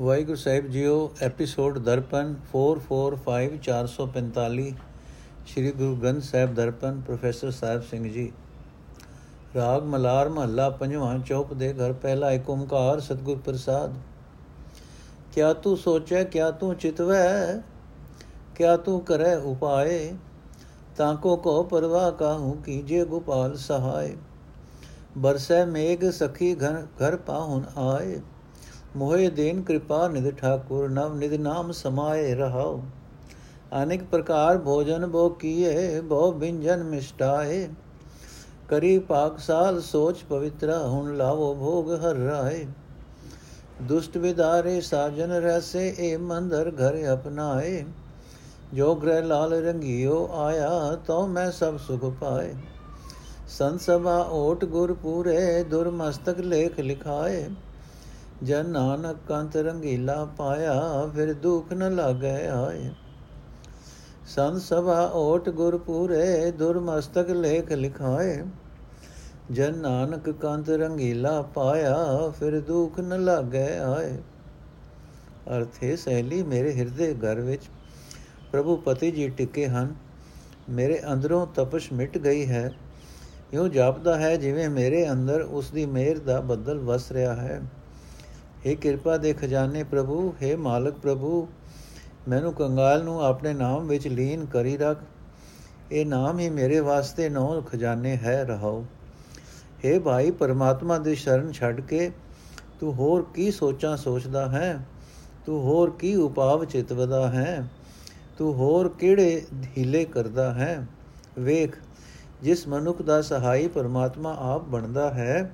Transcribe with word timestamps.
ਵਾਹਿਗੁਰੂ 0.00 0.36
ਸਾਹਿਬ 0.36 0.66
ਜੀਓ, 0.66 1.10
episode 1.22 1.78
Darpan 1.78 2.34
445 2.50 3.54
445 3.58 4.72
Sri 5.46 5.70
Guru 5.72 5.96
Granth 5.96 6.22
Sahib 6.22 6.54
Darpan, 6.54 7.00
professor 7.00 7.50
Sahib 7.50 7.82
Singh 7.82 8.12
ji. 8.12 8.32
Raag 9.56 9.82
Malar 9.84 10.28
ਮਹੱਲਾ 10.28 10.68
ਪੰਜਵਾਂ 10.70 11.18
chop 11.18 11.54
ਦੇ 11.54 11.72
ਘਰ 11.72 11.92
ਪਹਿਲਾ 11.92 12.32
ਏਕ 12.32 12.50
ਓੰਕਾਰ 12.50 13.00
ਸਤਿਗੁਰ 13.00 13.38
ਪ੍ਰਸਾਦ। 13.38 13.94
ਕਿਆ 15.32 15.52
ਤੂੰ 15.52 15.76
ਸੋਚੈ, 15.76 16.24
ਕਿਆ 16.24 16.50
ਤੂੰ 16.50 16.74
ਚਿਤਵੈ, 16.74 17.62
ਕਿਆ 18.54 18.76
ਤੂੰ 18.76 19.00
ਕਰੈ 19.00 19.36
ਉਪਾਏ, 19.36 20.14
ਤਾਂ 20.96 21.14
ਕੋ 21.16 21.36
ਕੋ 21.36 21.62
ਪਰਵਾ 21.62 22.10
ਕਾਹੂ 22.10 22.52
ਕੀਜੇ 22.64 23.04
ਗੋਪਾਲ 23.04 23.56
ਸਹਾਇ 23.56 24.14
ਬਰਸੈ 25.18 25.64
ਮੇਘ 25.66 26.10
ਸਖੀ 26.10 26.54
ਘਰ 26.54 26.82
ਘਰ 27.02 27.16
ਪਾਹੁਨ 27.16 27.64
ਆਏ। 27.76 28.20
ਮੋਹਿ 28.96 29.28
ਦੇਨ 29.30 29.60
ਕਿਰਪਾ 29.62 30.06
ਨਿਧ 30.08 30.30
ਠਾਕੁਰ 30.34 30.88
ਨਵ 30.90 31.14
ਨਿਧ 31.14 31.32
ਨਾਮ 31.40 31.72
ਸਮਾਏ 31.72 32.34
ਰਹਾਉ 32.34 32.80
ਅਨੇਕ 33.74 34.04
ਪ੍ਰਕਾਰ 34.04 34.58
ਭੋਜਨ 34.58 35.06
ਬੋ 35.06 35.28
ਕੀਏ 35.40 36.00
ਬਹੁ 36.02 36.32
ਬਿੰਜਨ 36.34 36.84
ਮਿਸ਼ਟਾਏ 36.84 37.68
ਕਰੀ 38.68 38.98
ਪਾਕਸਾਲ 39.08 39.80
ਸੋਚ 39.80 40.22
ਪਵਿੱਤਰਾ 40.28 40.78
ਹੁਣ 40.80 41.16
ਲਾਵੋ 41.16 41.52
ਭੋਗ 41.54 41.92
ਹਰ 41.96 42.16
ਰਾਏ 42.20 42.64
ਦੁਸ਼ਟ 43.82 44.16
ਵਿਦਾਰੇ 44.16 44.80
ਸਾਜਨ 44.80 45.32
ਰਸੇ 45.42 45.94
ਏ 45.98 46.16
ਮੰਦਰ 46.16 46.70
ਘਰ 46.72 46.96
ਅਪਨਾਏ 47.14 47.84
ਜੋ 48.74 48.94
ਗ੍ਰਹਿ 48.94 49.22
ਲਾਲ 49.22 49.52
ਰੰਗਿਓ 49.62 50.26
ਆਇਆ 50.38 50.96
ਤੋ 51.06 51.26
ਮੈਂ 51.26 51.50
ਸਭ 51.52 51.76
ਸੁਖ 51.78 52.04
ਪਾਏ 52.20 52.54
ਸੰਤ 53.48 53.80
ਸਭਾ 53.80 54.18
ਓਟ 54.32 54.64
ਗੁਰ 54.64 54.92
ਪੂਰੇ 54.94 55.62
ਦੁਰਮਸਤਕ 55.64 56.40
ਲੇਖ 56.42 56.80
ਲਿਖਾਏ 56.80 57.46
ਜਨ 58.42 58.68
ਨਾਨਕ 58.68 59.16
ਕੰਤ 59.28 59.56
ਰੰਗੀਲਾ 59.56 60.24
ਪਾਇਆ, 60.24 61.10
ਫਿਰ 61.14 61.32
ਦੁਖ 61.34 61.72
ਨ 61.72 61.94
ਲਾਗੈ 61.94 62.48
ਆਏ। 62.48 62.90
ਸੰਤ 64.26 64.60
ਸਭਾ 64.60 65.10
ਓਟ 65.14 65.48
ਗੁਰ 65.48 65.78
ਪੂਰੇ 65.78 66.50
ਦੁਰਮਸਤਕ 66.50 67.30
ਲੇਖ 67.30 67.72
ਲਿਖਾਏ। 67.72 68.44
ਜਨ 69.52 69.78
ਨਾਨਕ 69.78 70.30
ਕੰਤ 70.30 70.70
ਰੰਗੀਲਾ 70.70 71.42
ਪਾਇਆ, 71.42 71.96
ਫਿਰ 72.40 72.60
ਦੁਖ 72.60 73.00
ਨ 73.00 73.24
ਲਾਗੈ 73.24 73.78
ਆਏ। 73.80 74.18
ਅਰਥੇ 75.56 75.96
ਸਹਿਲੀ 75.96 76.42
ਮੇਰੇ 76.42 76.72
ਹਿਰਦੇ 76.72 77.14
ਘਰ 77.14 77.40
ਵਿੱਚ, 77.40 77.62
ਪ੍ਰਭੂ 78.52 78.76
ਪਤੀ 78.76 79.10
ਜੀ 79.10 79.28
ਟਿਕੇ 79.28 79.66
ਹਨ। 79.66 79.94
ਮੇਰੇ 80.70 81.00
ਅੰਦਰੋਂ 81.12 81.46
ਤਪਸ਼ 81.46 81.92
ਮਿਟ 81.92 82.18
ਗਈ 82.18 82.46
ਹੈ। 82.46 82.72
ਇਉਂ 83.52 83.68
ਜਾਪਦਾ 83.68 84.18
ਹੈ 84.18 84.36
ਜਿਵੇਂ 84.36 84.70
ਮੇਰੇ 84.70 85.10
ਅੰਦਰ 85.10 85.40
ਉਸ 85.40 85.70
ਦੀ 85.70 85.86
ਮਿਹਰ 85.86 86.18
ਦਾ 86.18 86.40
ਬੱਦਲ 86.40 86.78
ਵਸ 86.78 87.12
ਰਿਹਾ 87.12 87.34
ਹੈ। 87.34 87.62
हे 88.65 88.75
ਕਿਰਪਾ 88.77 89.17
ਦੇ 89.17 89.33
ਖਜ਼ਾਨੇ 89.33 89.83
ਪ੍ਰਭੂ 89.85 90.33
हे 90.43 90.57
ਮਾਲਕ 90.59 90.97
ਪ੍ਰਭੂ 90.97 91.47
ਮੈਨੂੰ 92.27 92.53
ਕੰਗਾਲ 92.53 93.03
ਨੂੰ 93.03 93.21
ਆਪਣੇ 93.23 93.53
ਨਾਮ 93.53 93.87
ਵਿੱਚ 93.87 94.07
ਲੀਨ 94.07 94.45
ਕਰੀ 94.45 94.77
ਰੱਖ 94.77 94.97
ਇਹ 95.91 96.05
ਨਾਮ 96.05 96.39
ਹੀ 96.39 96.49
ਮੇਰੇ 96.49 96.79
ਵਾਸਤੇ 96.81 97.29
ਨੌ 97.29 97.61
ਖਜ਼ਾਨੇ 97.61 98.15
ਹੈ 98.17 98.43
ਰਹਾਓ 98.45 98.83
हे 99.83 99.99
ਭਾਈ 100.01 100.31
ਪਰਮਾਤਮਾ 100.31 100.97
ਦੀ 100.99 101.15
ਸ਼ਰਨ 101.15 101.51
ਛੱਡ 101.51 101.81
ਕੇ 101.81 102.11
ਤੂੰ 102.79 102.93
ਹੋਰ 102.93 103.25
ਕੀ 103.35 103.49
ਸੋਚਾਂ 103.51 103.95
ਸੋਚਦਾ 103.97 104.47
ਹੈ 104.49 104.79
ਤੂੰ 105.45 105.61
ਹੋਰ 105.61 105.89
ਕੀ 105.99 106.15
ਉਪਾਵ 106.17 106.65
ਚਿਤਵਦਾ 106.65 107.27
ਹੈ 107.29 107.63
ਤੂੰ 108.37 108.53
ਹੋਰ 108.53 108.89
ਕਿਹੜੇ 108.89 109.45
ਹੀਲੇ 109.77 110.03
ਕਰਦਾ 110.05 110.51
ਹੈ 110.53 110.87
ਵੇਖ 111.39 111.75
ਜਿਸ 112.41 112.67
ਮਨੁੱਖ 112.67 113.01
ਦਾ 113.01 113.21
ਸਹਾਈ 113.21 113.67
ਪਰਮਾਤਮਾ 113.67 114.35
ਆਪ 114.43 114.63
ਬਣਦਾ 114.67 115.09
ਹੈ 115.11 115.51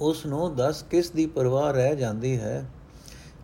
ਉਸ 0.00 0.24
ਨੂੰ 0.26 0.54
ਦਸ 0.56 0.82
ਕਿਸ 0.82 1.10
ਦੀ 1.10 1.26
ਪਰਵਾਹ 1.26 1.72
ਰਹਿ 1.72 1.96
ਜਾਂਦੀ 1.96 2.38
ਹੈ? 2.40 2.64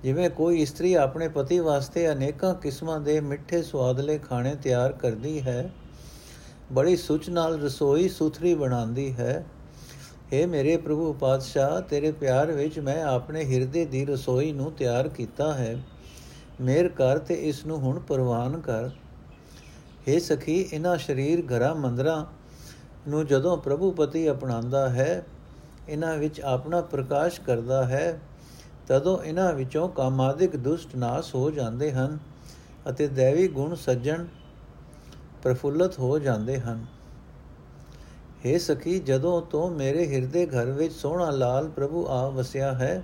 ਜਿਵੇਂ 0.03 0.29
ਕੋਈ 0.31 0.61
ਇਸਤਰੀ 0.63 0.93
ਆਪਣੇ 0.95 1.29
ਪਤੀ 1.29 1.59
ਵਾਸਤੇ 1.59 2.11
ਅਨੇਕਾਂ 2.13 2.55
ਕਿਸਮਾਂ 2.55 2.99
ਦੇ 3.01 3.21
ਮਿੱਠੇ 3.21 3.63
ਸਵਾਦਲੇ 3.63 4.19
ਖਾਣੇ 4.19 4.55
ਤਿਆਰ 4.55 4.93
ਕਰਦੀ 4.93 5.41
ਹੈ, 5.41 5.71
ਬੜੀ 6.73 6.97
ਸੁਚ 6.97 7.29
ਨਾਲ 7.31 7.61
ਰਸੋਈ 7.61 8.09
ਸੁਥਰੀ 8.09 8.55
ਬਣਾਉਂਦੀ 8.55 9.13
ਹੈ। 9.15 9.45
हे 10.33 10.47
ਮੇਰੇ 10.49 10.77
ਪ੍ਰਭੂ 10.77 11.13
ਪਾਤਸ਼ਾਹ, 11.13 11.81
ਤੇਰੇ 11.81 12.13
ਪਿਆਰ 12.13 12.53
ਵਿੱਚ 12.53 12.79
ਮੈਂ 12.79 13.03
ਆਪਣੇ 13.05 13.45
ਹਿਰਦੇ 13.45 13.85
ਦੀ 13.85 14.05
ਰਸੋਈ 14.05 14.53
ਨੂੰ 14.53 14.73
ਤਿਆਰ 14.73 15.09
ਕੀਤਾ 15.09 15.53
ਹੈ। 15.55 15.77
ਮੇਰ 16.61 16.89
ਕਰ 16.89 17.19
ਤੇ 17.19 17.35
ਇਸ 17.49 17.65
ਨੂੰ 17.67 17.79
ਹੁਣ 17.79 17.99
ਪ੍ਰਵਾਨ 17.99 18.61
ਕਰ। 18.61 18.89
हे 20.09 20.21
ਸਖੀ 20.21 20.61
ਇਹਨਾਂ 20.73 20.97
ਸਰੀਰ 20.99 21.45
ਘਰਾਂ 21.49 21.75
ਮੰਦਰਾਂ 21.75 22.25
ਨੂੰ 23.09 23.27
ਜਦੋਂ 23.27 23.57
ਪ੍ਰਭੂ 23.57 23.91
ਪਤੀ 23.91 24.31
ਅਪਣਾਉਂਦਾ 24.31 24.89
ਹੈ 24.89 25.25
ਇਹਨਾਂ 25.89 26.17
ਵਿੱਚ 26.19 26.41
ਆਪਣਾ 26.41 26.81
ਪ੍ਰਕਾਸ਼ 26.81 27.41
ਕਰਦਾ 27.41 27.85
ਹੈ, 27.85 28.21
ਤਦੋਂ 28.89 29.19
ਇਹਨਾਂ 29.25 29.53
ਵਿੱਚੋਂ 29.53 29.89
ਕਾਮਾਦਿਕ 29.89 30.57
ਦੁਸ਼ਟ 30.57 30.97
ਨਾਸ 30.97 31.35
ਹੋ 31.35 31.51
ਜਾਂਦੇ 31.51 31.93
ਹਨ 31.93 32.19
ਅਤੇ 32.89 33.07
ਦੇਵੀ 33.09 33.49
ਗੁਣ 33.49 33.75
ਸੱਜਣ 33.75 34.25
ਪ੍ਰਫੁੱਲਤ 35.43 35.99
ਹੋ 35.99 36.19
ਜਾਂਦੇ 36.19 36.59
ਹਨ। 36.61 36.85
हे 38.47 38.59
ਸਖੀ, 38.59 38.99
ਜਦੋਂ 38.99 39.41
ਤੋਂ 39.43 39.71
ਮੇਰੇ 39.71 40.07
ਹਿਰਦੇ 40.07 40.47
ਘਰ 40.47 40.71
ਵਿੱਚ 40.71 40.93
ਸੋਹਣਾ 40.93 41.31
ਲਾਲ 41.31 41.69
ਪ੍ਰਭੂ 41.69 42.07
ਆ 42.07 42.29
ਵਸਿਆ 42.29 42.73
ਹੈ, 42.73 43.03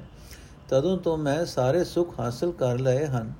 ਤਦੋਂ 0.68 0.96
ਤੋਂ 0.98 1.16
ਮੈਂ 1.18 1.44
ਸਾਰੇ 1.44 1.84
ਸੁਖ 1.84 2.18
ਹਾਸਲ 2.20 2.52
ਕਰ 2.52 2.78
ਲਏ 2.78 3.06
ਹਨ। 3.06 3.32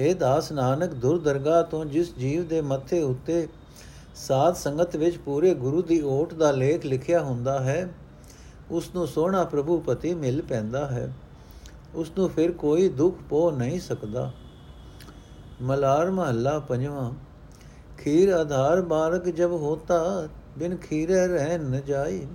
हे 0.00 0.14
ਦਾਸ 0.14 0.52
ਨਾਨਕ 0.52 0.94
ਦੁਰ 0.94 1.20
ਦਰਗਾਹ 1.20 1.62
ਤੋਂ 1.62 1.84
ਜਿਸ 1.84 2.14
ਜੀਵ 2.16 2.44
ਦੇ 2.44 2.60
ਮੱਥੇ 2.60 3.02
ਉੱਤੇ 3.02 3.46
ਸਾਧ 4.14 4.54
ਸੰਗਤ 4.54 4.96
ਵਿੱਚ 4.96 5.16
ਪੂਰੇ 5.16 5.54
ਗੁਰੂ 5.54 5.82
ਦੀ 5.82 6.00
ਓਟ 6.00 6.34
ਦਾ 6.34 6.50
ਲੇਖ 6.50 6.86
ਲਿਖਿਆ 6.86 7.22
ਹੁੰਦਾ 7.22 7.58
ਹੈ 7.60 7.88
ਉਸ 8.70 8.90
ਨੂੰ 8.94 9.06
ਸੋਹਣਾ 9.06 9.44
ਪ੍ਰਭੂ 9.44 9.80
ਪਤੀ 9.80 10.14
ਮਿਲ 10.14 10.42
ਪੈਂਦਾ 10.42 10.86
ਹੈ। 10.86 11.12
ਉਸ 11.94 12.12
ਨੂੰ 12.18 12.28
ਫਿਰ 12.30 12.52
ਕੋਈ 12.52 12.88
ਦੁੱਖ 12.88 13.16
ਪੋ 13.30 13.50
ਨਹੀਂ 13.50 13.80
ਸਕਦਾ। 13.80 14.32
ਮਲਾਰ 15.62 16.10
ਮਹੱਲਾ 16.10 16.58
ਪੰਜਵਾਂ, 16.58 17.12
ਖੀਰ 17.98 18.32
ਆਧਾਰ 18.32 18.80
ਬਾਰਕ 18.80 19.24
ਜਬ 19.24 19.52
ਹੋਤਾ, 19.52 20.28
ਬਿਨ 20.58 20.76
ਖੀਰੇ 20.76 21.26
ਰਹਿ 21.26 21.58
ਨ 21.58 21.80
ਜਾਈ। 21.80 22.26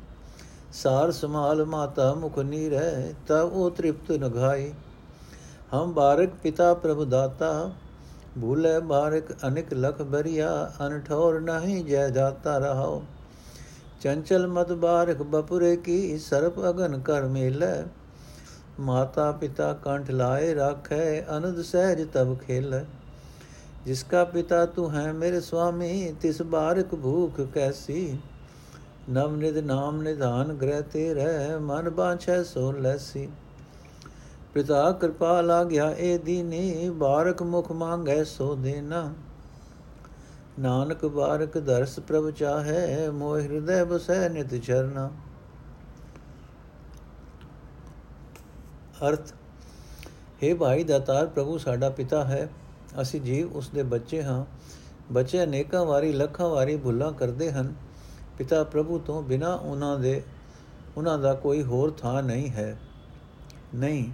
ਸਾਰ 0.74 1.12
ਸਮਾਲ 1.12 1.66
ਮਾਤਾ 1.66 2.14
ਮੁਖ 2.14 2.40
ਨੀਰੈ 2.40 3.14
ਤਬ 3.28 3.50
ਉਹ 3.54 3.72
ਤ੍ਰਿਪਤ 3.72 4.12
ਨਘਾਈ 4.12 4.74
ਹਮ 5.74 5.94
ਬਾਰਕ 5.94 6.30
ਪਿਤਾ 6.44 6.74
ਪ੍ਰਭੂ 6.74 7.06
ਦਾਤਾ, 7.06 7.72
ਭੂਲੇ 8.42 8.80
ਬਾਰਕ 8.80 9.24
ਅਨਿਕ 9.48 9.74
ਲਖ 9.74 10.02
ਬਰੀਆ, 10.02 10.72
ਅਨਠੌਰ 10.88 11.40
ਨਹੀਂ 11.40 11.86
ਜੈ 11.86 12.09
ਜਾਤਾ 12.09 12.58
ਰਹਾਓ 12.58 13.04
ਚੰਚਲ 14.02 14.47
ਮਤ 14.47 14.72
ਬਾਰਕ 14.72 15.22
ਬਪੁਰੇ 15.22 15.75
ਕੀ 15.75 16.18
ਸਰਪ 16.18 16.59
ਅਗਨ 16.69 17.00
ਕਰ 17.00 17.25
ਮੇਲੇ। 17.25 17.84
ਮਾਤਾ 18.80 19.31
ਪਿਤਾ 19.31 19.74
ਕੰਠ 19.74 20.12
ਲਾਏ 20.12 20.56
ਰਾਖੈ, 20.56 21.22
ਅਨੰਦ 21.38 21.62
ਸਹਿਜ 21.62 22.08
ਤਬ 22.13 22.38
ਖੇਲੇ। 22.40 22.85
ਜਿਸਕਾ 23.85 24.24
ਪਿਤਾ 24.24 24.66
ਤੂੰ 24.66 24.91
ਹੈ 24.96 25.13
ਮੇਰੇ 25.13 25.41
ਸੁਆਮੀ, 25.41 26.16
ਤਿਸ 26.22 26.41
ਬਾਰਕ 26.41 26.96
ਭੂਖ 26.96 27.41
ਕੈਸੀ। 27.41 28.18
ਨਵ 29.09 29.35
ਨਿਦ 29.35 29.58
ਨਾਮ 29.58 30.02
ਨਿਧਾਨ 30.02 30.53
ਗ੍ਰਹਿ 30.53 30.81
ਤੇ 30.81 31.14
ਰਹਿ 31.14 31.59
ਮਨ 31.59 31.90
ਬਾਛੈ 31.90 32.44
ਸੋ 32.44 32.72
ਲੈਸੀ। 32.72 33.28
ਪਿਤਾ 34.53 34.91
ਕਿਰਪਾ 34.91 35.41
ਲਾਗਿਆ 35.41 35.91
ਏ 35.91 36.18
ਦੀਨੀ 36.18 36.90
ਬਾਰਕ 36.90 37.44
ਮੁਖ 37.44 37.72
ਮੰਗੈ 37.72 38.24
ਸੋ 38.24 38.56
ਦੇਨਾ। 38.56 39.14
ਨਾਨਕ 40.59 41.06
ਬਾਰਕ 41.06 41.57
ਦਰਸ 41.57 42.00
ਪ੍ਰਭ 42.00 42.29
ਚਾਹੈ, 42.29 43.09
ਮੋਹ 43.12 43.40
ਹਿਰਦੈ 43.40 43.84
ਬਸੈ 43.84 44.29
ਨਿਤ 44.29 44.56
ਚਰਨਾ। 44.56 45.12
ਅਰਥ, 49.09 49.34
ਹੈ 50.44 50.56
ਭਾਈ 50.56 50.84
ਦਾਤਾਰ 50.84 51.28
ਪ੍ਰਭੂ 51.28 51.57
ਸਾਡਾ 51.57 51.90
ਪਿਤਾ 51.90 52.23
ਹੈ, 52.23 52.50
ਅਸੀਂ 53.01 53.22
ਜੀਵ 53.22 53.53
ਉਸ 53.53 53.69
ਦੇ 53.69 53.84
ਬੱਚੇ 53.84 54.23
ਹਾਂ। 54.23 54.46
ਬੱਚੇ 55.12 55.44
ਅਨੇਕਾਂ 55.44 55.85
ਵਾਰੀ, 55.85 56.12
ਲੱਖਾਂ 56.13 56.50
ਵਾਰੀ 56.50 56.78
ਭੁੱਲਾਂ 56.78 57.12
ਕਰਦੇ 57.12 57.51
ਹਨ। 57.51 57.73
ਪਿਤਾ 58.38 58.63
ਪ੍ਰਭੂ 58.63 59.00
ਤੋਂ 59.00 59.22
ਬਿਨਾ 59.23 59.53
ਉਹਨਾਂ 59.53 60.00
ਦੇ, 60.00 60.23
ਉਹਨਾਂ 60.97 61.17
ਦਾ 61.17 61.34
ਕੋਈ 61.34 61.63
ਹੋਰ 61.63 61.91
ਥਾਂ 61.91 62.23
ਨਹੀਂ 62.23 62.50
ਹੈ। 62.50 62.78
ਨਹੀਂ, 63.75 64.12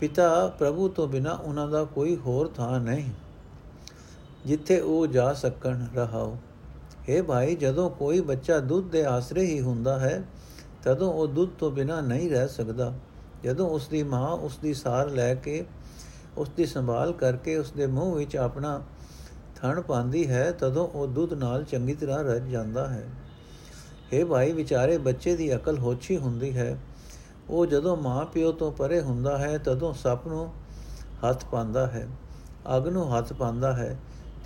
ਪਿਤਾ 0.00 0.48
ਪ੍ਰਭੂ 0.48 0.88
ਤੋਂ 0.88 1.08
ਬਿਨਾ 1.08 1.32
ਉਹਨਾਂ 1.32 1.68
ਦਾ 1.68 1.84
ਕੋਈ 1.84 2.16
ਹੋਰ 2.16 2.48
ਥਾਂ 2.48 2.80
ਨਹੀਂ। 2.80 3.10
ਜਿੱਥੇ 4.46 4.80
ਉਹ 4.80 5.06
ਜਾ 5.06 5.32
ਸਕਣ, 5.32 5.86
ਰਹਾਓ। 5.94 6.36
हे 7.10 7.24
ਭਾਈ, 7.24 7.54
ਜਦੋਂ 7.56 7.90
ਕੋਈ 7.90 8.20
ਬੱਚਾ 8.20 8.58
ਦੁੱਧ 8.58 8.90
ਦੇ 8.90 9.04
ਆਸਰੇ 9.04 9.44
ਹੀ 9.44 9.60
ਹੁੰਦਾ 9.60 9.98
ਹੈ, 9.98 10.22
ਤਦੋਂ 10.82 11.12
ਉਹ 11.12 11.26
ਦੁੱਧ 11.26 11.50
ਤੋਂ 11.58 11.70
ਬਿਨਾ 11.70 12.00
ਨਹੀਂ 12.00 12.30
ਰਹਿ 12.30 12.48
ਸਕਦਾ। 12.48 12.92
ਜਦੋਂ 13.44 13.68
ਉਸ 13.70 13.88
ਦੀ 13.88 14.02
ਮਾਂ 14.02 14.28
ਉਸ 14.28 14.58
ਦੀ 14.58 14.74
ਸਾਰ 14.74 15.10
ਲੈ 15.10 15.34
ਕੇ 15.34 15.64
ਉਸ 16.38 16.48
ਦੀ 16.48 16.66
ਸੰਭਾਲ 16.66 17.12
ਕਰਕੇ 17.12 17.56
ਉਸ 17.56 17.70
ਦੇ 17.70 17.86
ਮੂੰਹ 17.86 18.14
ਵਿੱਚ 18.14 18.36
ਆਪਣਾ 18.36 18.82
ਥਣ 19.56 19.80
ਪਾਉਂਦੀ 19.80 20.26
ਹੈ, 20.26 20.50
ਤਦੋਂ 20.50 20.88
ਉਹ 20.88 21.06
ਦੁੱਧ 21.06 21.32
ਨਾਲ 21.32 21.64
ਚੰਗੀ 21.64 21.94
ਤਰ੍ਹਾਂ 21.94 22.24
ਰਜ 22.24 22.48
ਜਾਂਦਾ 22.48 22.88
ਹੈ। 22.88 23.06
हे 24.12 24.26
ਭਾਈ, 24.26 24.52
ਵਿਚਾਰੇ 24.52 24.98
ਬੱਚੇ 24.98 25.36
ਦੀ 25.36 25.54
ਅਕਲ 25.56 25.78
ਹੋਛੀ 25.78 26.16
ਹੁੰਦੀ 26.16 26.56
ਹੈ। 26.56 26.78
ਉਹ 27.50 27.66
ਜਦੋਂ 27.66 27.96
ਮਾਂ 27.96 28.24
ਪਿਓ 28.24 28.52
ਤੋਂ 28.52 28.72
ਪਰੇ 28.72 29.00
ਹੁੰਦਾ 29.00 29.38
ਹੈ, 29.38 29.58
ਤਦੋਂ 29.58 29.94
ਸੱਪ 29.94 30.26
ਨੂੰ 30.26 30.52
ਹੱਥ 31.28 31.44
ਪਾਉਂਦਾ 31.44 31.86
ਹੈ, 31.86 32.08
ਅਗ 32.76 32.88
ਨੂੰ 32.88 33.18
ਹੱਥ 33.18 33.32
ਪਾਉਂਦਾ 33.32 33.72
ਹੈ। 33.72 33.96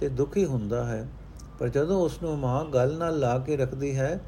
ਤੇ 0.01 0.09
ਦੁਖੀ 0.09 0.45
ਹੁੰਦਾ 0.45 0.85
ਹੈ। 0.85 1.07
ਪਰ 1.59 1.69
ਜਦੋਂ 1.69 2.01
ਉਸ 2.01 2.23
ਨੂੰ 2.23 2.39
ਮਾਂ 2.39 2.65
ਗੱਲ 2.65 2.97
ਨਾਲ 2.99 3.19
ਲਾ 3.19 3.39
ਕੇ 3.39 3.57
ਰੱਖਦੀ 3.57 3.97
ਹੈ, 3.97 4.21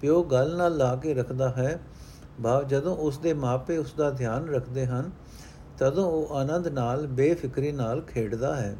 ਪਿਓ 0.00 0.22
ਗੱਲ 0.22 0.56
ਨਾਲ 0.56 0.76
ਲਾ 0.76 0.96
ਕੇ 0.96 1.14
ਰੱਖਦਾ 1.14 1.48
ਹੈ, 1.48 1.80
ਭਾਵ 2.42 2.62
ਜਦੋਂ 2.62 2.96
ਉਸ 2.96 3.18
ਦੇ 3.18 3.34
ਮਾਪੇ 3.34 3.76
ਉਸ 3.78 3.92
ਦਾ 3.92 4.10
ਧਿਆਨ 4.10 4.48
ਰੱਖਦੇ 4.48 4.86
ਹਨ, 4.86 5.10
ਤਦੋਂ 5.78 6.04
ਉਹ 6.04 6.34
ਆਨੰਦ 6.34 6.68
ਨਾਲ, 6.68 7.06
ਬੇਫਿਕਰੀ 7.06 7.72
ਨਾਲ 7.72 8.00
ਖੇਡਦਾ 8.00 8.56
ਹੈ। 8.56 8.76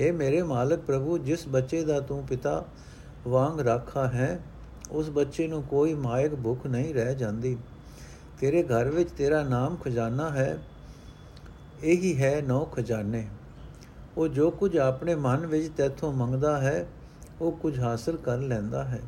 اے 0.00 0.14
ਮੇਰੇ 0.14 0.42
ਮਾਲਕ 0.42 0.78
ਪ੍ਰਭੂ, 0.78 1.18
ਜਿਸ 1.18 1.48
ਬੱਚੇ 1.48 1.84
ਦਾ 1.84 2.00
ਤੂੰ 2.00 2.26
ਪਿਤਾ 2.26 2.64
ਵਾਂਗ 3.28 3.60
ਰੱਖਾ 3.60 4.06
ਹੈ, 4.06 4.40
ਉਸ 4.90 5.10
ਬੱਚੇ 5.10 5.48
ਨੂੰ 5.48 5.62
ਕੋਈ 5.62 5.94
ਮਾਇਕ 5.94 6.34
ਭੁੱਖ 6.34 6.66
ਨਹੀਂ 6.66 6.94
ਰਹਿ 6.94 7.14
ਜਾਂਦੀ। 7.14 7.56
ਤੇਰੇ 8.40 8.62
ਘਰ 8.62 8.88
ਵਿੱਚ 8.88 9.10
ਤੇਰਾ 9.10 9.42
ਨਾਮ 9.42 9.76
ਖਜ਼ਾਨਾ 9.76 10.30
ਹੈ, 10.30 10.58
ਇਹੀ 11.82 12.22
ਹੈ 12.22 12.42
ਨੌ 12.42 12.64
ਖਜ਼ਾਨੇ। 12.64 13.28
ਉਹ 14.17 14.27
ਜੋ 14.27 14.49
ਕੁਝ 14.51 14.77
ਆਪਣੇ 14.77 15.15
ਮਨ 15.17 15.45
ਵਿੱਚ 15.45 15.67
ਤੇਥੋਂ 15.77 16.11
ਮੰਗਦਾ 16.13 16.57
ਹੈ 16.57 16.85
ਉਹ 17.41 17.51
ਕੁਝ 17.51 17.79
ਹਾਸਲ 17.79 18.17
ਕਰ 18.17 18.37
ਲੈਂਦਾ 18.39 18.83
ਹੈ 18.83 19.01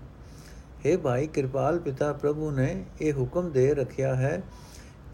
हे 0.83 0.97
ਭਾਈ 0.97 1.27
ਕਿਰਪਾਲ 1.27 1.79
ਪਿਤਾ 1.79 2.11
ਪ੍ਰਭੂ 2.13 2.51
ਨੇ 2.51 2.83
ਇਹ 3.01 3.13
ਹੁਕਮ 3.13 3.49
ਦੇ 3.51 3.73
ਰੱਖਿਆ 3.73 4.13
ਹੈ 4.15 4.41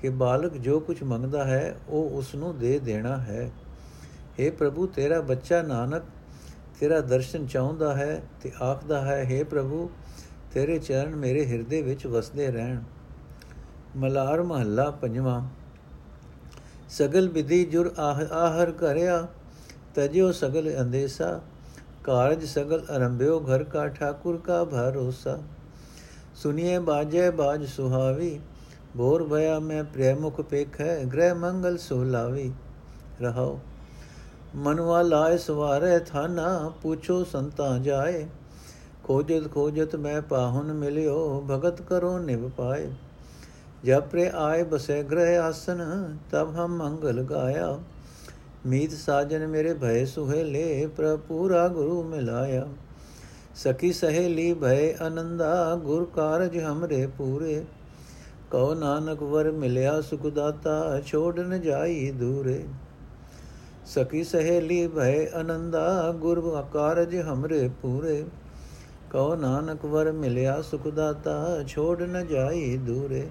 ਕਿ 0.02 0.10
ਬਾਲਕ 0.16 0.58
ਜੋ 0.58 0.80
ਕੁਝ 0.80 1.02
ਮੰਗਦਾ 1.04 1.46
ਹੈ 1.46 1.76
ਉਹ 1.90 2.18
ਉਸ 2.18 2.34
ਨੂੰ 2.36 2.58
ਦੇ 2.58 2.78
ਦੇਣਾ 2.80 3.18
ਹੈ 3.20 3.50
हे 4.40 4.52
ਪ੍ਰਭੂ 4.54 4.88
ਤੇਰਾ 4.88 5.20
ਬੱਚਾ 5.24 5.62
ਨਾਨਕ 5.62 6.04
ਤੇਰਾ 6.80 7.00
ਦਰਸ਼ਨ 7.04 7.46
ਚਾਹੁੰਦਾ 7.48 7.96
ਹੈ 7.96 8.22
ਤੇ 8.44 8.52
ਆਖਦਾ 8.62 9.02
ਹੈ 9.02 9.24
हे 9.26 9.44
ਪ੍ਰਭੂ 9.46 9.90
ਤੇਰੇ 10.54 10.78
ਚਰਨ 10.80 11.16
ਮੇਰੇ 11.16 11.46
ਹਿਰਦੇ 11.46 11.82
ਵਿੱਚ 11.82 12.06
ਵਸਦੇ 12.08 12.48
ਰਹਿਣ 12.48 12.82
ਮਲਾਰ 13.96 14.42
ਮਹੱਲਾ 14.44 14.90
ਪੰਜਵਾਂ 14.92 15.42
ਸਗਲ 16.90 17.28
ਵਿਧੀ 17.30 17.64
ਜੁਰ 17.66 17.94
ਆਹ 18.00 18.22
ਆਹਰ 18.34 18.72
ਕਰਿਆ 18.72 19.28
ਤਜਿਓ 19.95 20.31
ਸਗਲ 20.33 20.71
ਅੰਦੇਸਾ 20.81 21.41
ਕਾਰਜ 22.05 22.45
ਸਗਲ 22.45 22.83
ਅਰੰਭਿਓ 22.97 23.39
ਘਰ 23.41 23.65
ਕਾ 23.65 23.87
ਠਾਕੁਰ 23.89 24.37
ਕਾ 24.37 24.63
ਭਰੋਸਾ 24.65 25.39
ਸੁਨੀਏ 26.35 26.79
ਬਾਜੇ 26.79 27.31
ਬਾਜ 27.31 27.65
ਸੁਹਾਵੀ 27.67 28.39
ਭੋਰ 28.97 29.23
ਭਇਆ 29.25 29.59
ਮੈਂ 29.59 29.83
ਪ੍ਰੇਮੁਖ 29.85 30.41
ਪੇਖੈ 30.41 31.05
ਗ੍ਰਹਿ 31.05 31.35
ਮੰਗਲ 31.35 31.77
ਸੁਲਾਵੀ 31.79 32.51
ਰਹਾਓ 33.21 33.59
ਮਨਵਾ 34.57 35.03
ਲਾਇ 35.03 35.39
ਸਵਾਰੇ 35.39 35.99
ਥਾਨਾ 36.07 36.73
ਪੁੱਛੋ 36.83 37.23
ਸੰਤਾ 37.25 37.77
ਜਾਏ 37.79 38.27
ਖੋਜਤ 39.05 39.53
ਖੋਜਤ 39.53 39.97
ਮੈਂ 39.97 40.21
ਪਾਹੁਨ 40.23 40.73
ਮਿਲਿਓ 40.73 41.41
ਭਗਤ 41.49 41.83
ਕਰੋ 41.83 42.19
ਨਿਭ 42.19 42.49
ਪਾਏ 42.57 42.91
ਜਬ 43.85 44.03
ਪ੍ਰੇ 44.03 44.31
ਆਏ 44.35 44.63
ਬਸੇ 44.63 45.03
ਗ੍ਰਹਿ 45.03 45.37
ਆਸਨ 45.39 45.83
ਤਬ 46.31 46.55
ਹਮ 46.57 46.77
ਮੰਗਲ 46.77 47.23
ਗਾਇਆ 47.23 47.73
ਮੀਤ 47.73 47.92
ਸਾਜਨ 48.65 49.47
ਮੇਰੇ 49.47 49.73
ਭੈ 49.75 50.05
ਸੁਹੇਲੇ 50.05 50.87
ਪ੍ਰਪੂਰਾ 50.97 51.67
ਗੁਰੂ 51.69 52.03
ਮਿਲਾਇਆ 52.03 52.67
ਸਖੀ 53.57 53.93
ਸਹੇਲੀ 53.93 54.53
ਭੈ 54.55 54.93
ਅਨੰਦਾ 55.07 55.75
ਗੁਰ 55.77 56.05
ਕਾਰਜ 56.17 56.59
ਹਮਰੇ 56.59 57.07
ਪੂਰੇ 57.19 57.63
ਕਉ 58.51 58.75
ਨਾਨਕ 58.75 59.23
ਵਰ 59.23 59.51
ਮਿਲਿਆ 59.53 60.01
ਸੁਖ 60.01 60.27
ਦਾਤਾ 60.27 61.01
ਛੋੜ 61.01 61.39
ਨ 61.41 61.61
ਜਾਈ 61.61 62.11
ਦੂਰੇ 62.13 62.63
ਸਖੀ 63.87 64.23
ਸਹੇਲੀ 64.25 64.87
ਭੈ 64.87 65.15
ਅਨੰਦਾ 65.41 66.13
ਗੁਰ 66.21 66.41
ਕਾਰਜ 66.73 67.17
ਹਮਰੇ 67.23 67.69
ਪੂਰੇ 67.83 68.25
ਕਉ 69.11 69.35
ਨਾਨਕ 69.35 69.85
ਵਰ 69.85 70.13
ਮਿਲਿਆ 70.13 70.61
ਸੁਖ 70.63 70.89
ਦਾਤਾ 70.89 71.63
ਛੋੜ 71.67 72.03
ਨ 72.03 72.25
ਜਾਈ 72.27 72.77
ਦੂਰੇ 72.77 73.29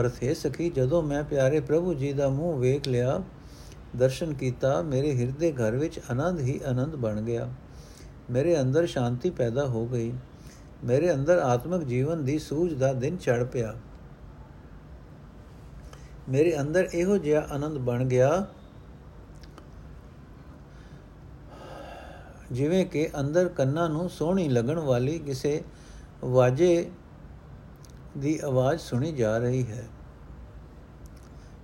ਅਰਥ 0.00 0.24
ਹੈ 0.24 0.34
ਸਖੀ 0.34 0.70
ਜਦੋਂ 0.70 1.02
ਮੈਂ 1.02 1.24
ਪਿਆਰੇ 1.24 1.60
ਪ੍ਰਭੂ 1.60 1.94
ਜੀ 1.94 2.12
ਦਾ 2.12 2.28
ਮੂੰਹ 2.28 2.58
ਵੇਖ 2.58 2.88
ਲਿਆ, 2.88 3.22
ਦਰਸ਼ਨ 3.96 4.34
ਕੀਤਾ, 4.34 4.82
ਮੇਰੇ 4.82 5.18
ਹਿਰਦੇ 5.18 5.52
ਘਰ 5.52 5.76
ਵਿੱਚ 5.76 6.00
ਆਨੰਦ 6.10 6.40
ਹੀ 6.40 6.60
ਆਨੰਦ 6.66 6.96
ਬਣ 6.96 7.20
ਗਿਆ। 7.20 7.54
ਮੇਰੇ 8.30 8.60
ਅੰਦਰ 8.60 8.86
ਸ਼ਾਂਤੀ 8.86 9.30
ਪੈਦਾ 9.30 9.66
ਹੋ 9.66 9.86
ਗਈ। 9.86 10.12
ਮੇਰੇ 10.84 11.14
ਅੰਦਰ 11.14 11.38
ਆਤਮਿਕ 11.38 11.82
ਜੀਵਨ 11.82 12.24
ਦੀ 12.24 12.38
ਸੂਝ 12.38 12.74
ਦਾ 12.74 12.92
ਦਿਨ 12.92 13.16
ਚੜ 13.16 13.44
ਪਿਆ। 13.44 13.74
ਮੇਰੇ 16.28 16.60
ਅੰਦਰ 16.60 16.88
ਇਹੋ 16.94 17.18
ਜਿਹਾ 17.18 17.40
ਆਨੰਦ 17.50 17.78
ਬਣ 17.78 18.04
ਗਿਆ 18.04 18.46
ਜਿਵੇਂ 22.52 22.86
ਕਿ 22.86 23.08
ਅੰਦਰ 23.20 23.48
ਕੰਨਾਂ 23.48 23.88
ਨੂੰ 23.88 24.10
ਸੋਹਣੀ 24.10 24.48
ਲੱਗਣ 24.48 24.78
ਵਾਲੀ 24.78 25.18
ਕਿਸੇ 25.18 25.64
ਵਾਜੇ 26.24 26.90
ਦੀ 28.18 28.40
ਆਵਾਜ਼ 28.44 28.80
ਸੁਣੀ 28.80 29.12
ਜਾ 29.12 29.38
ਰਹੀ 29.38 29.66
ਹੈ। 29.66 29.84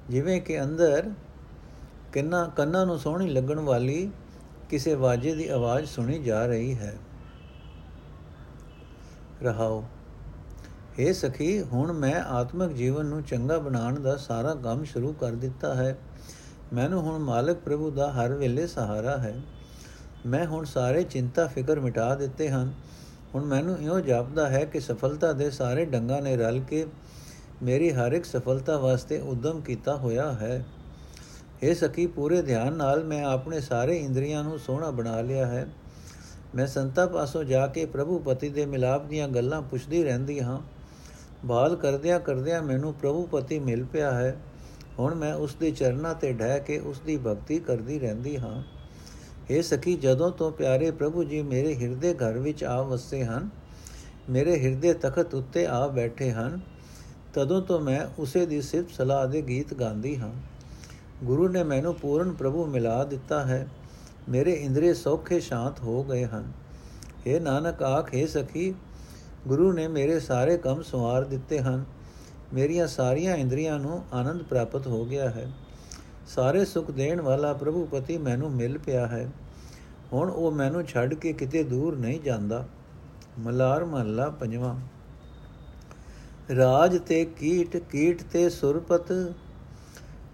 ਜਿਵੇਂ 0.08 0.41
ਕਿ 0.41 0.62
ਅੰਦਰ 0.62 1.11
ਕੰਨਾਂ 2.12 2.49
ਕੰਨਾਂ 2.49 2.87
ਨੂੰ 2.87 2.99
ਸੋਹਣੀ 2.99 3.31
ਲੱਗਣ 3.31 3.58
ਵਾਲੀ 3.58 4.11
ਕਿਸੇ 4.69 4.94
ਵਾਜੇ 4.94 5.35
ਦੀ 5.35 5.49
ਆਵਾਜ਼ 5.49 5.87
ਸੁਣੀ 5.87 6.19
ਜਾ 6.19 6.47
ਰਹੀ 6.47 6.75
ਹੈ। 6.75 6.99
ਰਹਾਓ 9.43 9.85
हे 11.00 11.14
ਸਖੀ, 11.14 11.62
ਹੁਣ 11.62 11.93
ਮੈਂ 11.93 12.23
ਆਤਮਿਕ 12.23 12.73
ਜੀਵਨ 12.73 13.06
ਨੂੰ 13.06 13.23
ਚੰਗਾ 13.23 13.58
ਬਣਾਉਣ 13.58 14.00
ਦਾ 14.00 14.17
ਸਾਰਾ 14.17 14.55
ਕੰਮ 14.55 14.85
ਸ਼ੁਰੂ 14.85 15.12
ਕਰ 15.12 15.32
ਦਿੱਤਾ 15.32 15.75
ਹੈ। 15.75 15.99
ਮੈਨੂੰ 16.73 17.02
ਹੁਣ 17.02 17.19
ਮਾਲਕ 17.19 17.56
ਪ੍ਰਭੂ 17.56 17.91
ਦਾ 17.91 18.12
ਹਰ 18.12 18.32
ਵੇਲੇ 18.32 18.67
ਸਹਾਰਾ 18.67 19.19
ਹੈ। 19.19 19.41
ਮੈਂ 20.26 20.47
ਹੁਣ 20.47 20.64
ਸਾਰੇ 20.64 21.02
ਚਿੰਤਾ 21.02 21.47
ਫਿਕਰ 21.47 21.81
ਮਿਟਾ 21.81 22.14
ਦਿੱਤੇ 22.14 22.49
ਹਨ। 22.49 22.73
ਹੁਣ 23.35 23.44
ਮੈਨੂੰ 23.44 23.79
ਇਉਂ 23.82 24.00
ਜਾਪਦਾ 24.00 24.49
ਹੈ 24.49 24.65
ਕਿ 24.65 24.81
ਸਫਲਤਾ 24.81 25.32
ਦੇ 25.32 25.50
ਸਾਰੇ 25.50 25.85
ਡੰਗਾਂ 25.85 26.23
ਨੇ 26.23 26.37
ਰਲ 26.37 26.61
ਕੇ 26.61 26.87
ਮੇਰੀ 27.62 27.91
ਹਰ 27.93 28.12
ਇੱਕ 28.12 28.25
ਸਫਲਤਾ 28.25 28.79
ਵਾਸਤੇ 28.79 29.21
ਉਦਮ 29.21 29.61
ਕੀਤਾ 29.61 29.97
ਹੋਇਆ 29.97 30.32
ਹੈ। 30.32 30.67
ਇਹ 31.62 31.75
ਸਕੀ 31.75 32.06
ਪੂਰੇ 32.06 32.43
ਧਿਆਨ 32.43 32.73
ਨਾਲ 32.73 33.05
ਮੈਂ 33.05 33.25
ਆਪਣੇ 33.25 33.61
ਸਾਰੇ 33.61 33.97
ਇੰਦਰੀਆਂ 33.97 34.44
ਨੂੰ 34.44 34.59
ਸੋਹਣਾ 34.59 34.91
ਬਣਾ 34.91 35.21
ਲਿਆ 35.21 35.47
ਹੈ। 35.47 35.67
ਮੈਂ 36.55 36.67
ਸੰਤਾ 36.67 37.06
ਪਾਸੋਂ 37.06 37.44
ਜਾ 37.44 37.67
ਕੇ 37.67 37.87
ਪ੍ਰਭੂ 37.87 38.19
ਪਤੀ 38.19 38.49
ਦੇ 38.49 38.67
ਮਿਲਾਪ 38.67 39.06
ਦੀਆਂ 39.06 39.29
ਗੱਲਾਂ 39.29 39.62
ਪੁੱਛਦੀ 39.62 40.05
ਰਹਿੰਦੀ 40.05 40.41
ਹਾਂ। 40.41 40.61
ਬਾਲ 41.44 41.76
ਕਰਦਿਆਂ 41.76 42.21
ਕਰਦਿਆਂ 42.21 42.62
ਮੈਨੂੰ 42.62 42.94
ਪ੍ਰਭੂ 42.94 43.26
ਪਤੀ 43.26 43.59
ਮਿਲ 43.59 43.85
ਪਿਆ 43.85 44.11
ਹੈ। 44.11 44.37
ਹੁਣ 44.99 45.15
ਮੈਂ 45.15 45.35
ਉਸ 45.35 45.55
ਦੇ 45.55 45.71
ਚਰਨਾਂ 45.71 46.15
ਤੇ 46.15 46.33
ਢਹਿ 46.33 46.61
ਕੇ 46.61 46.79
ਉਸ 46.79 47.00
ਦੀ 47.00 47.17
ਭਗਤੀ 47.17 47.59
ਕਰਦੀ 47.59 47.99
ਰਹਿੰਦੀ 47.99 48.38
ਹਾਂ। 48.38 48.80
ਇਹ 49.50 49.62
ਸਖੀ, 49.62 49.97
ਜਦੋਂ 49.97 50.31
ਤੋਂ 50.31 50.50
ਪਿਆਰੇ 50.50 50.91
ਪ੍ਰਭੂ 50.91 51.25
ਜੀ 51.25 51.43
ਮੇਰੇ 51.43 51.75
ਹਿਰਦੇ 51.75 52.14
ਘਰ 52.14 52.38
ਵਿੱਚ 52.38 52.64
ਆ 52.64 52.82
ਵਸੇ 52.82 53.25
ਹਨ, 53.25 53.49
ਮੇਰੇ 54.31 54.58
ਹਿਰਦੇ 54.61 54.93
ਤਖਤ 54.93 55.35
ਉੱਤੇ 55.35 55.67
ਆ 55.67 55.87
ਬੈਠੇ 55.87 56.31
ਹਨ, 56.31 56.61
ਤਦੋਂ 57.35 57.62
ਤੋਂ 57.62 57.81
ਮੈਂ 57.81 58.06
ਉਸੇ 58.19 58.47
ਦੀ 58.47 58.61
ਸਿਫਤ 58.62 58.91
ਸਲਾਹ 58.91 59.26
ਦੇ 59.29 59.43
ਗੀਤ 59.43 59.75
ਗਾਉਂਦੀ 59.75 60.17
ਹਾਂ। 60.19 60.31
ਗੁਰੂ 61.25 61.49
ਨੇ 61.49 61.62
ਮੈਨੂੰ 61.62 61.94
ਪੂਰਨ 61.94 62.32
ਪ੍ਰਭੂ 62.32 62.67
ਮਿਲਾ 62.67 63.05
ਦਿੱਤਾ 63.05 63.44
ਹੈ, 63.47 63.69
ਮੇਰੇ 64.29 64.52
ਇੰਦਰੀ 64.52 64.94
ਸੌਖੇ 64.94 65.41
ਸ਼ਾਂਤ 65.41 65.81
ਹੋ 65.81 66.05
ਗਏ 66.05 66.25
ਹਨ। 66.25 66.52
ਇਹ 67.26 67.41
ਨਾਨਕ, 67.41 67.82
ਆਖੇ 67.82 68.26
ਸਖੀ, 68.26 68.75
ਗੁਰੂ 69.49 69.73
ਨੇ 69.73 69.88
ਮੇਰੇ 69.88 70.20
ਸਾਰੇ 70.20 70.56
ਕੰਮ 70.58 70.82
ਸਵਾਰ 70.82 71.25
ਦਿੱਤੇ 71.25 71.58
ਹਨ, 71.58 71.85
ਮੇਰੀਆਂ 72.55 72.87
ਸਾਰੀਆਂ 72.87 73.37
ਇੰਦਰੀਆਂ 73.37 73.79
ਨੂੰ 73.79 74.02
ਆਨੰਦ 74.12 74.43
ਪ੍ਰਾਪਤ 74.43 74.87
ਹੋ 74.87 75.04
ਗਿਆ 75.04 75.30
ਹੈ। 75.30 75.50
ਸਾਰੇ 76.26 76.64
ਸੁਖ 76.64 76.90
ਦੇਣ 76.90 77.21
ਵਾਲਾ 77.21 77.52
ਪ੍ਰਭੂ 77.52 77.85
ਪਤੀ 77.85 78.19
ਮੈਨੂੰ 78.19 78.50
ਮਿਲ 78.50 78.78
ਪਿਆ 78.78 79.07
ਹੈ। 79.07 79.28
ਹੁਣ 80.12 80.31
ਉਹ 80.31 80.52
ਮੈਨੂੰ 80.52 80.85
ਛੱਡ 80.85 81.14
ਕੇ 81.14 81.33
ਕਿਤੇ 81.33 81.62
ਦੂਰ 81.64 81.97
ਨਹੀਂ 81.97 82.21
ਜਾਂਦਾ। 82.21 82.64
ਮਲਾਰ 83.38 83.85
ਮਹੱਲਾ 83.85 84.29
ਪੰਜਵਾਂ। 84.31 84.75
ਰਾਜ 86.57 86.97
ਤੇ 86.99 87.25
ਕੀਟ 87.38 87.76
ਕੀਟ 87.90 88.23
ਤੇ 88.23 88.49
ਸੁਰਪਤ 88.50 89.12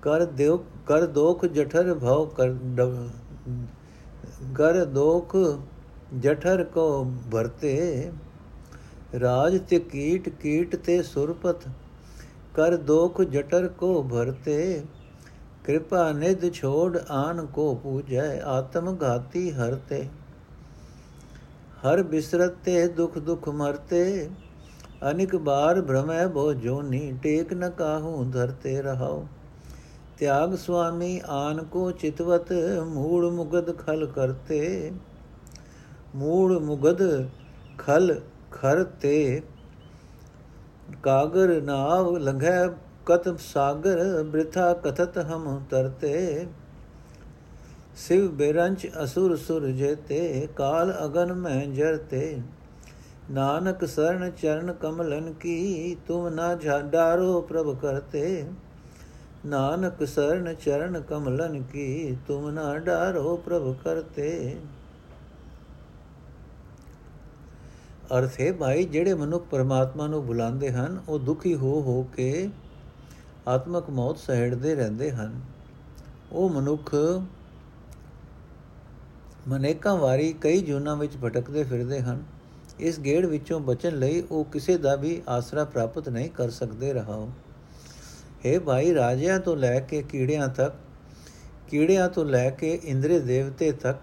ਕਰ 0.03 0.25
ਦਿਓ, 0.25 0.57
ਕਰ 0.87 1.07
ਦੋਖ 1.07 1.45
ਜਠਰ 1.47 1.95
ਭਉ 1.95 2.25
ਕਰ 2.27 2.55
ਕਰ 4.55 4.85
ਦੋਖ 4.85 5.37
ਜਠਰ 6.21 6.63
ਕੋ 6.65 7.05
ਭਰਤੇ। 7.33 8.11
ਰਾਜ 9.21 9.59
ਤੇ 9.61 9.79
ਕੀਟ 9.81 10.29
ਕੀਟ 10.41 10.77
ਤੇ 10.77 11.03
ਸੁਰਪਤ 11.03 11.69
ਕਰ 12.55 12.77
ਦੋਖ 12.77 13.21
ਜਟਰ 13.23 13.69
ਕੋ 13.69 14.03
ਭਰਤੇ। 14.03 14.83
ਕਿਰਪਾ 15.67 16.11
ਨਿਧ 16.13 16.53
ਛੋੜ 16.53 16.99
ਆਨ 17.11 17.47
ਕੋ 17.47 17.75
ਪੂਜੈ, 17.75 18.41
ਆਤਮ 18.41 18.97
ਘਾਤੀ 19.03 19.51
ਹਰਤੇ 19.53 20.05
ਹਰ 21.85 22.03
ਬਿਸਰਤ 22.03 22.55
ਤੇ 22.65 22.87
ਦੁਖ 22.89 23.19
ਦੁਖ 23.19 23.49
ਮਰਤੇ, 23.49 24.29
ਅਨਿਕ 25.11 25.37
ਬਾਰ 25.37 25.81
ਭ੍ਰਮੈ 25.83 26.27
ਬੋ 26.27 26.53
ਜੋਨੀ, 26.53 27.13
ਟੇਕ 27.23 27.53
ਨ 27.55 27.71
ਕਾਹੂ 27.71 28.25
ਧਰਤੇ 28.25 28.83
ਰਹਾਓ 28.83 29.27
ਤਿਆਗ 30.19 30.55
ਸੁਆਮੀ, 30.55 31.21
ਆਨ 31.29 31.63
ਕੋ 31.65 31.91
ਚਿਤਵਤ, 31.91 32.53
ਮੂੜ 32.87 33.25
ਮੁਗਦ 33.27 33.77
ਖਲ 33.79 34.07
ਕਰਤੇ। 34.07 34.93
ਮੂੜ 36.17 36.53
ਮੁਗਦ 36.53 37.03
ਖਲ 37.79 38.21
ਖਰਤੇ। 38.53 39.43
ਕਾਗਰ 41.03 41.61
ਨਾਵ 41.63 42.17
ਲੰਘੈ 42.17 42.67
ਕਤ 43.07 43.41
ਸਾਗਰ 43.41 44.23
ਬ੍ਰਿਥਾ 44.23 44.73
ਕਥਤ 44.73 45.19
ਹਮ 45.19 45.65
ਤਰਤੇ। 45.71 46.47
ਸਿਵ 47.97 48.29
ਬੇਰੰਚ 48.29 48.89
ਅਸੁਰ 49.05 49.37
ਸੁਰ 49.37 49.67
ਜੇਤੇ, 49.67 50.49
ਕਾਲ 50.57 50.95
ਅਗਨ 51.05 51.33
ਮੈਂ 51.33 51.67
ਜਰਤੇ। 51.67 52.39
ਨਾਨਕ 53.31 53.85
ਸਰਣ 53.85 54.31
ਚਰਨ 54.31 54.73
ਕਮਲਨ 54.73 55.33
ਕੀ, 55.33 55.97
ਤੁਮ 56.07 56.29
ਨਾ 56.29 56.55
ਝਾਡਾਰੋ 56.55 57.41
ਪ੍ਰਭ 57.41 57.79
ਕਰਤੇ। 57.79 58.45
ਨਾਨਕ 59.47 60.05
ਸਰਣ 60.05 60.55
ਚਰਨ 60.55 61.01
ਕਮਲਨ 61.01 61.63
ਕੀ, 61.63 62.17
ਤੁਮ 62.27 62.51
ਨਾ 62.51 62.79
ਡਾਰੋ 62.79 63.37
ਪ੍ਰਭ 63.37 63.75
ਕਰਤੇ। 63.85 64.57
ਅਰਥ 68.19 68.41
ਹੈ 68.41 68.53
ਭਾਈ, 68.53 68.85
ਜਿਹੜੇ 68.85 69.15
ਮਨੁੱਖ 69.15 69.47
ਪਰਮਾਤਮਾ 69.51 70.07
ਨੂੰ 70.07 70.27
ਬੁਲਾਉਂਦੇ 70.27 70.73
ਹਨ, 70.73 71.01
ਉਹ 71.09 71.19
ਦੁਖੀ 71.19 71.55
ਹੋ 71.55 71.81
ਹੋ 71.83 72.03
ਕੇ 72.03 72.51
ਆਤਮਕ 73.49 73.91
ਮੌਤ 73.91 74.19
ਸਹਿੜਦੇ 74.19 74.75
ਰਹਿੰਦੇ 74.75 75.11
ਹਨ। 75.11 75.41
ਉਹ 76.33 76.51
ਮਨੁੱਖ 76.51 76.95
ਮਨੇਕਾਂ 79.49 79.97
ਵਾਰੀ 79.97 80.33
ਕਈ 80.33 80.61
ਜੁਨਾ 80.61 80.95
ਵਿੱਚ 80.95 81.13
ਭਟਕਦੇ 81.25 81.65
ਫਿਰਦੇ 81.65 82.01
ਹਨ। 82.01 82.25
ਇਸ 82.81 83.01
ਗੇੜ 83.01 83.27
ਵਿੱਚੋਂ 83.27 83.61
ਬਚਣ 83.61 83.99
ਲਈ 83.99 84.21
ਉਹ 84.31 84.45
ਕਿਸੇ 84.45 84.77
ਦਾ 84.79 84.95
ਵੀ 84.97 85.23
ਆਸਰਾ 85.29 85.65
ਪ੍ਰਾਪਤ 85.65 86.09
ਨਹੀਂ 86.09 86.31
ਕਰ 86.31 86.51
ਸਕਦੇ 86.51 86.93
ਰਹਾਓ 86.93 87.29
ਹੈ 88.47 88.61
ਭਾਈ, 88.61 88.95
ਰਾਜਿਆਂ 88.95 89.39
ਤੋਂ 89.41 89.57
ਲੈ 89.57 89.81
ਕੇ 89.81 90.03
ਕੀੜਿਆਂ 90.03 90.49
ਤੱਕ, 90.49 90.75
ਕੀੜਿਆਂ 91.69 92.09
ਤੋਂ 92.09 92.25
ਲੈ 92.25 92.51
ਕੇ 92.51 92.81
ਇੰਦਰੇ 92.85 93.19
ਦੇਵਤੇ 93.21 93.73
ਤੱਕ, 93.73 94.01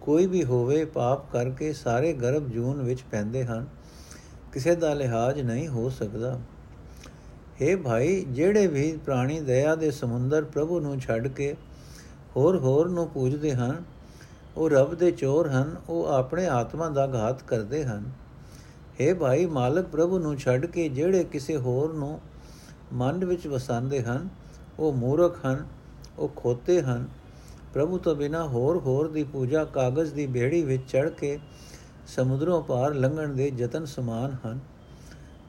ਕੋਈ 0.00 0.26
ਵੀ 0.26 0.44
ਹੋਵੇ 0.44 0.84
ਪਾਪ 0.84 1.32
ਕਰਕੇ 1.32 1.72
ਸਾਰੇ 1.72 2.12
ਗਰਭ 2.12 2.48
ਜੂਨ 2.48 2.82
ਵਿੱਚ 2.82 3.02
ਪੈਂਦੇ 3.10 3.44
ਹਨ। 3.44 3.66
ਕਿਸੇ 4.52 4.74
ਦਾ 4.74 4.94
ਲਿਹਾਜ਼ 4.94 5.40
ਨਹੀਂ 5.40 5.68
ਹੋ 5.68 5.88
ਸਕਦਾ। 5.90 6.38
हे 7.62 7.82
ਭਾਈ, 7.82 8.24
ਜਿਹੜੇ 8.28 8.66
ਵੀ 8.66 8.96
ਪ੍ਰਾਣੀ 9.04 9.40
ਦਇਆ 9.40 9.74
ਦੇ 9.74 9.90
ਸਮੁੰਦਰ 9.90 10.44
ਪ੍ਰਭੂ 10.44 10.80
ਨੂੰ 10.80 11.00
ਛੱਡ 11.00 11.28
ਕੇ 11.28 11.56
ਹੋਰ 12.36 12.56
ਹੋਰ 12.56 12.88
ਨੂੰ 12.88 13.08
ਪੂਜਦੇ 13.08 13.54
ਹਨ, 13.54 13.82
ਉਹ 14.56 14.70
ਰੱਬ 14.70 14.94
ਦੇ 14.94 15.10
ਚੋਰ 15.10 15.48
ਹਨ, 15.48 15.76
ਉਹ 15.88 16.06
ਆਪਣੇ 16.06 16.46
ਆਤਮਾ 16.46 16.88
ਦਾ 16.88 17.06
ਘਾਤ 17.06 17.42
ਕਰਦੇ 17.42 17.84
ਹਨ। 17.84 18.10
हे 19.00 19.16
ਭਾਈ, 19.16 19.46
ਮਾਲਕ 19.46 19.86
ਪ੍ਰਭੂ 19.86 20.18
ਨੂੰ 20.18 20.36
ਛੱਡ 20.36 20.66
ਕੇ 20.66 20.88
ਜਿਹੜੇ 20.88 21.24
ਕਿਸੇ 21.24 21.56
ਹੋਰ 21.56 21.92
ਨੂੰ 21.92 22.20
ਮਨ 22.92 23.24
ਵਿੱਚ 23.24 23.46
ਵਸਾਉਂਦੇ 23.46 24.02
ਹਨ, 24.02 24.28
ਉਹ 24.78 24.92
ਮੂਰਖ 24.92 25.46
ਹਨ, 25.46 25.66
ਉਹ 26.18 26.28
ਖੋਤੇ 26.36 26.82
ਹਨ। 26.82 27.08
ਪ੍ਰਭੂ 27.74 27.98
ਤੋਂ 27.98 28.16
ਬਿਨਾ 28.16 28.46
ਹੋਰ 28.46 28.76
ਹੋਰ 28.76 29.08
ਦੀ 29.08 29.24
ਪੂਜਾ 29.24 29.64
ਕਾਗਜ਼ 29.64 30.14
ਦੀ 30.14 30.26
ਬੇੜੀ 30.26 30.62
ਵਿੱਚ 30.62 30.82
ਚੜ 30.92 31.08
ਕੇ 31.08 31.38
ਸਮੁੰਦਰੋਂ 32.06 32.62
ਪਾਰ 32.62 32.94
ਲੰਘਣ 32.94 33.28
ਦੇ 33.28 33.52
ਯਤਨ 33.58 33.84
ਸਮਾਨ 33.84 34.36
ਹਨ। 34.46 34.58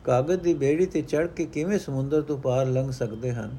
ਕਾਗਜ਼ 0.06 0.40
ਦੀ 0.40 0.54
ਬੇੜੀ 0.54 0.86
ਤੇ 0.86 1.02
ਚੜ 1.02 1.28
ਕੇ 1.28 1.46
ਕਿਵੇਂ 1.46 1.80
ਸਮੁੰਦਰ 1.80 2.22
ਤੋਂ 2.22 2.38
ਪਾਰ 2.38 2.66
ਲੰਘ 2.66 2.92
ਸਕਦੇ 2.92 3.34
ਹਨ? 3.34 3.58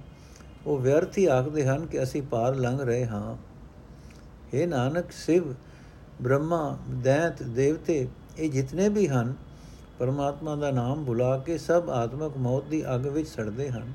ਉਹ 0.66 0.78
ਵਿਅਰਥ 0.78 1.18
ਹੀ 1.18 1.26
ਆਖਦੇ 1.26 1.66
ਹਨ 1.66 1.86
ਕਿ 1.86 2.02
ਅਸੀਂ 2.02 2.22
ਪਾਰ 2.22 2.54
ਲੰਘ 2.54 2.80
ਰਹੇ 2.80 3.06
ਹਾਂ। 3.06 3.36
ਇਹ 4.54 4.68
ਨਾਨਕ, 4.68 5.12
ਸਿਵ, 5.12 5.54
ਬ੍ਰਹਮਾ, 6.22 6.78
ਦੈਂਤ, 7.02 7.42
ਦੇਵਤੇ, 7.42 8.08
ਇਹ 8.38 8.50
ਜਿਤਨੇ 8.50 8.88
ਵੀ 8.88 9.08
ਹਨ, 9.08 9.34
ਪਰਮਾਤਮਾ 9.98 10.56
ਦਾ 10.56 10.70
ਨਾਮ 10.70 11.04
ਭੁਲਾ 11.04 11.38
ਕੇ 11.38 11.58
ਸਭ 11.58 11.82
ਆਤਮਕ 11.90 12.36
ਮੌਤ 12.36 12.64
ਦੀ 12.64 12.94
ਅੱਗ 12.94 13.06
ਵਿੱਚ 13.06 13.28
ਸੜਦੇ 13.28 13.70
ਹਨ। 13.70 13.92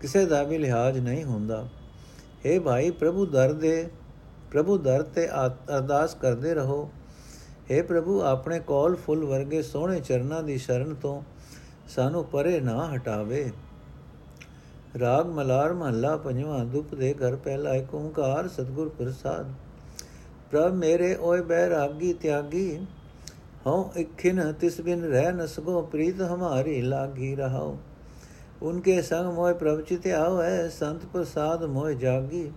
ਕਿਸੇ 0.00 0.26
ਦਾ 0.26 0.42
ਵੀ 0.42 0.58
ਲਿਹਾਜ਼ 0.58 0.98
ਨਹੀਂ 0.98 1.24
ਹੁੰਦਾ। 1.24 1.68
हे 2.46 2.62
ਭਾਈ, 2.62 2.90
ਪ੍ਰਭੂ 2.90 3.26
ਦਰ 3.26 3.52
ਦੇ, 3.52 3.88
ਪ੍ਰਭੂ 4.50 4.78
ਦਰ 4.78 5.02
ਤੇ 5.02 5.28
ਅਰਦਾਸ 5.76 6.14
ਕਰਦੇ 6.14 6.54
ਰਹੋ। 6.54 6.90
हे 7.70 7.86
ਪ੍ਰਭੂ, 7.86 8.20
ਆਪਣੇ 8.20 8.60
ਕੋਲ 8.60 8.96
ਫੁੱਲ 8.96 9.24
ਵਰਗੇ 9.24 9.62
ਸੋਹਣੇ 9.62 10.00
ਚਰਨਾਂ 10.00 10.42
ਦੀ 10.42 10.58
ਸ਼ਰਨ 10.58 10.94
ਤੋਂ 10.94 11.22
ਸਾਨੂੰ 11.90 12.24
ਪਰੇ 12.24 12.60
ਨਾ 12.60 12.94
ਹਟਾਵੇ। 12.94 13.50
ਰਾਗ 15.00 15.26
ਮਲਾਰ 15.26 15.72
ਮਹੱਲਾ 15.72 16.16
ਪੰਜਵਾਂ 16.16 16.64
ਦੁਪ 16.64 16.94
ਦੇ 16.94 17.12
ਘਰ 17.14 17.36
ਪਹਿਲਾ 17.36 17.74
ਏਕ 17.74 17.94
ਓੰਕਾਰ, 17.94 18.48
ਸਤਗੁਰ 18.48 18.88
ਪ੍ਰਸਾਦ। 18.88 19.52
ਪ੍ਰਭ 20.50 20.74
ਮੇਰੇ 20.74 21.14
ਓਏ 21.14 21.40
ਬੈਰਾਗੀ 21.40 22.12
ਤਿਆਗੀ, 22.12 22.86
ਹਉ 23.66 23.90
ਇਖਿਨ 23.96 24.52
ਤਿਸ 24.52 24.80
ਬਿਨ 24.80 25.04
ਰਹਿ 25.04 25.32
ਨ 25.32 25.46
ਸਕੋ, 25.46 25.82
ਪ੍ਰੀਤ 25.82 26.22
ਹਮਾਰੀ 26.22 26.80
ਲਾਗੀ 26.82 27.34
ਰਹਾਓ 27.36 27.78
ਉਨਕੇ 28.62 29.00
ਸੰਗ 29.02 29.32
ਮੋਇ 29.34 29.52
ਪ੍ਰਭ 29.54 29.80
ਚਿਤ 29.80 30.06
ਆਵੈ 30.06 30.68
ਸੰਤ 30.68 31.04
ਪ੍ਰਸਾਦ 31.04 31.64
ਮੋਇ 31.64 31.94
ਜਾਗੀ। 31.94 32.50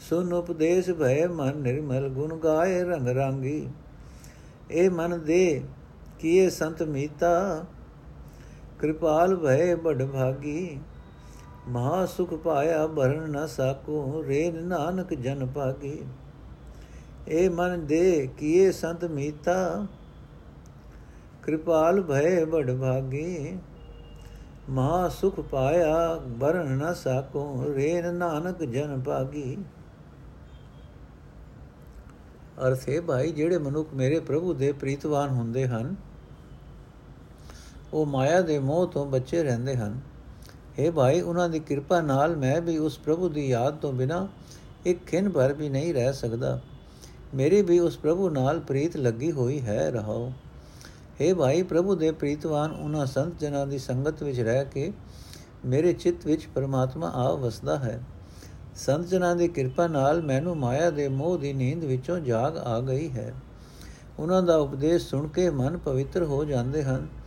ਸੁਨ 0.00 0.32
ਉਪਦੇਸ਼ 0.32 0.90
ਭੈ 0.90 1.26
ਮਨ 1.28 1.56
ਨਿਰਮਲ, 1.56 2.08
ਗੁਣ 2.08 2.36
ਗਾਏ 2.36 2.82
ਰੰਗ 2.84 3.08
ਰਾਂਗੀ। 3.08 3.68
ਏ 4.70 4.88
ਮਨ 4.88 5.18
ਦੇ 5.24 5.62
ਕੀਏ 6.18 6.48
ਸੰਤ 6.50 6.82
ਮੀਤਾ 6.82 7.64
ਕਿਰਪਾਲ 8.80 9.36
ਭੈ 9.36 9.74
ਬੜ 9.76 10.02
ਭਾਗੀ। 10.04 10.80
ਮਹਾ 11.68 12.04
ਸੁਖ 12.06 12.32
ਪਾਇਆ 12.34 12.86
ਭਰਨ 12.86 13.30
ਨ 13.30 13.46
ਸਾਕੋ 13.46 14.22
ਰੇਨ 14.28 14.62
ਨਾਨਕ 14.64 15.14
ਜਨ 15.14 15.46
ਪਾਗੀ 15.46 16.02
ਏ 17.28 17.48
ਮਨ 17.48 17.86
ਦੇ 17.86 18.28
ਕੀਏ 18.38 18.70
ਸੰਤ 18.72 19.04
ਮੀਤਾ, 19.04 19.86
ਕਿਰਪਾਲ 21.44 22.00
ਭੈ 22.02 22.44
ਬੜ 22.44 22.70
ਭਾਗੀ। 22.72 23.58
ਮਹਾ 24.70 25.08
ਸੁਖ 25.08 25.40
ਪਾਇਆ 25.40 26.20
ਭਰਨ 26.40 26.76
ਨ 26.78 26.92
ਸਾਕੋ 26.94 27.74
ਰੇਨ 27.74 28.14
ਨਾਨਕ 28.14 28.62
ਜਨ 28.64 29.00
ਭਾਗੀ। 29.02 29.56
ਅਰਥੇ 32.66 33.00
ਭਾਈ, 33.00 33.32
ਜਿਹੜੇ 33.32 33.58
ਮਨੁੱਖ 33.58 33.94
ਮੇਰੇ 33.94 34.20
ਪ੍ਰਭੂ 34.20 34.52
ਦੇ 34.54 34.72
ਪ੍ਰੀਤਵਾਨ 34.72 35.30
ਹੁੰਦੇ 35.30 35.66
ਹਨ 35.66 35.94
ਉਹ 37.94 38.06
ਮਾਇਆ 38.06 38.40
ਦੇ 38.40 38.58
ਮੋਹ 38.58 38.86
ਤੋਂ 38.86 39.06
ਬਚੇ 39.06 39.42
ਰਹਿੰਦੇ 39.42 39.76
ਹਨ। 39.76 40.00
हे 40.80 40.92
ਭਾਈ, 40.92 41.20
ਉਹਨਾਂ 41.20 41.48
ਦੀ 41.48 41.58
ਕਿਰਪਾ 41.58 42.00
ਨਾਲ 42.00 42.36
ਮੈਂ 42.36 42.60
ਵੀ 42.60 42.78
ਉਸ 42.78 42.98
ਪ੍ਰਭੂ 42.98 43.28
ਦੀ 43.28 43.48
ਯਾਦ 43.48 43.76
ਤੋਂ 43.76 43.92
ਬਿਨਾ 43.92 44.28
ਇੱਕ 44.86 45.06
ਖਿੰ 45.06 45.30
ਭਰ 45.30 45.52
ਵੀ 45.52 45.68
ਨਹੀਂ 45.68 45.94
ਰਹਿ 45.94 46.12
ਸਕਦਾ। 46.12 46.60
ਮੇਰੀ 47.34 47.62
ਵੀ 47.62 47.78
ਉਸ 47.78 47.98
ਪ੍ਰਭੂ 47.98 48.30
ਨਾਲ 48.30 48.60
ਪ੍ਰੀਤ 48.60 48.96
ਲੱਗੀ 48.96 49.32
ਹੋਈ 49.32 49.60
ਹੈ, 49.60 49.90
ਰਹਾਓ। 49.90 50.32
हे 51.20 51.36
ਭਾਈ, 51.36 51.62
ਪ੍ਰਭੂ 51.62 51.94
ਦੇ 51.94 52.12
ਪ੍ਰੀਤਵਾਨ 52.12 52.70
ਉਹਨਾਂ 52.70 53.06
ਸੰਤ 53.06 53.38
ਜਨਾਂ 53.38 53.66
ਦੀ 53.66 53.78
ਸੰਗਤ 53.78 54.22
ਵਿੱਚ 54.22 54.40
ਰਹਿ 54.40 54.64
ਕੇ 54.64 54.92
ਮੇਰੇ 55.64 55.92
ਚਿੱਤ 55.92 56.26
ਵਿੱਚ 56.26 56.48
ਪਰਮਾਤਮਾ 56.54 57.10
ਆ 57.10 57.34
ਵਸਦਾ 57.34 57.78
ਹੈ। 57.78 58.02
ਸੰਤ 58.74 59.06
ਜਨਾਂ 59.06 59.36
ਦੀ 59.36 59.48
ਕਿਰਪਾ 59.48 59.86
ਨਾਲ 59.86 60.22
ਮੈਨੂੰ 60.22 60.56
ਮਾਇਆ 60.56 60.90
ਦੇ 60.90 61.08
ਮੋਹ 61.08 61.38
ਦੀ 61.38 61.52
ਨੀਂਦ 61.52 61.84
ਵਿੱਚੋਂ 61.84 62.20
ਜਾਗ 62.20 62.58
ਆ 62.58 62.80
ਗਈ 62.80 63.10
ਹੈ। 63.10 63.34
ਉਹਨਾਂ 64.18 64.42
ਦਾ 64.42 64.56
ਉਪਦੇਸ਼ 64.56 65.08
ਸੁਣ 65.08 65.28
ਕੇ 65.28 65.50
ਮਨ 65.50 65.78
ਪਵਿੱਤਰ 65.78 66.24
ਹੋ 66.24 66.44
ਜਾਂਦੇ 66.44 66.82
ਹਨ। 66.82 67.19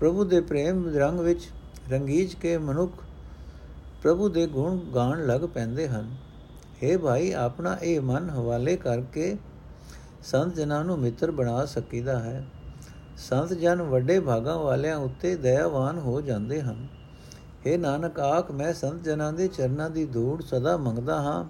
ਪ੍ਰਭੂ 0.00 0.24
ਦੇ 0.24 0.40
ਪ੍ਰੇਮ 0.40 0.96
ਰੰਗ 0.96 1.20
ਵਿੱਚ 1.20 1.48
ਰੰਗੀਜ 1.90 2.34
ਕੇ 2.34 2.58
ਮਨੁੱਖ 2.58 2.92
ਪ੍ਰਭੂ 4.02 4.28
ਦੇ 4.28 4.46
ਗੁਣ 4.46 4.78
ਗਾਣ 4.78 5.26
ਲੱਗ 5.26 5.40
ਪੈਂਦੇ 5.40 5.88
ਹਨ। 5.88 6.16
हे 6.82 6.98
ਭਾਈ, 6.98 7.32
ਆਪਣਾ 7.32 7.76
ਇਹ 7.82 8.00
ਮਨ 8.00 8.30
ਹਵਾਲੇ 8.30 8.76
ਕਰਕੇ 8.76 9.36
ਸੰਤ 10.22 10.54
ਜਨਾਂ 10.54 10.84
ਨੂੰ 10.84 10.98
ਮਿੱਤਰ 10.98 11.30
ਬਣਾ 11.30 11.64
ਸਕੀਦਾ 11.64 12.18
ਹੈ। 12.18 12.46
ਸੰਤ 13.16 13.52
ਜਨ 13.52 13.82
ਵੱਡੇ 13.82 14.20
ਭਾਗਾਂ 14.20 14.56
ਵਾਲਿਆਂ 14.56 14.96
ਉੱਤੇ 14.96 15.36
ਦਇਆਵਾਨ 15.36 15.98
ਹੋ 15.98 16.20
ਜਾਂਦੇ 16.20 16.62
ਹਨ। 16.62 16.88
हे 17.66 17.78
ਨਾਨਕ, 17.78 18.20
ਆਖ, 18.20 18.50
ਮੈਂ 18.50 18.74
ਸੰਤ 18.74 19.02
ਜਨਾਂ 19.02 19.32
ਦੇ 19.32 19.48
ਚਰਨਾਂ 19.48 19.90
ਦੀ 19.90 20.06
ਧੂੜ 20.06 20.42
ਸਦਾ 20.42 20.76
ਮੰਗਦਾ 20.76 21.20
ਹਾਂ। 21.20 21.44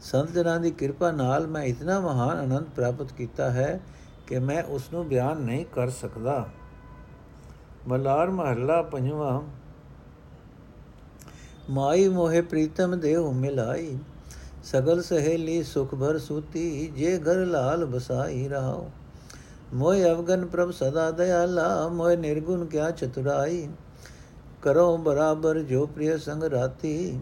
ਸੰਤ 0.00 0.32
ਜਨਾਂ 0.32 0.60
ਦੀ 0.60 0.70
ਕਿਰਪਾ 0.70 1.10
ਨਾਲ 1.10 1.46
ਮੈਂ 1.46 1.62
ਇਤਨਾ 1.62 2.00
ਮਹਾਨ 2.00 2.38
ਆਨੰਦ 2.38 2.66
ਪ੍ਰਾਪਤ 2.76 3.12
ਕੀਤਾ 3.12 3.50
ਹੈ 3.50 3.80
ਕਿ 4.26 4.38
ਮੈਂ 4.38 4.62
ਉਸ 4.62 4.92
ਨੂੰ 4.92 5.08
ਬਿਆਨ 5.08 5.38
ਨਹੀਂ 5.38 5.64
ਕਰ 5.74 5.90
ਸਕਦਾ। 5.90 6.48
ਮਲਾਰ 7.88 8.30
ਮਹੱਲਾ 8.30 8.80
ਪੰਜਵਾਂ, 8.82 9.40
ਮਾਈ 11.70 12.08
ਮੋਹਿ 12.08 12.40
ਪ੍ਰੀਤਮ 12.42 12.98
ਦੇਹੁ 13.00 13.30
ਮਿਲਾਈ, 13.32 13.96
ਸਗਲ 14.64 15.00
ਸਹੇਲੀ 15.02 15.62
ਸੁਖ 15.62 15.94
ਭਰ 15.94 16.18
ਸੂਤੀ, 16.18 16.86
ਜੇ 16.96 17.16
ਘਰ 17.18 17.44
ਲਾਲ 17.46 17.84
ਬਸਾਈ 17.86 18.48
ਰਹਾਓ 18.48 18.90
ਮੋਇ 19.74 20.04
ਅਵਗਨ 20.04 20.44
ਪ੍ਰਭ 20.46 20.70
ਸਦਾ 20.70 21.10
ਦਇਆਲਾ 21.10 21.88
ਮੋਇ 21.88 22.16
ਨਿਰਗੁਣ 22.16 22.64
ਕਿਆ 22.64 22.90
ਚਤੁਰਾਈ। 22.90 23.68
ਕਰੋ 24.62 24.96
ਬਰਾਬਰ 24.96 25.58
ਜੋ 25.62 25.86
ਪ੍ਰਿਯ 25.86 26.16
ਸੰਗ 26.16 26.44
ਰਾਤੀ, 26.44 27.18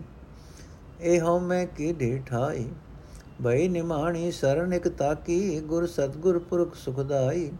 ਇਹ 1.00 1.20
ਹਉ 1.20 1.38
ਮੈਂ 1.38 1.66
ਕੀ 1.66 1.92
ਢੀਠਾਈ। 1.92 2.66
ਭਈ 3.44 3.68
ਨਿਮਾਣੀ 3.68 4.30
ਸਰਣ 4.32 4.72
ਇਕ 4.72 4.88
ਤਾਕੀ, 4.88 5.60
ਗੁਰ 5.60 5.86
ਸਤਗੁਰ 5.86 6.38
ਪੁਰਖ 6.38 6.74
ਸੁਖਦਾਈ 6.74 7.50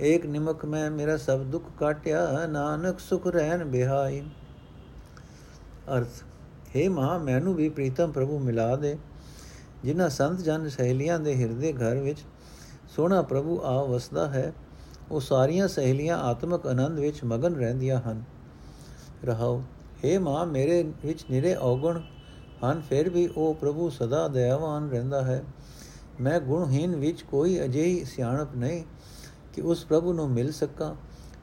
ਏਕ 0.00 0.24
ਨਿਮਕ 0.26 0.64
ਮੈਂ 0.64 0.90
ਮੇਰਾ 0.90 1.16
ਸਭ 1.16 1.42
ਦੁੱਖ 1.42 1.64
ਕਾਟਿਆ, 1.78 2.46
ਨਾਨਕ 2.46 2.98
ਸੁਖ 2.98 3.26
ਰਹਿਣ 3.26 3.64
ਬਿਹਾਈ। 3.64 4.22
ਅਰਥ 5.96 6.22
हे 6.76 6.90
ਮਾ 6.90 7.18
ਮੈਨੂੰ 7.18 7.54
ਵੀ 7.54 7.68
ਪ੍ਰੀਤਮ 7.68 8.12
ਪ੍ਰਭੂ 8.12 8.38
ਮਿਲਾ 8.38 8.76
ਦੇ, 8.76 8.96
ਜਿਨ੍ਹਾਂ 9.84 10.08
ਸੰਤ 10.08 10.40
ਜਨ 10.40 10.68
ਸਹੇਲੀਆਂ 10.68 11.18
ਦੇ 11.18 11.34
ਹਿਰਦੇ 11.34 11.72
ਘਰ 11.72 11.96
ਵਿੱਚ 11.96 12.24
ਸੋਹਣਾ 12.96 13.22
ਪ੍ਰਭੂ 13.22 13.60
ਆ 13.64 13.82
ਵਸਦਾ 13.82 14.26
ਹੈ, 14.28 14.52
ਉਹ 15.10 15.20
ਸਾਰੀਆਂ 15.20 15.68
ਸਹੇਲੀਆਂ 15.68 16.18
ਆਤਮਿਕ 16.18 16.66
ਆਨੰਦ 16.66 16.98
ਵਿੱਚ 16.98 17.24
ਮਗਨ 17.24 17.54
ਰਹਿੰਦੀਆਂ 17.54 18.00
ਹਨ। 18.00 18.22
ਰਹਾਓ 19.24 19.62
हे 20.04 20.20
ਮਾਂ 20.20 20.46
ਮੇਰੇ 20.46 20.82
ਵਿੱਚ 21.04 21.24
ਨਿਰੇ 21.30 21.54
ਔਗਣ 21.54 22.00
ਹਨ, 22.64 22.80
ਫਿਰ 22.80 23.10
ਵੀ 23.10 23.28
ਉਹ 23.36 23.54
ਪ੍ਰਭੂ 23.54 23.90
ਸਦਾ 23.90 24.28
ਦਇਆਵਾਨ 24.28 24.90
ਰਹਿੰਦਾ 24.90 25.22
ਹੈ। 25.22 25.42
ਮੈਂ 26.20 26.40
ਗੁਣਹੀਨ 26.40 26.96
ਵਿੱਚ 26.96 27.22
ਕੋਈ 27.22 27.64
ਅਜਿਹੀ 27.64 28.04
ਸਿਆਣਪ 28.04 28.56
ਨਹੀਂ 28.56 28.84
ਕਿ 29.54 29.60
ਉਸ 29.60 29.84
ਪ੍ਰਭੂ 29.84 30.12
ਨੂੰ 30.12 30.28
ਮਿਲ 30.30 30.52
ਸਕਾਂ। 30.52 30.94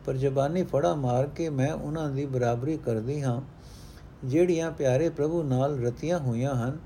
ਪਰ 0.05 0.13
ਜ਼ਬਾਨੀ 0.13 0.63
ਫੜਾ 0.63 0.93
ਮਾਰ 0.95 1.27
ਕੇ 1.27 1.49
ਮੈਂ 1.49 1.73
ਉਹਨਾਂ 1.73 2.09
ਦੀ 2.09 2.25
ਬਰਾਬਰੀ 2.25 2.77
ਕਰਦੀ 2.77 3.21
ਹਾਂ, 3.21 3.41
ਜਿਹੜੀਆਂ 4.25 4.71
ਪਿਆਰੇ 4.71 5.09
ਪ੍ਰਭੂ 5.09 5.43
ਨਾਲ 5.43 5.79
ਰਤੀਆਂ 5.79 6.19
ਹੋਈਆਂ 6.19 6.55
ਹਨ। 6.55 6.77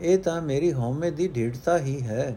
ਇਹ 0.00 0.18
ਤਾਂ 0.18 0.40
ਮੇਰੀ 0.42 0.72
ਹਉਮੈ 0.72 1.10
ਦੀ 1.10 1.28
ਢੀਠਤਾ 1.28 1.78
ਹੀ 1.78 2.00
ਹੈ। 2.02 2.36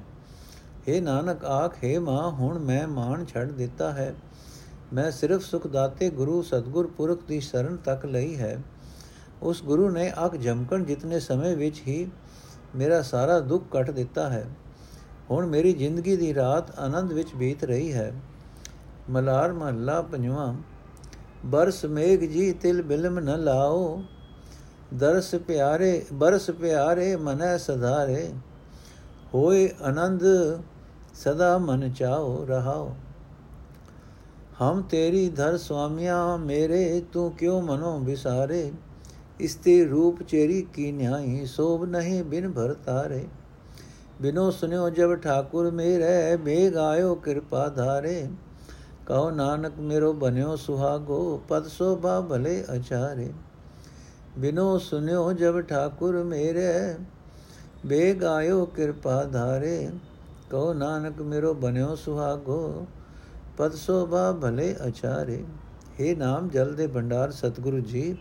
हे 0.87 1.01
ਨਾਨਕ, 1.01 1.45
ਆਖੇ 1.45 1.97
ਮਾਂ, 1.99 2.31
ਹੁਣ 2.31 2.59
ਮੈਂ 2.59 2.87
ਮਾਨ 2.87 3.25
ਛੱਡ 3.25 3.51
ਦਿੱਤਾ 3.51 3.91
ਹੈ। 3.91 4.13
ਮੈਂ 4.93 5.11
ਸਿਰਫ 5.11 5.41
ਸੁਖ 5.41 5.67
ਦਾਤੇ 5.67 6.09
ਗੁਰੂ 6.09 6.41
ਸਤਗੁਰ 6.41 6.87
ਪੁਰਖ 6.87 7.19
ਦੀ 7.27 7.39
ਸ਼ਰਨ 7.39 7.77
ਤੱਕ 7.77 8.05
ਲਈ 8.05 8.35
ਹੈ। 8.35 8.57
ਉਸ 9.41 9.63
ਗੁਰੂ 9.63 9.89
ਨੇ 9.89 10.11
ਅੱਖ 10.25 10.35
ਜਮਕਣ 10.35 10.83
ਜਿਤਨੇ 10.83 11.19
ਸਮੇਂ 11.19 11.55
ਵਿੱਚ 11.57 11.81
ਹੀ 11.87 12.07
ਮੇਰਾ 12.75 13.01
ਸਾਰਾ 13.01 13.39
ਦੁੱਖ 13.39 13.63
ਕੱਟ 13.71 13.91
ਦਿੱਤਾ 13.91 14.29
ਹੈ। 14.29 14.45
ਹੁਣ 15.31 15.45
ਮੇਰੀ 15.45 15.74
ਜ਼ਿੰਦਗੀ 15.74 16.15
ਦੀ 16.15 16.33
ਰਾਤ 16.33 16.79
ਆਨੰਦ 16.79 17.13
ਵਿੱਚ 17.13 17.33
ਬੀਤ 17.36 17.63
ਰਹੀ 17.63 17.93
ਹੈ। 17.93 18.13
ਮਲਾਰ 19.09 19.53
ਮਹੱਲਾ 19.53 20.01
ਪੰਜਵਾਂ, 20.01 20.53
ਬਰਸ 21.45 21.86
ਮੇਘ 21.86 22.19
ਜੀ 22.19 22.51
ਤਿਲ 22.51 22.81
ਬਿਲਮ 22.81 23.19
ਨ 23.19 23.39
ਲਾਓ, 23.43 24.03
ਦਰਸ 24.93 25.36
ਪਿਆਰੇ, 25.36 26.05
ਬਰਸ 26.13 26.50
ਪਿਆਰੇ 26.51 27.15
ਮਨੈ 27.15 27.57
ਸਧਾਰੇ, 27.57 28.29
ਹੋਏ 29.33 29.69
ਆਨੰਦ 29.81 30.24
ਸਦਾ 31.13 31.57
ਮਨ 31.57 31.93
ਚਾਓ 31.93 32.45
ਰਹਾਓ। 32.45 32.95
ਹਮ 34.62 34.81
ਤੇਰੀ 34.81 35.29
ਧਰ 35.29 35.57
ਸੁਆਮੀਆਂ 35.57 36.38
ਮੇਰੇ, 36.38 37.01
ਤੂੰ 37.13 37.31
ਕਿਉ 37.31 37.62
ਮਨੋ 37.62 38.00
ਵਿਸਾਰੇ? 38.00 38.71
ਇਸਤੇ 39.39 39.86
ਰੂਪ 39.86 40.24
ਚੇਰੀ 40.24 40.62
ਕੀ 40.74 40.91
ਨਿਆਈ, 40.91 41.45
ਸੋਭ 41.45 41.86
ਨਹੀਂ 41.86 42.24
ਬਿਨ 42.24 42.51
ਭਰ 42.51 42.74
ਤਾਰੇ। 42.74 43.25
ਬਿਨੋ 44.21 44.49
ਸੁਨਿਓ 44.51 44.89
ਜਬ 44.89 45.15
ਠਾਕੁਰ 45.15 45.69
ਮੇਰੇ 45.71 46.35
ਬੇਗ 46.35 46.77
ਆਇਓ 46.77 47.13
ਕਿਰਪਾ 47.15 47.67
ਧਾਰੇ। 47.67 48.27
ਕਹੋ 49.05 49.29
ਨਾਨਕ 49.29 49.79
ਮੇਰੋ 49.79 50.11
ਬਨਿਓ 50.13 50.55
ਸੁਹਾਗੋ, 50.55 51.41
ਪਦ 51.47 51.67
ਸੋਭਾ 51.67 52.19
ਭਲੇ 52.21 52.63
ਅਚਾਰੇ। 52.75 53.31
ਬਿਨੋ 54.38 54.77
ਸੁਨਿਓ 54.77 55.31
ਜਬ 55.33 55.59
ਠਾਕੁਰ 55.61 56.23
ਮੇਰੇ 56.23 56.95
ਬੇਗ 57.85 58.23
ਆਇਓ 58.23 58.65
ਕਿਰਪਾ 58.65 59.23
ਧਾਰੇ। 59.23 59.89
ਕਹੋ 60.49 60.73
ਨਾਨਕ 60.73 61.21
ਮੇਰੋ 61.21 61.53
ਬਨਿਓ 61.53 61.95
ਸੁਹਾਗੋ, 61.95 62.88
ਪਦ 63.57 63.73
ਸੋਭਾ 63.73 64.31
ਭਲੇ 64.31 64.75
ਅਚਾਰੇ। 64.88 65.43
हे 65.99 66.17
ਨਾਮ 66.17 66.49
ਜਲ 66.49 66.73
ਦੇ 66.73 66.88
ਭੰਡਾਰ 66.88 67.31
ਸਤਿਗੁਰੂ 67.31 67.79
ਜੀ, 67.79 68.17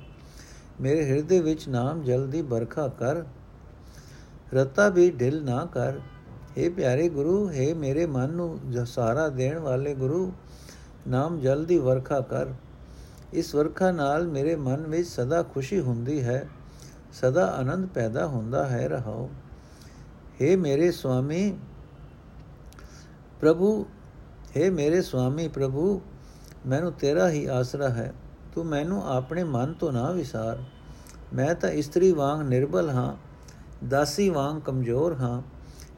ਮੇਰੇ 0.81 1.05
ਹਿਰਦੇ 1.05 1.40
ਵਿੱਚ 1.40 1.69
ਨਾਮ 1.69 2.02
ਜਲ 2.02 2.26
ਦੀ 2.26 2.43
ਬਰਖਾ 2.43 2.88
ਕਰ। 2.88 3.23
ਰਤਾ 4.53 4.88
ਵੀ 4.89 5.10
ਢਿਲ 5.12 5.44
ਨਾ 5.44 5.63
ਕਰ 5.65 6.00
हे 6.58 6.70
ਪਿਆਰੇ 6.70 7.08
ਗੁਰੂ 7.10 7.38
हे 7.50 7.74
ਮੇਰੇ 7.75 8.06
ਮਨ 8.08 8.32
ਨੂੰ 8.32 8.86
ਸਹਾਰਾ 8.86 9.27
ਦੇਣ 9.30 9.60
ਵਾਲੇ 9.60 9.94
ਗੁਰੂ 9.96 10.32
ਨਾਮ 11.08 11.39
ਜਲ 11.39 11.63
ਦੀ 11.65 11.77
ਵਰਖਾ 11.77 12.20
ਕਰ 12.22 12.53
ਇਸ 13.34 13.53
ਵਰਖਾ 13.56 13.92
ਨਾਲ 13.92 14.27
ਮੇਰੇ 14.27 14.56
ਮਨ 14.58 14.86
ਵਿੱਚ 14.88 15.08
ਸਦਾ 15.08 15.42
ਖੁਸ਼ੀ 15.44 15.80
ਹੁੰਦੀ 15.80 16.24
ਹੈ 16.24 16.46
ਸਦਾ 17.13 17.46
ਆਨੰਦ 17.50 17.88
ਪੈਦਾ 17.88 18.25
ਹੁੰਦਾ 18.27 18.65
ਹੈ 18.68 18.88
ਰਹਾਓ 18.88 19.30
हे 20.42 20.58
ਮੇਰੇ 20.58 20.92
ਸੁਆਮੀ 20.92 21.53
ਪ੍ਰਭੂ 23.42 23.74
हे 24.56 24.72
ਮੇਰੇ 24.72 25.01
ਸੁਆਮੀ 25.01 25.48
ਪ੍ਰਭੂ 25.48 26.00
ਮੈਨੂੰ 26.65 26.92
ਤੇਰਾ 26.94 27.30
ਹੀ 27.30 27.46
ਆਸਰਾ 27.51 27.89
ਹੈ 27.89 28.13
ਤੂੰ 28.56 28.65
ਮੈਨੂੰ 28.65 29.03
ਆਪਣੇ 29.08 29.44
ਮਨ 29.44 29.74
ਤੋਂ 29.74 29.92
ਨਾ 29.92 30.10
ਵਿਸਾਰ 30.12 30.63
ਮੈਂ 31.34 31.53
ਤਾਂ 31.56 31.70
ਇਸਤਰੀ 31.72 32.12
ਵਾਂਗ 32.12 32.42
ਨਿਰਬਲ 32.42 32.89
ਹਾਂ 32.89 33.15
ਦਾਸੀ 33.85 34.28
ਵਾਂਗ 34.28 34.61
ਕਮਜ਼ੋਰ 34.61 35.14
ਹਾਂ। 35.14 35.42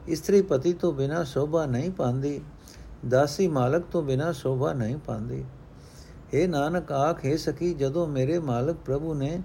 ਇਸਤਰੀ 0.07 0.41
ਪਤੀ 0.41 0.73
ਤੋਂ 0.73 0.91
ਬਿਨਾ 0.93 1.23
ਸ਼ੋਭਾ 1.23 1.65
ਨਹੀਂ 1.65 1.91
ਪਾਉਂਦੀ 1.91 2.39
ਦਾਸੀ 3.09 3.47
ਮਾਲਕ 3.47 3.83
ਤੋਂ 3.91 4.01
ਬਿਨਾ 4.03 4.31
ਸ਼ੋਭਾ 4.31 4.73
ਨਹੀਂ 4.73 4.97
ਪਾਉਂਦੀ 4.97 5.43
हे 6.35 6.47
ਨਾਨਕ, 6.49 6.91
ਆਖੇ 6.91 7.37
ਸਕੀ 7.37 7.73
ਜਦੋਂ 7.73 8.07
ਮੇਰੇ 8.07 8.39
ਮਾਲਕ 8.39 8.75
ਪ੍ਰਭੂ 8.85 9.13
ਨੇ 9.13 9.41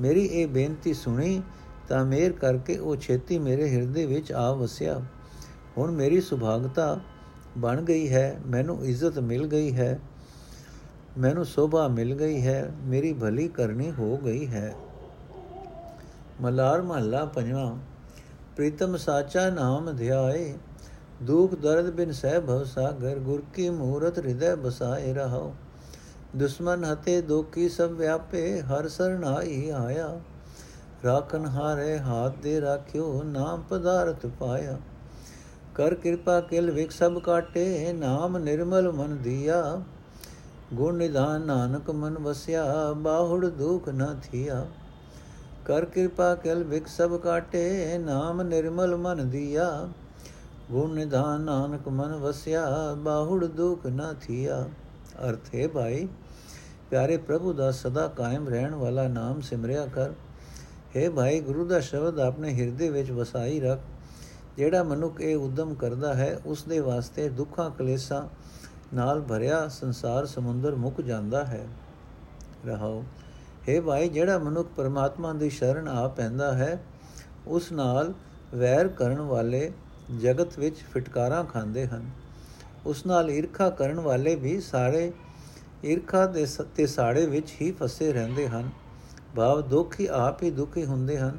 ਮੇਰੀ 0.00 0.24
ਇਹ 0.24 0.46
ਬੇਨਤੀ 0.46 0.94
ਸੁਣੀ, 0.94 1.42
ਤਾਂ 1.88 2.04
ਮੇਰ 2.04 2.32
ਕਰਕੇ 2.32 2.76
ਉਹ 2.78 2.96
ਛੇਤੀ 2.96 3.38
ਮੇਰੇ 3.38 3.68
ਹਿਰਦੇ 3.70 4.06
ਵਿੱਚ 4.06 4.32
ਆ 4.32 4.52
ਵਸਿਆ। 4.52 5.00
ਹੁਣ 5.78 5.90
ਮੇਰੀ 5.90 6.20
ਸੁਭਾਗਤਾ 6.20 7.00
ਬਣ 7.58 7.82
ਗਈ 7.82 8.08
ਹੈ, 8.08 8.40
ਮੈਨੂੰ 8.46 8.84
ਇੱਜ਼ਤ 8.84 9.18
ਮਿਲ 9.18 9.46
ਗਈ 9.46 9.74
ਹੈ, 9.74 9.98
ਮੈਨੂੰ 11.18 11.44
ਸੋਭਾ 11.44 11.88
ਮਿਲ 11.88 12.14
ਗਈ 12.14 12.40
ਹੈ, 12.42 12.72
ਮੇਰੀ 12.84 13.12
ਭਲੀ 13.12 13.48
ਕਰਨੀ 13.48 13.90
ਹੋ 13.90 14.16
ਗਈ 14.16 14.46
ਹੈ। 14.46 14.74
ਮਲਾਰ 16.40 16.82
ਮਹੱਲਾ 16.82 17.24
ਪੰਜਵਾਂ 17.26 17.74
ਪ੍ਰੀਤਮ 18.56 18.96
ਸਾਚਾ 18.96 19.48
ਨਾਮ 19.50 19.92
ਧਿਆਏ 19.92 20.52
ਦੁਖ 21.22 21.54
ਦਰਦ 21.54 21.90
ਬਿਨ 21.90 22.12
ਸਹਿ 22.12 22.40
ਭਵ 22.40 22.64
ਸਾਗਰ 22.64 23.18
ਗੁਰ 23.18 23.42
ਕੀ 23.54 23.68
ਮੂਰਤ 23.70 24.18
ਹਿਰਦੈ 24.18 24.54
ਬਸਾਏ 24.56 25.12
ਰਹੋ 25.14 25.52
ਦੁਸ਼ਮਨ 26.36 26.84
ਹਤੇ 26.84 27.20
ਦੋਖੀ 27.22 27.68
ਸਭ 27.68 27.90
ਵਿਆਪੇ 27.92 28.60
ਹਰ 28.62 28.88
ਸਰਣਾਈ 28.88 29.68
ਆਇਆ 29.70 30.08
ਰਾਖਨ 31.04 31.46
ਹਾਰੇ 31.46 31.98
ਹਾਥ 31.98 32.36
ਦੇ 32.42 32.60
ਰਾਖਿਓ 32.60 33.22
ਨਾਮ 33.22 33.62
ਪਦਾਰਥ 33.62 34.26
ਪਾਇਆ 34.40 34.76
ਕਰ 35.74 35.94
ਕਿਰਪਾ 35.94 36.40
ਕਿਲ 36.40 36.70
ਵਿਕ 36.70 36.90
ਸਭ 36.90 37.18
ਕਾਟੇ 37.18 37.92
ਨਾਮ 37.92 38.38
ਨਿਰਮਲ 38.38 38.90
ਮਨ 38.92 39.16
ਦੀਆ 39.22 39.62
ਗੁਣ 40.74 40.96
ਨਿਧਾਨ 40.96 41.46
ਨਾਨਕ 41.46 41.90
ਮਨ 41.92 42.18
ਵਸਿਆ 42.18 42.92
ਬਾਹੁੜ 42.94 43.46
ਦੁਖ 43.46 43.88
ਨ 43.88 44.14
ਥੀਆ 44.22 44.64
ਕਰ 45.64 45.84
ਕਿਰਪਾ 45.84 46.34
ਕਿਲ 46.34 46.64
ਵਿਕ 46.64 46.86
ਸਭ 46.86 47.20
ਕਾਟੇ, 47.20 47.98
ਨਾਮ 47.98 48.42
ਨਿਰਮਲ 48.42 48.96
ਮਨ 48.96 49.28
ਦੀਆ। 49.28 49.88
ਗੁਣ 50.70 50.94
ਨਿਧਾਨ 50.94 51.40
ਨਾਨਕ 51.40 51.88
ਮਨ 51.88 52.14
ਵਸਿਆ, 52.14 52.94
ਬਾਹੁੜ 52.98 53.46
ਦੁਖ 53.46 53.86
ਨ 53.86 54.14
ਥੀਆ। 54.20 54.68
ਅਰਥ 55.28 55.54
ਹੈ 55.54 55.68
ਭਾਈ, 55.68 56.08
ਪਿਆਰੇ 56.90 57.16
ਪ੍ਰਭੂ 57.16 57.52
ਦਾ 57.52 57.70
ਸਦਾ 57.70 58.08
ਕਾਇਮ 58.08 58.48
ਰਹਿਣ 58.48 58.74
ਵਾਲਾ 58.74 59.08
ਨਾਮ 59.08 59.40
ਸਿਮਰਿਆ 59.40 59.86
ਕਰ। 59.86 60.10
ਹੈ 60.96 61.10
ਭਾਈ, 61.10 61.40
ਗੁਰੂ 61.40 61.66
ਦਾ 61.66 61.80
ਸ਼ਬਦ 61.80 62.18
ਆਪਣੇ 62.18 62.54
ਹਿਰਦੇ 62.54 62.90
ਵਿੱਚ 62.90 63.10
ਵਸਾਈ 63.10 63.60
ਰੱਖ। 63.60 63.80
ਜਿਹੜਾ 64.56 64.82
ਮਨੁੱਖ 64.82 65.20
ਇਹ 65.20 65.36
ਉਦਮ 65.36 65.74
ਕਰਦਾ 65.74 66.14
ਹੈ, 66.14 66.40
ਉਸ 66.46 66.62
ਦੇ 66.62 66.80
ਵਾਸਤੇ 66.80 67.28
ਦੁੱਖਾਂ 67.28 67.70
ਕਲੇਸ਼ਾਂ 67.70 68.22
ਨਾਲ 68.94 69.20
ਭਰਿਆ 69.20 69.68
ਸੰਸਾਰ 69.68 70.26
ਸਮੁੰਦਰ 70.26 70.74
ਮੁੱਕ 70.74 71.00
ਜਾਂਦਾ 71.00 71.44
ਹੈ। 71.44 71.66
ਰਹਾਓ। 72.66 73.04
हे 73.68 73.82
ਭਾਈ, 73.82 74.08
ਜਿਹੜਾ 74.08 74.38
ਮਨੁੱਖ 74.38 74.68
ਪਰਮਾਤਮਾ 74.76 75.32
ਦੀ 75.32 75.50
ਸ਼ਰਨ 75.50 75.88
ਆ 75.88 76.08
ਪੈਂਦਾ 76.08 76.52
ਹੈ, 76.52 76.82
ਉਸ 77.46 77.72
ਨਾਲ 77.72 78.14
ਵੈਰ 78.54 78.88
ਕਰਨ 78.88 79.20
ਵਾਲੇ 79.20 79.72
ਜਗਤ 80.22 80.58
ਵਿੱਚ 80.58 80.76
ਫਟਕਾਰਾਂ 80.76 81.44
ਖਾਂਦੇ 81.44 81.86
ਹਨ। 81.86 82.10
ਉਸ 82.86 83.06
ਨਾਲ 83.06 83.30
ਈਰਖਾ 83.30 83.70
ਕਰਨ 83.70 84.00
ਵਾਲੇ 84.00 84.34
ਵੀ 84.34 84.60
ਸਾਰੇ 84.60 85.12
ਈਰਖਾ 85.84 86.26
ਦੇ 86.26 86.46
ਸੱਤੇ 86.46 86.86
ਸਾੜੇ 86.86 87.26
ਵਿੱਚ 87.26 87.52
ਹੀ 87.60 87.72
ਫਸੇ 87.72 88.12
ਰਹਿੰਦੇ 88.12 88.48
ਹਨ। 88.48 88.70
ਭਾਵ 89.36 89.60
ਦੁਖੀ 89.60 90.06
ਆਪ 90.06 90.42
ਹੀ 90.42 90.50
ਦੁਖੀ 90.50 90.84
ਹੁੰਦੇ 90.84 91.18
ਹਨ, 91.18 91.38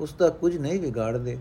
ਉਸ 0.00 0.14
ਦਾ 0.14 0.28
ਕੁਝ 0.28 0.56
ਨਹੀਂ 0.56 0.80
ਵਿਗਾੜਦੇ। 0.80 1.38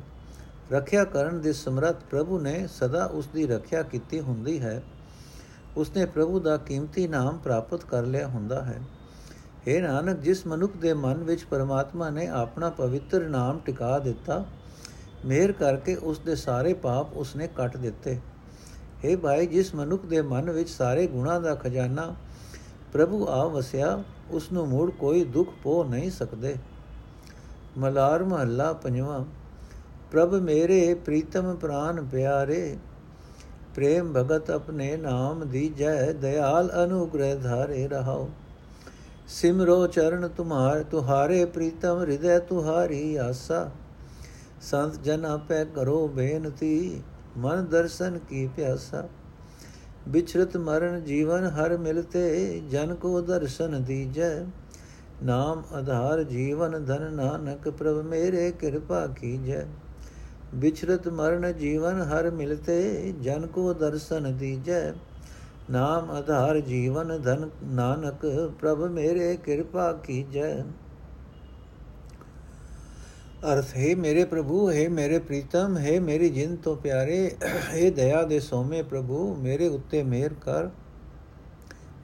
ਰੱਖਿਆ 0.72 1.04
ਕਰਨ 1.04 1.42
ਦੇ 1.42 1.54
ਸਮਰੱਥ 1.54 1.96
ਪ੍ਰਭੂ 2.12 2.40
ਨੇ 2.40 2.68
ਸਦਾ 2.68 3.06
ਉਸ 3.06 3.28
ਦੀ 3.28 3.48
ਰੱਖਿਆ 3.48 3.84
ਕੀਤੀ 3.84 4.20
ਹੁੰਦੀ 4.20 4.60
ਹੈ। 4.60 4.84
ਉਸਨੇ 5.78 6.06
ਪ੍ਰਭੂ 6.06 6.40
ਦਾ 6.40 6.58
ਕੀਮਤੀ 6.58 7.08
ਨਾਮ 7.08 7.38
ਪ੍ਰਾਪਤ 7.38 7.84
ਕਰ 7.84 8.04
ਲਿਆ 8.04 8.28
ਹੁੰਦਾ 8.28 8.64
ਹੈ। 8.64 8.82
हे 9.68 9.82
ਨਾਨਕ, 9.82 10.20
ਜਿਸ 10.20 10.46
ਮਨੁੱਖ 10.48 10.78
ਦੇ 10.78 10.94
ਮਨ 10.94 11.24
ਵਿੱਚ 11.24 11.44
ਪਰਮਾਤਮਾ 11.44 12.10
ਨੇ 12.10 12.28
ਆਪਣਾ 12.28 12.70
ਪਵਿੱਤਰ 12.70 13.28
ਨਾਮ 13.30 13.60
ਟਿਕਾ 13.60 13.98
ਦਿੱਤਾ, 14.00 14.46
ਮਿਹਰ 15.26 15.52
ਕਰਕੇ 15.52 15.96
ਉਸ 15.96 16.20
ਦੇ 16.20 16.36
ਸਾਰੇ 16.36 16.74
ਪਾਪ 16.74 17.14
ਉਸਨੇ 17.14 17.48
ਕੱਟ 17.48 17.78
ਦਿੱਤੇ। 17.78 18.18
हे 19.06 19.18
ਭਾਈ, 19.18 19.46
ਜਿਸ 19.46 19.74
ਮਨੁੱਖ 19.76 20.06
ਦੇ 20.06 20.22
ਮਨ 20.22 20.52
ਵਿੱਚ 20.52 20.70
ਸਾਰੇ 20.70 21.08
ਗੁਣਾ 21.08 21.40
ਦਾ 21.40 21.56
ਖਜ਼ਾਨਾ 21.56 22.14
ਪ੍ਰਭੂ 22.94 23.28
ਆ 23.28 23.44
ਵਸਿਆ 23.48 24.04
ਉਸ 24.32 24.52
ਨੂੰ 24.52 24.68
ਮੂੜ 24.68 24.90
ਕੋਈ 24.92 25.24
ਦੁੱਖ 25.24 25.50
ਪੋ 25.64 25.84
ਨਹੀਂ 25.84 26.12
ਸਕਦੇ। 26.12 26.56
ਮਲਾਰ 27.78 28.24
ਮਹੱਲਾ 28.24 28.74
ਪੰਜਵਾਂ, 28.74 29.24
ਪ੍ਰਭ 30.12 30.34
ਮੇਰੇ 30.34 30.94
ਪ੍ਰੀਤਮ 30.96 31.56
ਪ੍ਰਾਨ 31.56 32.06
ਪਿਆਰੇ, 32.06 32.78
ਪ੍ਰੇਮ 33.76 34.14
ਭਗਤ 34.14 34.50
ਆਪਣੇ 34.52 34.96
ਨਾਮ 34.98 35.48
ਦੀਜੈ 35.50 36.12
ਦਇਆਲ 36.14 36.72
ਅਨੁਗ੍ਰਹ 36.84 37.36
ਧਾਰੇ 37.36 37.88
ਰਹਾਓ। 37.88 38.30
ਸਿਮਰੋ 39.30 39.88
ਚਰਨ 39.88 40.28
ਤੁਮਾਰ, 40.28 40.84
ਤੁਹਾਰੇ 40.84 41.46
ਪ੍ਰੀਤਮ 41.46 42.00
ਹਿਰਦੈ 42.00 42.40
ਤੁਹਾਰੀ 42.40 43.16
ਆਸਾ। 43.16 43.72
ਸੰਤ 44.62 45.02
ਜਨ 45.04 45.26
ਆਪੈ 45.26 45.64
ਕਰੋ 45.64 46.08
ਬੇਨਤੀ, 46.08 47.02
ਮਨ 47.38 47.66
ਦਰਸ਼ਨ 47.66 48.18
ਕੀ 48.18 48.50
ਪਿਆਸਾ। 48.56 49.08
ਵਿਚਰਤ 50.08 50.58
ਮਰਨ 50.58 51.04
ਜੀਵਨ 51.04 51.46
ਹਰ 51.46 51.78
ਮਿਲਤੇ, 51.78 52.62
ਜਨ 52.72 52.96
ਕੋ 52.96 53.22
ਦਰਸ਼ਨ 53.22 53.84
ਦੀਜੈ। 53.84 54.46
ਨਾਮ 55.24 55.64
ਆਧਾਰ 55.74 56.24
ਜੀਵਨ 56.24 56.86
ਧਨ 56.86 57.14
ਨਾਨਕ, 57.14 57.70
ਪ੍ਰਭ 57.70 57.98
ਮੇਰੇ 57.98 58.52
ਕਿਰਪਾ 58.52 59.08
ਕੀਜੈ। 59.08 59.66
ਵਿਚਰਤ 60.56 61.08
ਮਰਨ 61.08 61.54
ਜੀਵਨ 61.54 62.02
ਹਰ 62.02 62.32
ਮਿਲਤੇ, 62.32 63.14
ਜਨ 63.22 63.48
ਕੋ 63.48 63.74
ਦਰਸ਼ਨ 63.74 64.38
ਦੀਜੈ। 64.38 64.94
ਨਾਮ 65.70 66.12
ਆਧਾਰ 66.12 66.60
ਜੀਵਨ 66.60 67.22
ਧਨ, 67.22 67.50
ਨਾਨਕ, 67.64 68.52
ਪ੍ਰਭ 68.60 68.84
ਮੇਰੇ 68.84 69.36
ਕਿਰਪਾ 69.38 69.92
ਕੀਜੈ। 69.94 70.62
ਅਰਥ, 73.54 73.76
ਹੈ 73.78 73.96
ਮੇਰੇ 73.96 74.24
ਪ੍ਰਭੂ, 74.26 74.70
ਹੈ 74.72 74.88
ਮੇਰੇ 74.90 75.20
ਪ੍ਰੀਤਮ, 75.20 75.78
ਹੈ 75.78 76.00
ਮੇਰੀ 76.00 76.30
ਜਿੰਦ 76.30 76.58
ਤੋਂ 76.60 76.76
ਪਿਆਰੇ, 76.76 77.36
ਹੈ 77.70 77.90
ਦਇਆ 77.90 78.24
ਦੇ 78.24 78.40
ਸੋਮੇ 78.40 78.82
ਪ੍ਰਭੂ, 78.84 79.36
ਮੇਰੇ 79.36 79.68
ਉੱਤੇ 79.68 80.04
ਮਿਹਰ 80.04 80.34
ਕਰ। 80.34 80.70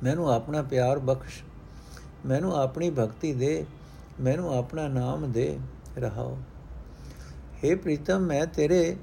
ਮੈਨੂੰ 0.04 0.32
ਆਪਣਾ 0.34 0.62
ਪਿਆਰ 0.62 1.00
ਬਖਸ਼, 1.00 1.44
ਮੈਨੂੰ 2.26 2.56
ਆਪਣੀ 2.56 2.90
ਭਗਤੀ 2.90 3.34
ਦੇ, 3.34 3.66
ਮੈਨੂੰ 4.20 4.58
ਆਪਣਾ 4.58 4.88
ਨਾਮ 4.88 5.32
ਦੇ 5.32 5.58
ਰਹਾਓ। 5.98 6.38
हे 7.64 7.78
ਪ੍ਰੀਤਮ, 7.78 8.20
ਮੈਂ 8.20 8.46
ਤੇਰੇ 8.46 8.96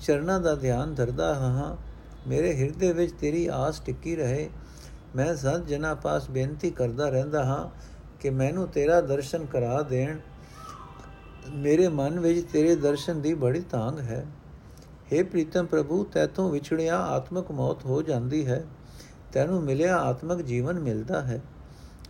ਚਰਨਾਂ 0.00 0.40
ਦਾ 0.40 0.54
ਧਿਆਨ 0.54 0.94
ਧਰਦਾ 0.94 1.34
ਹਾਂ। 1.34 1.76
ਮੇਰੇ 2.27 2.53
ਹਿਰਦੇ 2.53 2.91
ਵਿੱਚ 2.93 3.13
ਤੇਰੀ 3.13 3.45
ਆਸ 3.53 3.79
ਟਿੱਕੀ 3.79 4.15
ਰਹੇ 4.15 4.49
ਮੈਂ 5.15 5.33
ਸਤ 5.35 5.65
ਜਨਾ 5.65 5.93
ਪਾਸ 5.95 6.29
ਬੇਨਤੀ 6.29 6.69
ਕਰਦਾ 6.71 7.09
ਰਹਿੰਦਾ 7.09 7.43
ਹਾਂ 7.43 7.67
ਕਿ 8.19 8.29
ਮੈਨੂੰ 8.29 8.67
ਤੇਰਾ 8.67 8.99
ਦਰਸ਼ਨ 9.01 9.45
ਕਰਾ 9.45 9.81
ਦੇਣ 9.81 10.17
ਮੇਰੇ 11.53 11.87
ਮਨ 11.89 12.19
ਵਿੱਚ 12.19 12.45
ਤੇਰੇ 12.51 12.75
ਦਰਸ਼ਨ 12.75 13.21
ਦੀ 13.21 13.33
ਬੜੀ 13.33 13.61
ਤਾਂਗ 13.71 13.99
ਹੈ 14.01 14.25
हे 15.11 15.23
ਪ੍ਰੀਤਮ 15.23 15.65
ਪ੍ਰਭੂ 15.65 16.03
ਤੈਥੋਂ 16.03 16.49
ਵਿਛੜਿਆ 16.49 16.97
ਆਤਮਕ 16.97 17.51
ਮੌਤ 17.51 17.85
ਹੋ 17.85 18.01
ਜਾਂਦੀ 18.01 18.45
ਹੈ 18.47 18.63
ਤੈਨੂੰ 19.33 19.61
ਮਿਲਿਆ 19.63 19.97
ਆਤਮਿਕ 19.99 20.41
ਜੀਵਨ 20.41 20.79
ਮਿਲਦਾ 20.79 21.21
ਹੈ 21.21 21.41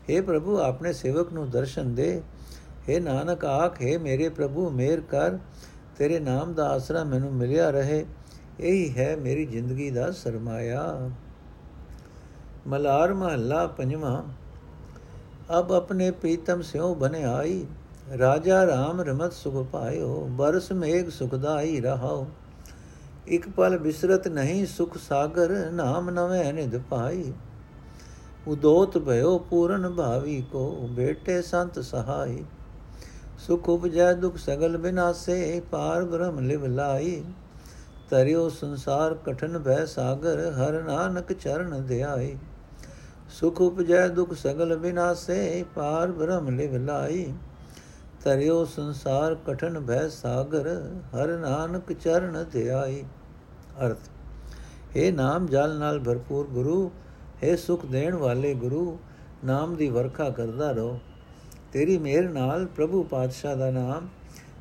हे 0.09 0.21
ਪ੍ਰਭੂ 0.23 0.57
ਆਪਣੇ 0.57 0.93
ਸੇਵਕ 0.93 1.33
ਨੂੰ 1.33 1.49
ਦਰਸ਼ਨ 1.49 1.93
ਦੇ 1.95 2.21
हे 2.87 3.01
ਨਾਨਕ 3.01 3.45
ਆਖੇ 3.45 3.97
ਮੇਰੇ 3.97 4.29
ਪ੍ਰਭੂ 4.29 4.69
ਮੇਰ 4.69 5.01
ਕਰ 5.09 5.37
ਤੇਰੇ 5.97 6.19
ਨਾਮ 6.19 6.53
ਦਾ 6.53 6.69
ਆਸਰਾ 6.69 7.03
ਮੈਨੂੰ 7.03 7.33
ਮਿਲਿਆ 7.33 7.69
ਰਹੇ 7.69 8.05
ਇਹੀ 8.60 8.92
ਹੈ 8.96 9.14
ਮੇਰੀ 9.16 9.44
ਜ਼ਿੰਦਗੀ 9.46 9.90
ਦਾ 9.90 10.10
ਸਰਮਾਇਆ 10.12 11.10
ਮਲਾਰ 12.66 13.12
ਮਹੱਲਾ 13.14 13.66
ਪੰਜਵਾਂ 13.68 14.22
ਅਬ 15.58 15.72
ਆਪਣੇ 15.72 16.10
ਪ੍ਰੀਤਮ 16.10 16.62
ਸਿਉ 16.62 16.94
ਬਨੇ 16.94 17.22
ਆਈ 17.24 17.64
ਰਾਜਾ 18.18 18.62
RAM 18.64 19.02
ਰਮਤ 19.02 19.32
ਸੁਖ 19.32 19.54
ਪਾਇਓ 19.66 20.20
ਬਰਸ 20.30 20.70
ਮੇਘ 20.74 21.08
ਸੁਖਦਾਈ 21.10 21.80
ਰਹਾਓ 21.80 22.26
ਇਕ 23.28 23.48
ਪਲ 23.48 23.78
ਬਿਸਰਤ 23.78 24.28
ਨਹੀਂ 24.28 24.64
ਸੁਖ 24.66 24.96
ਸਾਗਰ 24.98 25.54
ਨਾਮ 25.72 26.10
ਨਵੇਂ 26.10 26.52
ਨਿਧ 26.52 26.76
ਪਾਈ 26.90 27.32
ਉਦੋਤ 28.48 28.98
ਭਇਓ 28.98 29.38
ਪੂਰਨ 29.50 29.88
ਭਾਵੀ 29.88 30.40
ਕੋ 30.52 30.70
ਬੇਟੇ 30.90 31.40
ਸੰਤ 31.42 31.78
ਸਹਾਈ 31.80 32.42
ਸੁਖ 33.38 33.68
ਉਪਜੈ 33.68 34.12
ਦੁਖ 34.14 34.36
ਸਗਲ 34.36 34.76
ਬਿਨਾਸੇ 34.78 35.60
ਪਾਰ 35.70 36.04
ਬ੍ਰਹਮ 36.04 36.40
ਲਿਵ 36.40 36.66
ਲਾਈ 36.66 37.22
ਤਰਿਓ 38.10 38.48
ਸੰਸਾਰ 38.48 39.14
ਕਠਨ 39.14 39.58
ਭੈ 39.58 39.84
ਸਾਗਰ, 39.86 40.40
ਹਰ 40.50 40.82
ਨਾਨਕ 40.82 41.32
ਚਰਨ 41.32 41.82
ਧਿਆਈ 41.86 42.36
ਸੁਖ 43.30 43.60
ਉਪਜੈ 43.60 44.06
ਦੁਖ 44.08 44.32
ਸਗਲ 44.34 44.76
ਬਿਨਾਸੇ, 44.76 45.64
ਪਾਰ 45.74 46.12
ਬ੍ਰਹਮ 46.12 46.48
ਲਿਵ 46.48 46.76
ਲਾਈ 46.76 47.32
ਤਰਿਓ 48.24 48.64
ਸੰਸਾਰ 48.64 49.34
ਕਠਨ 49.46 49.80
ਭੈ 49.80 50.08
ਸਾਗਰ, 50.08 50.68
ਹਰ 51.14 51.36
ਨਾਨਕ 51.38 51.92
ਚਰਨ 51.92 52.44
ਧਿਆਈ 52.52 53.04
ਅਰਥ 53.86 54.96
ਇਹ 54.96 55.12
ਨਾਮ 55.12 55.46
ਜਲ 55.46 55.78
ਨਾਲ 55.78 55.98
ਭਰਪੂਰ 56.00 56.46
ਗੁਰੂ, 56.46 56.90
ਹੈ 57.44 57.54
ਸੁਖ 57.56 57.86
ਦੇਣ 57.86 58.14
ਵਾਲੇ 58.14 58.54
ਗੁਰੂ, 58.54 58.98
ਨਾਮ 59.44 59.76
ਦੀ 59.76 59.88
ਵਰਖਾ 59.88 60.28
ਕਰਦਾ 60.30 60.70
ਰਹੋ। 60.70 60.98
ਤੇਰੀ 61.72 61.98
ਮਿਹਰ 61.98 62.28
ਨਾਲ 62.28 62.66
ਪ੍ਰਭੂ 62.66 63.02
ਪਾਤਸ਼ਾਹ 63.02 63.56
ਦਾ 63.56 63.70
ਨਾਮ 63.70 64.08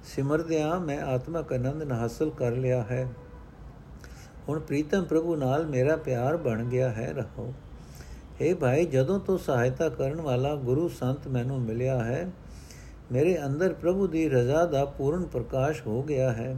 ਸਿਮਰਦਿਆਂ 0.05 0.79
ਮੈਂ 0.79 0.99
ਆਤਮਕ 1.05 1.53
ਆਨੰਦ 1.53 1.91
ਹਾਸਲ 1.91 2.29
ਕਰ 2.29 2.51
ਲਿਆ 2.51 2.81
ਹੈ। 2.81 3.07
ਹੁਣ 4.49 4.59
ਪ੍ਰੀਤਮ 4.59 5.03
ਪ੍ਰਭੂ 5.03 5.35
ਨਾਲ 5.35 5.65
ਮੇਰਾ 5.65 5.95
ਪਿਆਰ 5.95 6.37
ਬਣ 6.37 6.63
ਗਿਆ 6.63 6.89
ਹੈ, 6.89 7.13
ਰਹੋ। 7.13 7.53
हे 8.41 8.57
ਭਾਈ, 8.57 8.85
ਜਦੋਂ 8.85 9.19
ਤੋਂ 9.19 9.37
ਸਹਾਇਤਾ 9.37 9.89
ਕਰਨ 9.89 10.21
ਵਾਲਾ 10.21 10.55
ਗੁਰੂ 10.55 10.87
ਸੰਤ 10.87 11.27
ਮੈਨੂੰ 11.27 11.61
ਮਿਲਿਆ 11.61 12.03
ਹੈ, 12.03 12.31
ਮੇਰੇ 13.11 13.45
ਅੰਦਰ 13.45 13.73
ਪ੍ਰਭੂ 13.73 14.07
ਦੀ 14.07 14.29
ਰਜ਼ਾ 14.29 14.65
ਦਾ 14.65 14.85
ਪੂਰਨ 14.85 15.25
ਪ੍ਰਕਾਸ਼ 15.25 15.87
ਹੋ 15.87 16.03
ਗਿਆ 16.03 16.31
ਹੈ। 16.31 16.55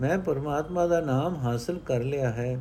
ਮੈਂ 0.00 0.18
ਪਰਮਾਤਮਾ 0.18 0.86
ਦਾ 0.86 1.00
ਨਾਮ 1.00 1.36
ਹਾਸਲ 1.36 1.78
ਕਰ 1.78 2.00
ਲਿਆ 2.00 2.30
ਹੈ, 2.30 2.58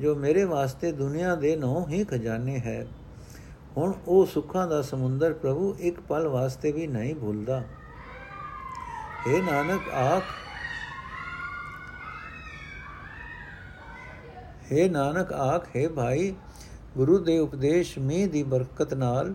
ਜੋ 0.00 0.14
ਮੇਰੇ 0.14 0.44
ਵਾਸਤੇ 0.44 0.92
ਦੁਨੀਆ 0.92 1.34
ਦੇ 1.34 1.56
ਨੌ 1.56 1.86
ਹੀ 1.88 2.04
ਖਜ਼ਾਨੇ 2.04 2.58
ਹੈ। 2.58 2.86
ਹੁਣ 3.76 3.92
ਉਹ 4.08 4.26
ਸੁੱਖਾਂ 4.26 4.68
ਦਾ 4.68 4.82
ਸਮੁੰਦਰ 4.82 5.32
ਪ੍ਰਭੂ 5.32 5.76
ਇੱਕ 5.80 6.00
ਪਲ 6.00 6.28
ਵਾਸਤੇ 6.28 6.72
ਵੀ 6.72 6.86
ਨਹੀਂ 6.86 7.14
ਭੁੱਲਦਾ। 7.14 7.62
ਏ 9.28 9.40
ਨਾਨਕ, 9.40 9.94
ਆਖ 9.94 10.22
ਏ 14.74 14.88
ਨਾਨਕ 14.88 15.32
ਆਖ, 15.32 15.66
ਹੈ 15.76 15.88
ਭਾਈ, 15.88 16.34
ਗੁਰੂ 16.96 17.18
ਦੇ 17.18 17.38
ਉਪਦੇਸ਼ 17.38 17.98
ਮੀਂਹ 17.98 18.28
ਦੀ 18.28 18.42
ਬਰਕਤ 18.42 18.94
ਨਾਲ 18.94 19.34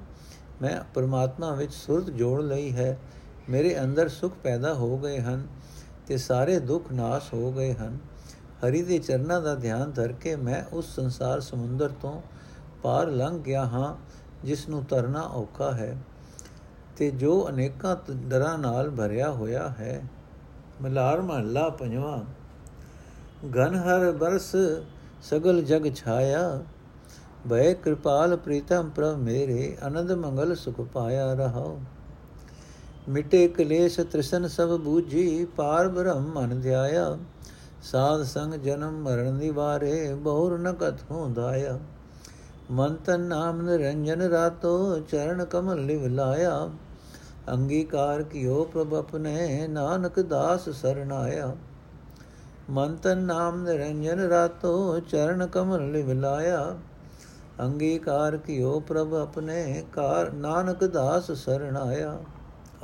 ਮੈਂ 0.61 0.79
ਪਰਮਾਤਮਾ 0.93 1.53
ਵਿੱਚ 1.53 1.73
ਸੁਰਤ 1.73 2.09
ਜੋੜ 2.09 2.41
ਲਈ 2.41 2.71
ਹੈ। 2.71 2.97
ਮੇਰੇ 3.49 3.79
ਅੰਦਰ 3.81 4.07
ਸੁਖ 4.07 4.33
ਪੈਦਾ 4.43 4.73
ਹੋ 4.73 4.97
ਗਏ 4.97 5.19
ਹਨ 5.19 5.47
ਤੇ 6.07 6.17
ਸਾਰੇ 6.17 6.59
ਦੁੱਖ 6.59 6.91
ਨਾਸ਼ 6.91 7.33
ਹੋ 7.33 7.51
ਗਏ 7.51 7.73
ਹਨ। 7.73 7.97
ਹਰੀ 8.65 8.81
ਦੇ 8.81 8.97
ਚਰਨਾਂ 8.97 9.41
ਦਾ 9.41 9.55
ਧਿਆਨ 9.55 9.91
ਧਰ 9.91 10.11
ਕੇ 10.11 10.35
ਮੈਂ 10.35 10.63
ਉਸ 10.73 10.95
ਸੰਸਾਰ 10.95 11.39
ਸਮੁੰਦਰ 11.39 11.89
ਤੋਂ 12.01 12.21
ਪਾਰ 12.83 13.07
ਲੰਘ 13.07 13.39
ਗਿਆ 13.39 13.65
ਹਾਂ, 13.65 13.95
ਜਿਸ 14.45 14.67
ਨੂੰ 14.69 14.83
ਤਰਨਾ 14.83 15.21
ਔਖਾ 15.21 15.71
ਹੈ 15.71 15.95
ਤੇ 16.97 17.11
ਜੋ 17.11 17.49
ਅਨੇਕਾਂ 17.49 17.95
ਦਰਾਂ 18.27 18.57
ਨਾਲ 18.57 18.89
ਭਰਿਆ 18.89 19.31
ਹੋਇਆ 19.31 19.67
ਹੈ। 19.69 20.01
ਮਲਾਰ 20.81 21.21
ਮਹੱਲਾ 21.21 21.69
ਪੰਜਵਾਂ 21.69 22.23
ਗਨ 23.49 23.75
ਹਰ 23.75 24.11
ਬਰਸ 24.11 24.55
ਸਗਲ 25.23 25.61
ਜਗ 25.61 25.93
ਛਾਇਆ 25.95 26.63
ਭੈ 27.49 27.73
ਕਿਰਪਾਲ 27.73 28.37
ਪ੍ਰੀਤਮ 28.37 28.89
ਪ੍ਰਭ 28.89 29.17
ਮੇਰੇ, 29.17 29.77
ਆਨੰਦ 29.83 30.11
ਮੰਗਲ 30.11 30.55
ਸੁਖ 30.55 30.81
ਪਾਇਆ 30.81 31.33
ਰਹਾਓ 31.33 31.79
ਮਿਟੇ 33.09 33.47
ਕਲੇਸ਼ 33.47 33.99
ਤ੍ਰਿਸ਼ਨ 33.99 34.47
ਸਭ 34.47 34.77
ਬੂਝੀ, 34.79 35.45
ਪਾਰ 35.45 35.87
ਬ੍ਰਹਮ 35.87 36.31
ਮਨ 36.35 36.59
ਧਿਆਇਆ। 36.61 37.17
ਸਾਧ 37.83 38.23
ਸੰਗ 38.23 38.53
ਜਨਮ 38.53 39.01
ਮਰਨ 39.01 39.33
ਨਿਵਾਰੇ, 39.33 40.13
ਬਹੁਰ 40.13 40.57
ਨ 40.57 40.73
ਕਤ 40.73 41.11
ਹੁੰਦਾਇਆ। 41.11 41.79
ਮਨ 42.71 42.95
ਤਨ 42.95 43.21
ਨਾਮ 43.21 43.61
ਨਿਰੰਜਨ 43.61 44.21
ਰਾਤੋ, 44.21 44.99
ਚਰਨ 44.99 45.45
ਕਮਲ 45.45 45.85
ਲਿਵ 45.85 46.07
ਲਾਇਆ। 46.07 46.69
ਅੰਗੀਕਾਰ 47.49 48.23
ਕੀਓ 48.23 48.63
ਪ੍ਰਭ 48.63 48.93
ਆਪਣੇ, 48.93 49.67
ਨਾਨਕ 49.67 50.19
ਦਾਸ 50.19 50.69
ਸਰਣਾਇਆ 50.69 51.55
ਮਨ 52.69 52.95
ਤਨ 52.95 53.17
ਨਾਮ 53.17 53.63
ਨਿਰੰਜਨ 53.63 54.19
ਰਾਤੋ 54.19 54.99
ਚਰਨ 54.99 55.47
ਕਮਲ 55.47 55.91
ਲਿਵ 55.91 56.11
ਲਾਇਆ 56.11 56.77
ਅੰਗੀਕਾਰ 57.59 58.37
ਕੀਓ 58.37 58.79
ਪ੍ਰਭ 58.79 59.13
ਆਪਣੇ 59.13 59.83
ਕਾਰ 59.93 60.31
ਨਾਨਕ 60.31 60.83
ਦਾਸ 60.83 61.31
ਸਰਣਾਇਆ 61.31 62.19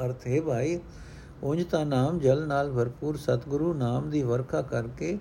ਅਰਥ 0.05 0.27
ਹੈ 0.27 0.41
ਭਾਈ, 0.41 0.79
ਉਂਝ 1.43 1.63
ਤਾਂ 1.63 1.85
ਨਾਮ 1.85 2.19
ਜਲ 2.19 2.47
ਨਾਲ 2.47 2.71
ਭਰਪੂਰ 2.71 3.17
ਸਤਿਗੁਰੂ 3.17 3.73
ਨਾਮ 3.73 4.09
ਦੀ 4.09 4.23
ਵਰਖਾ 4.23 4.61
ਕਰਕੇ 4.61 5.17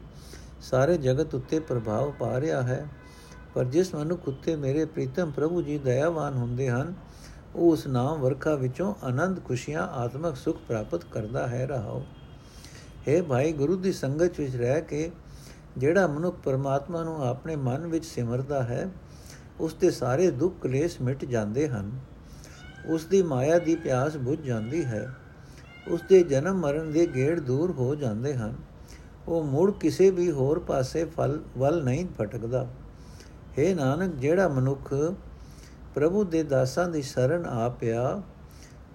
ਸਾਰੇ 0.61 0.99
ਜਗਤ 0.99 1.35
ਉੱਤੇ 1.35 1.61
ਪ੍ਰਭਾਵ 1.61 2.11
ਪਾ 2.11 2.41
ਰਿਹਾ 2.41 2.63
ਹੈ। 2.63 2.89
ਪਰ 3.55 3.65
ਜਿਸ 3.65 3.95
ਮਨੁੱਖ 3.95 4.29
ਉੱਤੇ 4.29 4.57
ਮੇਰੇ 4.57 4.85
ਪ੍ਰੀਤਮ 4.85 5.31
ਪ੍ਰਭੂ 5.31 5.63
ਜੀ 5.63 5.79
ਦਇਆਵਾਨ 5.79 6.35
ਹੁੰਦੇ 6.35 6.71
ਹਨ, 6.71 6.95
ਉਹ 7.55 7.73
ਉਸ 7.73 7.87
ਨਾਮ 7.87 8.21
ਵਰਖਾ 8.21 8.55
ਵਿੱਚੋਂ 8.55 8.95
ਆਨੰਦ, 9.03 9.45
ਖੁਸ਼ੀਆਂ, 9.45 9.83
ਆਤਮਿਕ 9.83 10.37
ਸੁਖ 10.37 10.57
ਪ੍ਰਾਪਤ 10.69 11.05
ਕਰਦਾ 11.05 11.47
ਹੈ। 11.47 11.67
ਰਹਾਓ। 11.67 12.03
ਹੈ 13.09 13.23
ਭਾਈ, 13.23 13.53
ਗੁਰੂ 13.53 13.77
ਦੀ 13.77 13.93
ਸੰਗਤ 13.93 14.41
ਵਿੱਚ 14.41 14.57
ਰਹਿ 14.57 14.81
ਕੇ 14.81 15.11
ਜਿਹੜਾ 15.79 16.07
ਮਨੁੱਖ 16.07 16.37
ਪਰਮਾਤਮਾ 16.37 17.03
ਨੂੰ 17.03 17.29
ਆਪਣੇ 17.29 17.57
ਮਨ 17.57 17.87
ਵਿੱਚ 17.87 18.05
ਸਿਮਰਦਾ 18.05 18.63
ਹੈ, 18.63 18.91
ਉਸ 19.61 19.75
ਦੇ 19.75 19.91
ਸਾਰੇ 19.91 20.31
ਦੁੱਖ 20.31 20.55
ਕਲੇਸ਼ 20.61 21.01
ਮਿਟ 21.03 21.25
ਜਾਂਦੇ 21.25 21.69
ਹਨ। 21.69 22.01
ਉਸ 22.87 23.05
ਦੀ 23.05 23.23
ਮਾਇਆ 23.23 23.59
ਦੀ 23.59 23.77
ਪਿਆਸ 23.77 24.17
ਬੁਝ 24.17 24.41
ਜਾਂਦੀ 24.41 24.85
ਹੈ। 24.85 25.15
ਉਸ 25.89 26.03
ਦੇ 26.09 26.23
ਜਨਮ 26.23 26.57
ਮਰਨ 26.59 26.93
ਦੇ 26.93 27.07
ਗੇੜ 27.07 27.41
ਦੂਰ 27.41 27.71
ਹੋ 27.71 27.95
ਜਾਂਦੇ 27.95 28.35
ਹਨ। 28.35 28.55
ਉਹ 29.29 29.45
ਮੁੜ 29.45 29.73
ਕਿਸੇ 29.73 30.11
ਵੀ 30.11 30.31
ਹੋਰ 30.31 30.59
ਪਾਸੇ 30.59 31.05
ਫਲ, 31.05 31.43
ਵੱਲ 31.59 31.85
ਨਹੀਂ 31.85 32.07
ਭਟਕਦਾ। 32.21 32.69
हे 33.59 33.77
ਨਾਨਕ, 33.77 34.15
ਜਿਹੜਾ 34.15 34.49
ਮਨੁੱਖ 34.49 34.95
ਪ੍ਰਭੂ 35.95 36.25
ਦੇ 36.25 36.43
ਦਾਸਾਂ 36.43 36.89
ਦੀ 36.89 37.03
ਸ਼ਰਨ 37.03 37.47
ਆ 37.47 37.69
ਪਿਆ, 37.69 38.23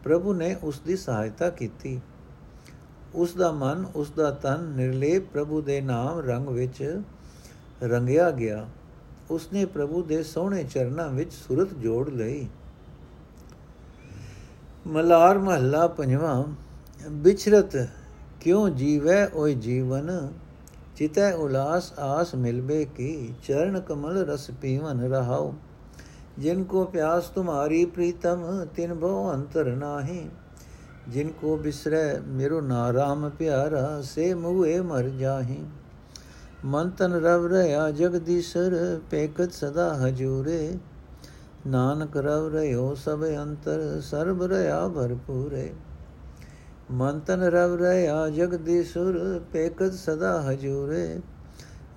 ਪ੍ਰਭੂ 0.04 0.34
ਨੇ 0.34 0.56
ਉਸ 0.63 0.80
ਦੀ 0.80 0.98
ਸਹਾਇਤਾ 0.98 1.50
ਕੀਤੀ। 1.50 2.02
ਉਸ 3.15 3.34
ਦਾ 3.34 3.52
ਮਨ 3.52 3.86
ਉਸ 3.95 4.12
ਦਾ 4.12 4.32
ਤਨ 4.32 4.63
ਨਿਰਲੇਪ 4.63 5.32
ਪ੍ਰਭੂ 5.32 5.62
ਦੇ 5.62 5.82
ਨਾਮ 5.82 6.19
ਰੰਗ 6.19 6.48
ਵਿੱਚ 6.48 7.02
ਰੰਗਿਆ 7.84 8.32
ਗਿਆ। 8.32 8.67
ਉਸਨੇ 9.32 9.65
ਪ੍ਰਭੂ 9.65 10.04
ਦੇ 10.04 10.24
ਸੋਹਣੇ 10.24 10.63
ਚਰਨਾਂ 10.63 11.10
ਵਿੱਚ 11.10 11.34
ਸੁਰਤ 11.34 11.74
ਜੋੜ 11.74 12.10
ਲਈ। 12.10 12.48
ਮਲਾਰ 14.88 15.38
ਮਹੱਲਾ 15.38 15.88
ਪੰਜਵਾਂ 15.88 16.43
ਵਿਚਰਤ 17.10 17.89
ਕਿਉ 18.41 18.69
ਜੀਵੈ 18.69 19.30
ਓਏ 19.34 19.54
ਜੀਵਨ? 19.54 20.32
ਚਿਤੈ 20.95 21.34
ਉਲਾਸ 21.34 22.00
ਆਸ 22.00 22.36
ਮਿਲਬੇ 22.36 22.86
ਕੀ? 22.86 23.34
ਚਰਨ 23.43 23.80
ਕਮਲ 23.80 24.17
ਰਸ 24.17 24.52
ਪੀਵਨ 24.62 25.02
ਰਹਾਉ। 25.02 25.54
ਜਿਨ 26.39 26.63
ਕੋ 26.63 26.86
ਪਿਆਸ 26.86 27.28
ਤੁਮਾਰੀ 27.28 27.86
ਪ੍ਰੀਤਮ, 27.86 28.65
ਤਿਨ 28.76 28.93
ਭਉ 28.93 29.34
ਅੰਤਰ 29.34 29.65
ਨਾਹੀ। 29.65 30.30
ਜਿਨ 31.10 31.30
ਕੋ 31.32 31.56
ਬਿਸਰੈ 31.58 32.19
ਮੇਰੋ 32.28 32.60
ਨਾਰਾਮ 32.62 33.30
ਪਿਆਰਾ 33.30 34.02
ਸੇ 34.04 34.34
ਮੂਏ 34.36 34.80
ਮਰ 34.82 35.08
ਜਾਹੀ 35.10 35.63
ਮਨ 36.65 36.89
ਤਨ 36.89 37.13
ਰਵ 37.15 37.45
ਰਹਾ 37.48 37.89
ਜਗਦੀਸ਼ਰ 37.91 38.76
ਪੇਕਤ 39.10 39.52
ਸਦਾ 39.54 39.93
ਹਜੂਰੇ 39.98 40.78
ਨਾਨਕ 41.67 42.17
ਰਵ 42.17 42.48
ਰਿਓ 42.50 42.93
ਸਭ 42.95 43.24
ਅੰਤਰ 43.26 43.80
ਸਰਬ 44.02 44.43
ਰਹਾ 44.43 44.88
ਭਰਪੂਰੇ 44.88 45.72
ਮਨ 46.91 47.19
ਤਨ 47.19 47.43
ਰਵ 47.48 47.76
ਰਹਾ 47.76 48.28
ਜਗਦੀਸ਼ਰ 48.30 49.39
ਪੇਕਤ 49.52 49.93
ਸਦਾ 49.95 50.39
ਹਜੂਰੇ 50.41 51.19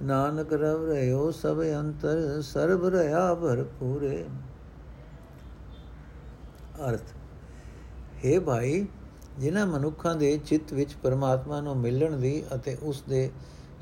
ਨਾਨਕ 0.03 0.53
ਰਵ 0.55 0.85
ਰਿਓ 0.87 1.31
ਸਭ 1.33 1.63
ਅੰਤਰ 1.73 2.41
ਸਰਬ 2.43 2.87
ਰਹਾ 2.87 3.33
ਭਰਪੂਰੇ 3.35 4.25
ਅਰਥ 6.81 7.15
ਹੈ 8.25 8.39
ਭਾਈ 8.41 8.85
ਜਿਨ੍ਹਾਂ 9.39 9.67
ਮਨੁੱਖਾਂ 9.67 10.15
ਦੇ 10.15 10.37
ਚਿੱਤ 10.47 10.73
ਵਿੱਚ 10.73 10.95
ਪਰਮਾਤਮਾ 11.03 11.61
ਨੂੰ 11.61 11.77
ਮਿਲਣ 11.77 12.17
ਦੀ 12.17 12.43
ਅਤੇ 12.55 12.77
ਉਸ 12.83 13.03
ਦੇ 13.09 13.31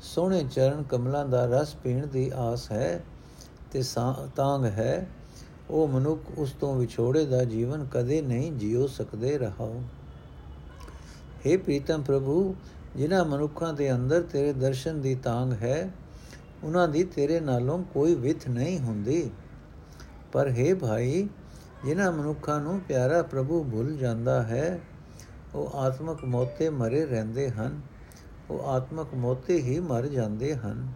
ਸੋਹਣੇ 0.01 0.43
ਚਰਨ 0.43 0.83
ਕਮਲਾਂ 0.83 1.25
ਦਾ 1.25 1.45
ਰਸ 1.45 1.75
ਪੀਣ 1.75 2.05
ਦੀ 2.07 2.31
ਆਸ 2.35 2.71
ਹੈ 2.71 3.03
ਤੇ 3.71 3.83
ਤਾਂਗ 4.35 4.65
ਹੈ, 4.65 5.07
ਉਹ 5.69 5.87
ਮਨੁੱਖ 5.87 6.21
ਉਸ 6.37 6.51
ਤੋਂ 6.51 6.75
ਵਿਛੋੜੇ 6.75 7.25
ਦਾ 7.25 7.43
ਜੀਵਨ 7.43 7.85
ਕਦੇ 7.91 8.21
ਨਹੀਂ 8.21 8.51
ਜਿਉ 8.51 8.87
ਸਕਦੇ 8.87 9.37
ਰਹਾਓ 9.37 9.81
हे 11.45 11.57
ਪ੍ਰੀਤਮ 11.59 12.01
ਪ੍ਰਭੂ, 12.01 12.55
ਜਿਨ੍ਹਾਂ 12.97 13.25
ਮਨੁੱਖਾਂ 13.25 13.73
ਦੇ 13.73 13.91
ਅੰਦਰ 13.91 14.21
ਤੇਰੇ 14.21 14.53
ਦਰਸ਼ਨ 14.53 15.01
ਦੀ 15.01 15.15
ਤਾਂਗ 15.15 15.53
ਹੈ 15.53 15.91
ਉਹਨਾਂ 16.63 16.87
ਦੀ 16.87 17.03
ਤੇਰੇ 17.03 17.39
ਨਾਲੋਂ 17.39 17.83
ਕੋਈ 17.83 18.15
ਵਿਥ 18.15 18.47
ਨਹੀਂ 18.49 18.79
ਹੁੰਦੀ। 18.79 19.29
ਪਰ 20.31 20.49
हे 20.49 20.75
ਭਾਈ, 20.75 21.27
ਜਿਨ੍ਹਾਂ 21.85 22.11
ਮਨੁੱਖਾਂ 22.11 22.59
ਨੂੰ 22.61 22.79
ਪਿਆਰਾ 22.79 23.21
ਪ੍ਰਭੂ 23.21 23.63
ਭੁੱਲ 23.63 23.95
ਜਾਂਦਾ 23.97 24.43
ਹੈ 24.43 24.79
ਉਹ 25.55 25.71
ਆਤਮਕ 25.75 26.23
ਮੋਤੇ 26.23 26.69
ਮਰੇ 26.69 27.05
ਰਹਿੰਦੇ 27.05 27.49
ਹਨ, 27.49 27.81
ਉਹ 28.49 28.67
ਆਤਮਕ 28.67 29.13
ਮੋਤੇ 29.13 29.61
ਹੀ 29.61 29.79
ਮਰ 29.79 30.07
ਜਾਂਦੇ 30.07 30.55
ਹਨ। 30.55 30.87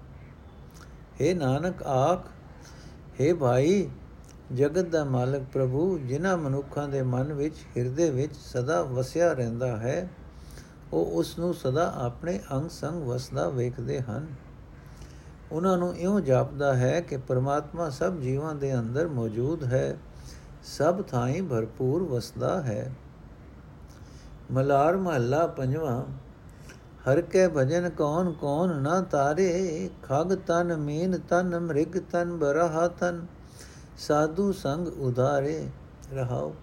हे 1.21 1.37
ਨਾਨਕ 1.37 1.83
ਆਖ 1.83 2.27
हे 3.21 3.35
ਭਾਈ, 3.35 3.89
ਜਗਤ 4.55 4.85
ਦਾ 4.85 5.03
ਮਾਲਕ 5.03 5.43
ਪ੍ਰਭੂ, 5.53 5.97
ਜਿਨ੍ਹਾਂ 5.97 6.37
ਮਨੁੱਖਾਂ 6.37 6.87
ਦੇ 6.87 7.01
ਮਨ 7.01 7.33
ਵਿੱਚ, 7.33 7.55
ਹਿਰਦੇ 7.77 8.09
ਵਿੱਚ 8.09 8.35
ਸਦਾ 8.35 8.81
ਵਸਿਆ 8.81 9.33
ਰਹਿੰਦਾ 9.33 9.77
ਹੈ, 9.77 10.09
ਉਹ 10.93 11.05
ਉਸ 11.05 11.39
ਨੂੰ 11.39 11.53
ਸਦਾ 11.53 11.93
ਆਪਣੇ 11.97 12.39
ਅੰਗ 12.53 12.69
ਸੰਗ 12.69 13.03
ਵਸਦਾ 13.03 13.49
ਵੇਖਦੇ 13.49 13.99
ਹਨ। 13.99 14.27
ਉਹਨਾਂ 15.51 15.77
ਨੂੰ 15.77 15.97
ਇਉਂ 15.97 16.21
ਜਾਪਦਾ 16.21 16.75
ਹੈ 16.75 17.01
ਕਿ 17.01 17.17
ਪਰਮਾਤਮਾ 17.17 17.89
ਸਭ 17.89 18.19
ਜੀਵਾਂ 18.19 18.55
ਦੇ 18.55 18.79
ਅੰਦਰ 18.79 19.07
ਮੌਜੂਦ 19.07 19.63
ਹੈ, 19.63 19.97
ਸਭ 20.63 21.01
ਥਾਈਂ 21.01 21.43
ਭਰਪੂਰ 21.43 22.03
ਵਸਦਾ 22.03 22.61
ਹੈ। 22.61 22.91
ਮਲਾਰ 24.51 24.97
ਮਹੱਲਾ 24.97 25.45
ਪੰਜਵਾਂ, 25.47 26.03
ਹਰ 27.05 27.21
ਕੇ 27.21 27.47
ਭਜਨ 27.47 27.89
ਕੌਣ 27.89 28.31
ਕੌਣ 28.31 28.75
ਨਾ 28.81 28.99
ਤਾਰੇ, 29.01 29.89
ਖਗ 30.03 30.33
ਤਨ 30.47 30.75
ਮੀਨ 30.75 31.17
ਤਨ 31.29 31.59
ਮ੍ਰਿਗ 31.59 31.97
ਤਨ 32.11 32.37
ਬਰਹਾ 32.37 32.87
ਤਨ, 32.99 33.25
ਸਾਧੂ 33.97 34.51
ਸੰਗ 34.51 34.87
ਉਧਾਰੇ 34.87 35.67
ਰਹਾਓ 36.13 36.53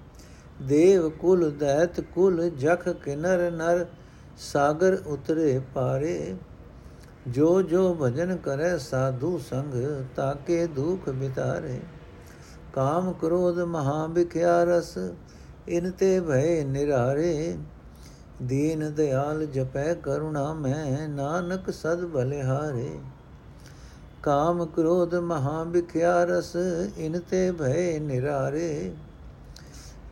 ਦੇਵ 0.63 1.09
ਕੁਲ 1.11 1.51
ਦੈਤ 1.51 2.01
ਕੁਲ 2.01 2.49
ਜਖ 2.51 2.89
ਕਿਨਰ 2.89 3.51
ਨਰ, 3.51 3.85
ਸਾਗਰ 4.39 4.99
ਉਤਰੇ 5.07 5.61
ਪਾਰੇ। 5.75 6.35
ਜੋ 7.29 7.63
ਜੋ 7.63 7.95
ਭਜਨ 7.95 8.37
ਕਰੇ 8.37 8.79
ਸਾਧੂ 8.79 9.39
ਸੰਗ, 9.39 9.75
ਤਾਕੇ 10.17 10.67
ਦੁਖ 10.67 11.09
ਬਿਤਾਰੇ। 11.09 11.81
ਕਾਮ 12.73 13.13
ਕ੍ਰੋਧ 13.13 13.59
ਮਹਾ 13.59 14.07
ਬਿਖਿਆ 14.07 14.63
ਰਸ, 14.65 14.97
ਇਨ 15.69 15.91
ਤੇ 15.91 16.21
ਭੈ 16.21 16.65
ਨਿਰਾਰੇ। 16.65 17.57
ਦੀਨ 18.43 18.95
ਦਿਆਲ 18.95 19.47
ਜਪੈ 19.47 19.95
ਕਰੁਣਾ 19.95 20.53
ਮੈਂ, 20.53 21.09
ਨਾਨਕ 21.09 21.71
ਸਦ 21.71 22.05
ਬਲਿਹਾਰੇ। 22.05 22.99
ਕਾਮ 24.23 24.67
ਕ੍ਰੋਧ 24.67 25.15
ਮਹਾ 25.15 25.65
ਬਿਖਿਆ 25.65 26.25
ਰਸ, 26.25 26.57
ਇਨ 26.97 27.21
ਤੇ 27.31 27.53
ਭੈ 27.53 27.99
ਨਿਰਾਰੇ। 27.99 28.95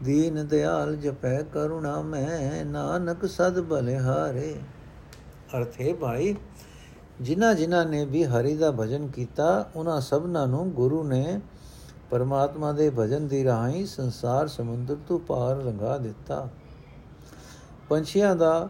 ਦੀਨ 0.02 0.46
ਦਿਆਲ 0.46 0.96
ਜਪੈ 0.96 1.42
ਕਰੁਣਾ 1.42 2.02
ਮੈਂ, 2.02 2.64
ਨਾਨਕ 2.64 3.26
ਸਦ 3.26 3.61
ਬਲਿਹਾਰੇ। 3.61 4.56
ਅਰਥੇ 5.56 5.92
ਭਾਈ, 5.92 6.37
ਜਿਨ੍ਹਾਂ 7.20 7.54
ਜਿਨ੍ਹਾਂ 7.54 7.87
ਨੇ 7.87 8.04
ਵੀ 8.04 8.24
ਹਰੀ 8.24 8.56
ਦਾ 8.56 8.70
ਭਜਨ 8.70 9.09
ਕੀਤਾ, 9.09 9.70
ਉਹਨਾਂ 9.76 10.00
ਸਭਨਾਂ 10.00 10.46
ਨੂੰ 10.46 10.70
ਗੁਰੂ 10.70 11.04
ਨੇ 11.04 11.40
ਪਰਮਾਤਮਾ 12.11 12.72
ਦੇ 12.72 12.90
ਭਜਨ 12.98 13.26
ਦੀ 13.26 13.44
ਰਾਹੀਂ 13.44 13.87
ਸੰਸਾਰ 13.87 14.48
ਸਮੁੰਦਰ 14.48 14.96
ਤੋਂ 15.09 15.18
ਪਾਰ 15.18 15.56
ਲੰਘਾ 15.56 15.98
ਦਿੱਤਾ। 15.98 16.48
ਪੰਛੀਆਂ 17.90 18.37
ਦਾ 18.37 18.68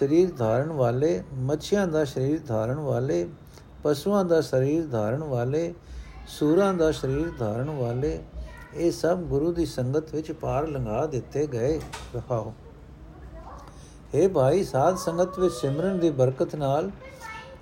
ਸਰੀਰ 0.00 0.30
ਧਾਰਨ 0.30 0.72
ਵਾਲੇ, 0.72 1.22
ਮੱਛੀਆਂ 1.34 1.86
ਦਾ 1.86 2.04
ਸਰੀਰ 2.04 2.40
ਧਾਰਨ 2.46 2.74
ਵਾਲੇ, 2.74 3.28
ਪਸ਼ੂਆਂ 3.82 4.24
ਦਾ 4.24 4.40
ਸਰੀਰ 4.40 4.86
ਧਾਰਨ 4.86 5.22
ਵਾਲੇ, 5.24 5.74
ਸੂਰਾਂ 6.28 6.74
ਦਾ 6.74 6.92
ਸਰੀਰ 6.92 7.32
ਧਾਰਨ 7.38 7.70
ਵਾਲੇ, 7.70 8.22
ਇਹ 8.74 8.92
ਸਭ 8.92 9.18
ਗੁਰੂ 9.18 9.52
ਦੀ 9.52 9.66
ਸੰਗਤ 9.66 10.14
ਵਿੱਚ 10.14 10.32
ਪਾਰ 10.32 10.68
ਲੰਘਾ 10.68 11.06
ਦਿੱਤੇ 11.06 11.46
ਗਏ। 11.46 11.80
ਰਹਾਓ। 12.14 12.54
ਇਹ 14.14 14.28
ਭਾਈ, 14.28 14.64
ਸਾਧ 14.64 14.96
ਸੰਗਤ 14.96 15.38
ਵਿੱਚ 15.38 15.54
ਸਿਮਰਨ 15.54 15.98
ਦੀ 15.98 16.10
ਬਰਕਤ 16.10 16.56
ਨਾਲ 16.56 16.90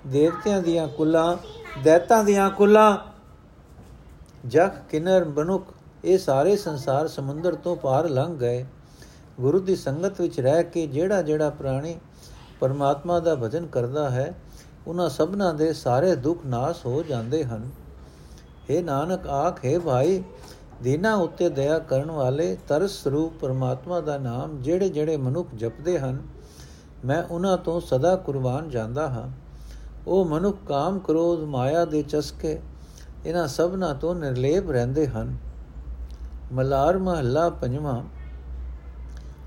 ਦੇਵਤਿਆਂ 0.07 0.61
ਦੀਆਂ 0.61 0.87
ਕੁੱਲਾਂ, 0.87 1.37
ਦੈਤਾਂ 1.83 2.23
ਦੀਆਂ 2.23 2.49
ਕੁੱਲਾਂ, 2.49 2.97
ਜਖ, 4.47 4.71
ਕਿਨਰ 4.89 5.23
ਬਨੁਕ 5.23 5.63
ਇਹ 6.05 6.17
ਸਾਰੇ 6.17 6.55
ਸੰਸਾਰ 6.55 7.07
ਸਮੁੰਦਰ 7.07 7.55
ਤੋਂ 7.55 7.75
ਪਾਰ 7.75 8.09
ਲੰਘ 8.09 8.37
ਗਏ। 8.37 8.65
ਗੁਰੂ 9.39 9.59
ਦੀ 9.59 9.75
ਸੰਗਤ 9.75 10.21
ਵਿੱਚ 10.21 10.39
ਰਹਿ 10.39 10.63
ਕੇ 10.63 10.85
ਜਿਹੜਾ 10.87 11.21
ਜਿਹੜਾ 11.21 11.49
ਪ੍ਰਾਣੀ 11.49 11.95
ਪਰਮਾਤਮਾ 12.59 13.19
ਦਾ 13.19 13.35
ਭਜਨ 13.35 13.65
ਕਰਦਾ 13.65 14.09
ਹੈ, 14.09 14.33
ਉਹਨਾਂ 14.87 15.09
ਸਭਨਾਂ 15.09 15.53
ਦੇ 15.53 15.73
ਸਾਰੇ 15.73 16.15
ਦੁੱਖ 16.15 16.45
ਨਾਸ 16.45 16.85
ਹੋ 16.85 17.03
ਜਾਂਦੇ 17.03 17.43
ਹਨ। 17.43 17.69
हे 18.69 18.83
ਨਾਨਕ, 18.83 19.27
ਆਖੇ 19.27 19.77
ਭਾਈ, 19.79 20.23
ਦੀਨਾ 20.83 21.15
ਉੱਤੇ 21.15 21.49
ਦਇਆ 21.49 21.79
ਕਰਨ 21.79 22.11
ਵਾਲੇ 22.11 22.57
ਤਰਸ 22.67 23.03
ਸਰੂਪ 23.03 23.33
ਪਰਮਾਤਮਾ 23.41 23.99
ਦਾ 24.01 24.17
ਨਾਮ 24.17 24.57
ਜਿਹੜੇ 24.61 24.89
ਜਿਹੜੇ 24.89 25.17
ਮਨੁੱਖ 25.17 25.53
ਜਪਦੇ 25.55 25.99
ਹਨ, 25.99 26.21
ਮੈਂ 27.05 27.23
ਉਹਨਾਂ 27.23 27.57
ਤੋਂ 27.57 27.79
ਸਦਾ 27.81 28.15
ਕੁਰਬਾਨ 28.15 28.69
ਜਾਂਦਾ 28.69 29.07
ਹਾਂ। 29.09 29.29
ਉਹ 30.07 30.25
ਮਨੁੱਖ 30.25 30.57
ਕਾਮ 30.67 30.99
ਕ੍ਰੋਧ 30.99 31.39
ਮਾਇਆ 31.39 31.85
ਦੇ 31.85 32.01
ਚਸਕੇ, 32.01 32.59
ਇਹਨਾਂ 33.25 33.47
ਸਭਨਾਂ 33.47 33.93
ਤੋਂ 33.95 34.15
ਨਿਰਲੇਪ 34.15 34.71
ਰਹਿੰਦੇ 34.71 35.07
ਹਨ। 35.07 35.37
ਮਲਾਰ 36.51 36.97
ਮਹੱਲਾ 36.97 37.49
ਪੰਜਵਾਂ 37.49 38.03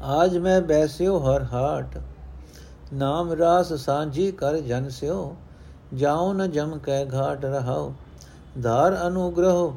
ਆਜ 0.02 0.36
ਮੈਂ 0.38 0.60
ਬੈਸਿਓ 0.60 1.18
ਹਰ 1.18 1.42
ਹਾਟ। 1.42 1.98
ਨਾਮ 2.92 3.32
ਰਾਸ 3.32 3.72
ਸਾਂਝੀ 3.72 4.30
ਕਰ 4.32 4.56
ਜਨ 4.56 4.88
ਸਿਓ, 4.88 5.36
ਜਾਉ 5.94 6.32
ਨ 6.32 6.50
ਜਮ 6.50 6.78
ਕੈ 6.78 7.04
ਘਾਟ 7.04 7.44
ਰਹਾਓ 7.44 7.92
ਧਾਰ 8.62 8.96
ਅਨੁਗ੍ਰਹ, 9.06 9.72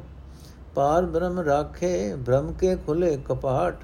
ਪਾਰ 0.74 1.06
ਬ੍ਰਹਮ 1.06 1.40
ਰਾਖੇ, 1.40 2.14
ਬ੍ਰਹਮ 2.14 2.52
ਕੇ 2.52 2.76
ਖੁਲੇ 2.76 3.16
ਕਪਾਟ। 3.16 3.76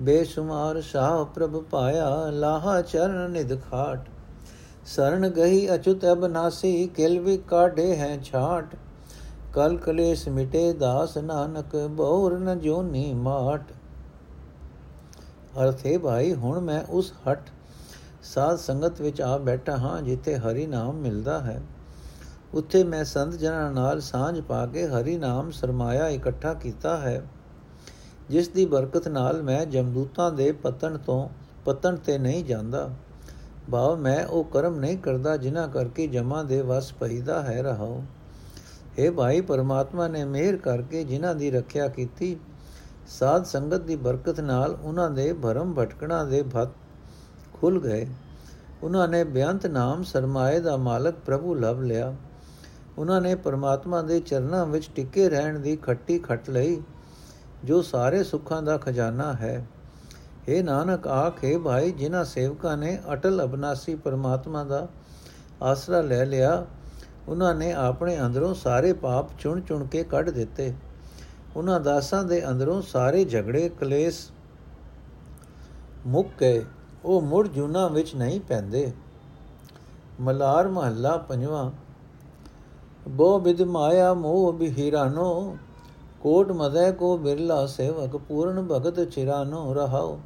ਬੇਸ਼ੁਮਾਰ 0.00 0.80
ਸਾਹ 0.80 1.24
ਪ੍ਰਭ 1.24 1.62
ਪਾਇਆ, 1.62 2.30
ਲਾਹਾ 2.30 2.80
ਚਰਨ 2.82 3.30
ਨਿਦ 3.30 3.60
ਖਾਟ। 3.60 4.08
ਸਰਣ 4.86 5.28
ਗਈ 5.28 5.74
ਅਚੁਤ 5.74 6.06
ਅਬਨਾਸੀ 6.12 6.86
ਕਿਲ 6.86 7.20
ਵੀ 7.20 7.36
ਕਾਢੇ 7.36 7.96
ਹੈ 7.96 8.18
ਛਾਟ। 8.24 8.76
ਕਲ 9.52 9.76
ਕਲੇਸ਼ 9.76 10.28
ਮਿਟੇ, 10.28 10.72
ਦਾਸ 10.72 11.16
ਨਾਨਕ, 11.16 11.76
ਬੌਰ 11.76 12.38
ਨ 12.38 12.58
ਜੋਨੀ 12.58 13.12
ਮਾਟ। 13.14 13.72
ਅਰਥੇ 15.62 15.98
ਭਾਈ, 15.98 16.34
ਹੁਣ 16.34 16.60
ਮੈਂ 16.60 16.84
ਉਸ 16.88 17.12
ਹਟ 17.12 17.42
ਸਾਧ 18.22 18.56
ਸੰਗਤ 18.56 19.00
ਵਿੱਚ 19.00 19.20
ਆ 19.20 19.38
ਬੈਠਾ 19.38 19.76
ਹਾਂ 19.76 20.02
ਜਿੱਥੇ 20.02 20.36
ਹਰੀ 20.36 20.66
ਨਾਮ 20.66 20.96
ਮਿਲਦਾ 20.96 21.40
ਹੈ। 21.40 21.62
ਉੱਥੇ 22.54 22.84
ਮੈਂ 22.84 23.04
ਸੰਤ 23.04 23.34
ਜਨਾਂ 23.34 23.72
ਨਾਲ 23.72 24.00
ਸਾਂਝ 24.00 24.40
ਪਾ 24.40 24.66
ਕੇ 24.66 24.86
ਹਰੀ 24.86 25.16
ਨਾਮ 25.16 25.50
ਸਰਮਾਇਆ 25.50 26.08
ਇਕੱਠਾ 26.08 26.54
ਕੀਤਾ 26.54 26.96
ਹੈ। 26.96 27.22
ਜਿਸ 28.28 28.48
ਦੀ 28.48 28.66
ਬਰਕਤ 28.66 29.08
ਨਾਲ 29.08 29.42
ਮੈਂ 29.42 29.66
ਜਮਦੂਤਾਂ 29.66 30.30
ਦੇ 30.32 30.52
ਪਤਨ 30.52 30.98
ਤੋਂ 30.98 31.28
ਪਤਨ 31.64 31.96
ਤੇ 31.96 32.18
ਨਹੀਂ 32.18 32.44
ਜਾਂਦਾ। 32.44 32.90
ਭਾਵ 33.70 33.96
ਮੈਂ 33.96 34.26
ਉਹ 34.26 34.44
ਕਰਮ 34.44 34.74
ਨਹੀਂ 34.74 34.98
ਕਰਦਾ 34.98 35.36
ਜਿਨ੍ਹਾਂ 35.36 35.68
ਕਰਕੇ 35.68 36.06
ਜਮਾ 36.06 36.42
ਦੇ 36.42 36.60
ਵਸ 36.62 36.92
ਪਈਦਾ 36.92 37.42
ਹੈ 37.42 37.62
ਰਹਾਉ। 37.62 38.02
हे 38.98 39.12
ਭਾਈ, 39.12 39.40
ਪਰਮਾਤਮਾ 39.40 40.08
ਨੇ 40.08 40.24
ਮਿਹਰ 40.24 40.56
ਕਰਕੇ 40.56 41.04
ਜਿਨ੍ਹਾਂ 41.04 41.34
ਦੀ 41.34 41.50
ਰੱਖਿਆ 41.50 41.88
ਕੀਤੀ 41.88 42.36
ਸਾਧ 43.08 43.44
ਸੰਗਤ 43.44 43.80
ਦੀ 43.80 43.96
ਬਰਕਤ 43.96 44.40
ਨਾਲ 44.40 44.76
ਉਹਨਾਂ 44.82 45.10
ਦੇ 45.10 45.32
ਭਰਮ 45.32 45.74
ਭਟਕਣਾ 45.74 46.22
ਦੇ 46.24 46.42
ਭਤ 46.56 46.68
ਖੁੱਲ 47.54 47.78
ਗਏ। 47.80 48.06
ਉਹਨਾਂ 48.82 49.06
ਨੇ 49.08 49.22
ਬਿਆੰਤ 49.24 49.66
ਨਾਮ 49.66 50.02
ਸਰਮਾਏ 50.02 50.60
ਦਾ 50.60 50.76
ਮਾਲਕ 50.76 51.14
ਪ੍ਰਭੂ 51.26 51.54
ਲਭ 51.54 51.80
ਲਿਆ। 51.80 52.14
ਉਹਨਾਂ 52.98 53.20
ਨੇ 53.20 53.34
ਪਰਮਾਤਮਾ 53.34 54.02
ਦੇ 54.02 54.18
ਚਰਨਾਂ 54.20 54.66
ਵਿੱਚ 54.66 54.88
ਟਿੱਕੇ 54.94 55.28
ਰਹਿਣ 55.28 55.58
ਦੀ 55.58 55.76
ਖੱਟੀ 55.76 56.18
ਖੱਟ 56.18 56.50
ਲਈ, 56.50 56.82
ਜੋ 57.64 57.80
ਸਾਰੇ 57.82 58.22
ਸੁੱਖਾਂ 58.24 58.62
ਦਾ 58.62 58.76
ਖਜ਼ਾਨਾ 58.78 59.32
ਹੈ। 59.32 59.66
हे 60.48 60.62
ਨਾਨਕ, 60.64 61.06
ਆਖੇ 61.06 61.58
ਭਾਈ, 61.58 61.90
ਜਿਨ੍ਹਾਂ 61.90 62.24
ਸੇਵਕਾਂ 62.24 62.76
ਨੇ 62.76 62.98
ਅਟਲ 63.12 63.44
ਅਬਨਾਸੀ 63.44 63.94
ਪਰਮਾਤਮਾ 63.94 64.64
ਦਾ 64.64 64.86
ਆਸਰਾ 65.62 66.00
ਲੈ 66.00 66.24
ਲਿਆ, 66.24 66.66
ਉਹਨਾਂ 67.28 67.54
ਨੇ 67.54 67.72
ਆਪਣੇ 67.72 68.20
ਅੰਦਰੋਂ 68.20 68.54
ਸਾਰੇ 68.54 68.92
ਪਾਪ 68.92 69.30
ਚੁਣ 69.38 69.60
ਚੁਣ 69.60 69.86
ਕੇ 69.86 70.02
ਕੱਢ 70.04 70.30
ਦਿੱਤੇ। 70.30 70.72
ਉਹਨਾਂ 71.56 71.80
ਦਾਸਾਂ 71.80 72.24
ਦੇ 72.24 72.48
ਅੰਦਰੋਂ 72.48 72.82
ਸਾਰੇ 72.82 73.24
ਝਗੜੇ, 73.24 73.68
ਕਲੇਸ਼ 73.68 74.30
ਮੁੱਕ 76.06 76.28
ਗਏ। 76.40 76.64
ਉਹ 77.04 77.20
ਮੁੜ 77.20 77.48
ਜੁਨਾ 77.48 77.88
ਵਿੱਚ 77.88 78.14
ਨਹੀਂ 78.14 78.40
ਪੈਂਦੇ। 78.40 78.92
ਮਲਾਰ 80.20 80.68
ਮਹੱਲਾ 80.68 81.16
ਪੰਜਵਾਂ। 81.16 81.70
ਬੋ 83.08 83.38
ਬਿਦ 83.38 83.62
ਮਾਇਆ 83.62 84.14
ਮੋਹ 84.14 84.52
ਬਿਹਿਰਾਨੋ, 84.52 85.56
ਕੋਟ 86.20 86.52
ਮਦੈ 86.52 86.90
ਕੋ 86.90 87.18
ਬਿਰਲਾ 87.18 87.66
ਸੇਵਕ, 87.66 88.16
ਪੂਰਨ 88.16 88.66
ਭਗਤ 88.66 89.04
ਚਿਰਾਨੋ 89.04 89.74
ਰਹਾਓ। 89.74 90.20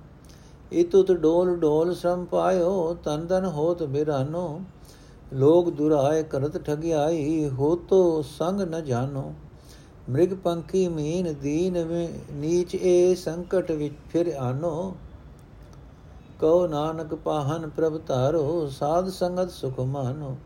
ਇਤੁਤ 0.72 1.12
ਡੋਲ 1.12 1.56
ਡੋਲ 1.56 1.94
ਸ਼ਰਮ 1.94 2.24
ਪਾਇਓ, 2.24 2.94
ਤਨ 2.94 3.26
ਤਨ 3.26 3.44
ਹੋਤ 3.44 3.82
ਬਿਰਾਨੋ। 3.82 4.60
ਲੋਗ 5.32 5.70
ਦੁਰਾਏ 5.70 6.22
ਕਰਤ 6.22 6.58
ਠਗਿਆਈ 6.58 7.48
ਹੋ 7.48 7.76
ਤੋ 7.76 8.22
ਸੰਗ 8.22 8.60
ਨ 8.60 8.84
ਜਾਣੋ 8.84 9.34
ਮ੍ਰਿਗ 10.10 10.34
ਪੰਖੀ 10.34 10.88
ਮੀਨ 10.88 11.34
ਦੀਨ 11.34 11.76
ਨੀਚ 12.32 12.74
ਏ 12.74 13.14
ਸੰਕਟ 13.14 13.70
ਵਿੱਚ 13.72 13.94
ਫਿਰ 14.12 14.34
ਆਨੋ। 14.38 14.96
ਕਉ 16.40 16.66
ਨਾਨਕ 16.66 17.14
ਪਾਹਨ 17.14 17.68
ਪ੍ਰਭ 17.68 18.00
ਧਾਰੋ, 18.06 18.68
ਸਾਧ 18.68 19.08
ਸੰਗਤ 19.08 19.50
ਸੁਖ 19.50 19.80
ਮਾਨੋ। 19.80 20.36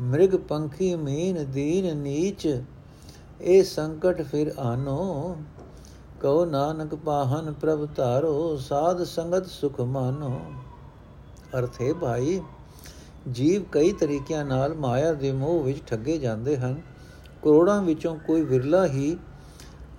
ਮ੍ਰਿਗ 0.00 0.30
ਪੰਖੀ 0.30 0.94
ਮੀਨ 0.96 1.44
ਦੀਨ 1.50 1.96
ਨੀਚ 1.96 2.62
ਇਹ 3.40 3.64
ਸੰਕਟ 3.64 4.22
ਫਿਰ 4.22 4.54
ਆਨੋ। 4.58 5.36
ਕਉ 6.22 6.44
ਨਾਨਕ 6.44 6.94
ਪਾਹਨ 6.94 7.52
ਪ੍ਰਭ 7.52 7.88
ਧਾਰੋ, 7.96 8.56
ਸਾਧ 8.56 9.02
ਸੰਗਤ 9.02 9.46
ਸੁਖ 9.46 9.80
ਮਾਨੋ। 9.80 10.40
ਅਰਥੇ 11.58 11.92
ਭਾਈ, 11.92 12.40
ਜੀਵ 13.30 13.62
ਕਈ 13.72 13.92
ਤਰੀਕਿਆਂ 13.92 14.44
ਨਾਲ 14.44 14.74
ਮਾਇਆ 14.74 15.12
ਦੇ 15.12 15.32
ਮੋਹ 15.32 15.62
ਵਿੱਚ 15.62 15.78
ਠੱਗੇ 15.86 16.18
ਜਾਂਦੇ 16.18 16.56
ਹਨ। 16.56 16.80
ਕਰੋੜਾਂ 17.44 17.82
ਵਿੱਚੋਂ 17.82 18.16
ਕੋਈ 18.16 18.42
ਵਿਰਲਾ 18.42 18.86
ਹੀ 18.86 19.16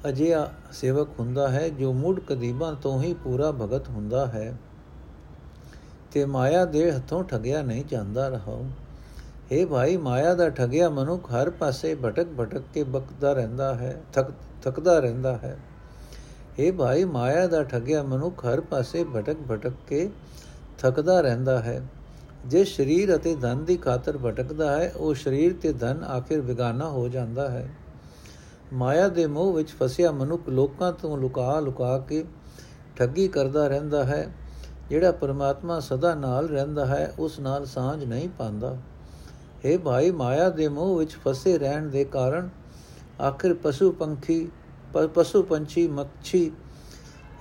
ਅਜਿਹਾ 0.09 0.51
ਸੇਵਕ 0.71 1.07
ਹੁੰਦਾ 1.19 1.47
ਹੈ 1.47 1.69
ਜੋ 1.69 1.93
ਮੁੱਢ 1.93 2.19
ਕਦੀਬਾਂ 2.19 2.73
ਤੋਂ 2.73 3.01
ਹੀ 3.03 3.13
ਪੂਰਾ 3.13 3.51
ਭਗਤ 3.51 3.89
ਹੁੰਦਾ 3.89 4.25
ਹੈ। 4.25 4.57
ਤੇ 6.11 6.25
ਮਾਇਆ 6.25 6.65
ਦੇ 6.65 6.91
ਹੱਥੋਂ 6.91 7.23
ਠਗਿਆ 7.23 7.61
ਨਹੀਂ 7.61 7.85
ਜਾਂਦਾ 7.85 8.27
ਰਹਾ 8.27 8.59
ਇਹ 9.51 9.67
ਭਾਈ, 9.67 9.97
ਮਾਇਆ 9.97 10.33
ਦਾ 10.33 10.49
ਠਗਿਆ 10.49 10.89
ਮਨੁੱਖ 10.89 11.31
ਹਰ 11.31 11.49
ਪਾਸੇ 11.49 11.95
ਭਟਕ 11.95 12.27
ਭਟਕ 12.39 12.61
ਕੇ 12.73 12.83
ਬਕਦਾ 12.83 13.33
ਰਹਿੰਦਾ 13.33 13.75
ਹੈ, 13.75 14.01
ਥਕ 14.13 14.25
ਥਕਦਾ 14.63 14.99
ਰਹਿੰਦਾ 14.99 15.37
ਹੈ। 15.37 15.57
ਇਹ 16.59 16.73
ਭਾਈ, 16.73 17.03
ਮਾਇਆ 17.03 17.47
ਦਾ 17.47 17.63
ਠਗਿਆ 17.63 18.03
ਮਨੁੱਖ 18.03 18.45
ਹਰ 18.45 18.61
ਪਾਸੇ 18.61 19.03
ਭਟਕ 19.03 19.35
ਭਟਕ 19.51 19.73
ਕੇ 19.87 20.09
ਥਕਦਾ 20.79 21.21
ਰਹਿੰਦਾ 21.21 21.59
ਹੈ। 21.59 21.81
ਜੇ 22.45 22.63
ਸਰੀਰ 22.63 23.15
ਅਤੇ 23.15 23.35
ਧਨ 23.35 23.63
ਦੀ 23.65 23.77
ਖਾਤਰ 23.77 24.17
ਭਟਕਦਾ 24.17 24.77
ਹੈ, 24.77 24.91
ਉਹ 24.97 25.13
ਸਰੀਰ 25.13 25.53
ਤੇ 25.61 25.73
ਧਨ 25.73 26.03
ਆਖਿਰ 26.03 26.41
ਵਿਗਾਨਾ 26.41 26.89
ਹੋ 26.89 27.07
ਜਾਂਦਾ 27.09 27.49
ਹੈ। 27.49 27.69
ਮਾਇਆ 28.73 29.07
ਦੇ 29.07 29.25
ਮੋਹ 29.27 29.53
ਵਿੱਚ 29.53 29.69
ਫਸਿਆ 29.69 30.11
ਮਨੁੱਖ 30.11 30.49
ਲੋਕਾਂ 30.49 30.91
ਤੋਂ 30.93 31.17
ਲੁਕਾ 31.17 31.59
ਲੁਕਾ 31.59 31.97
ਕੇ 31.99 32.23
ਠੱਗੀ 32.95 33.27
ਕਰਦਾ 33.27 33.67
ਰਹਿੰਦਾ 33.67 34.03
ਹੈ। 34.03 34.27
ਜਿਹੜਾ 34.89 35.11
ਪਰਮਾਤਮਾ 35.11 35.79
ਸਦਾ 35.79 36.13
ਨਾਲ 36.15 36.47
ਰਹਿੰਦਾ 36.47 36.85
ਹੈ, 36.85 37.13
ਉਸ 37.19 37.39
ਨਾਲ 37.39 37.65
ਸਾਂਝ 37.65 38.03
ਨਹੀਂ 38.03 38.29
ਪਾਉਂਦਾ। 38.29 38.77
ਇਹ 39.65 39.79
ਭਾਈ, 39.79 40.11
ਮਾਇਆ 40.11 40.49
ਦੇ 40.49 40.67
ਮੋਹ 40.67 40.97
ਵਿੱਚ 40.97 41.11
ਫਸੇ 41.11 41.57
ਰਹਿਣ 41.57 41.87
ਦੇ 41.89 42.03
ਕਾਰਨ 42.03 42.49
ਆਖਿਰ 43.21 43.53
ਪਸ਼ੂ 43.53 43.91
ਪੰਖੀ 43.91 44.49
ਪਸ਼ੂ 45.13 45.43
ਪੰਛੀ, 45.43 45.87
ਮੱਛੀ, 45.87 46.51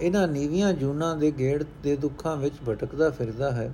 ਇਹਨਾਂ 0.00 0.28
ਨੀਵੀਆਂ 0.28 0.72
ਜੂਨਾਂ 0.72 1.16
ਦੇ 1.16 1.30
ਗੇੜ 1.30 1.64
ਦੇ 1.82 1.96
ਦੁੱਖਾਂ 1.96 2.36
ਵਿੱਚ 2.36 2.54
ਭਟਕਦਾ 2.68 3.10
ਫਿਰਦਾ 3.10 3.50
ਹੈ। 3.50 3.72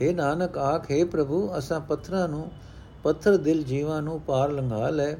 हे 0.00 0.14
ਨਾਨਕ 0.14 0.58
ਆਖੇ 0.58 1.04
ਪ੍ਰਭੂ, 1.04 1.50
ਅਸਾਂ 1.58 1.80
ਪੱਥਰਾਂ 1.80 2.28
ਨੂੰ, 2.28 2.50
ਪੱਥਰ 3.02 3.36
ਦਿਲ 3.36 3.62
ਜੀਵਾਂ 3.62 4.02
ਨੂੰ 4.02 4.20
ਪਾਰ 4.20 4.50
ਲੰਘਾ 4.50 4.88
ਲੈ। 4.90 5.14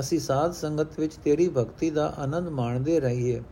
ਅਸੀਂ 0.00 0.20
ਸਾਧ 0.20 0.52
ਸੰਗਤ 0.52 1.00
ਵਿੱਚ 1.00 1.14
ਤੇਰੀ 1.14 1.48
ਭਗਤੀ 1.48 1.90
ਦਾ 1.90 2.14
ਆਨੰਦ 2.18 2.48
ਮਾਣਦੇ 2.48 3.00
ਰਹੀਏ। 3.00 3.42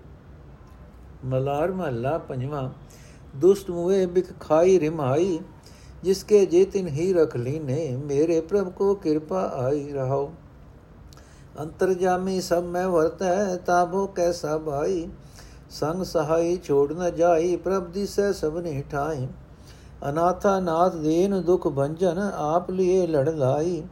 ਮਲਾਰ 1.24 1.72
ਮਹੱਲਾ 1.72 2.18
ਪੰਜਵਾਂ, 2.18 2.70
ਦੁਸ਼ਟ 3.36 3.70
ਮੂਏ 3.70 4.06
ਬਿਖ 4.06 4.32
ਖਾਈ 4.40 4.80
ਰਿਮਾਈ, 4.80 5.40
ਜਿਸਕੇ 6.02 6.46
ਜੇ 6.46 6.64
ਤਿਨ 6.64 6.88
ਹੀ 6.88 7.12
ਰਖ 7.12 7.36
ਲੀਨੇ, 7.36 7.96
ਮੇਰੇ 7.96 8.40
ਪ੍ਰਭ 8.40 8.70
ਕੋ 8.70 8.94
ਕਿਰਪਾ 8.94 9.42
ਆਈ 9.54 9.92
ਰਹਾਓ। 9.92 10.32
ਅੰਤਰਜਾਮੀ 11.60 12.40
ਸਭ 12.40 12.62
ਮੈਂ 12.64 12.88
ਵਰਤੈ 12.88 13.56
ਤਾਬੋ 13.56 14.06
ਕੈਸਾ 14.06 14.58
ਭਾਈ 14.58 15.08
ਸੰਗ 15.70 16.02
ਸਹਾਈ 16.02 16.58
ਛੋੜ 16.64 16.92
ਨ 16.92 17.14
ਜਾਈ, 17.14 17.56
ਪ੍ਰਭ 17.56 17.86
ਦਿਸੈ 17.86 18.32
ਸਭ 18.32 18.58
ਨੇ 18.58 18.84
ਠਾਈ। 18.90 19.28
ਅਨਾਥਾ 20.08 20.60
ਨਾਥ 20.60 20.96
ਦੇਨ 20.96 21.42
ਦੁਖ 21.42 21.68
ਭੰਜਨ, 21.68 22.30
ਆਪ 22.36 22.70
ਲਿਏ 22.70 23.06
ਲੜ 23.06 23.28
ਲਾਈ। 23.28 23.82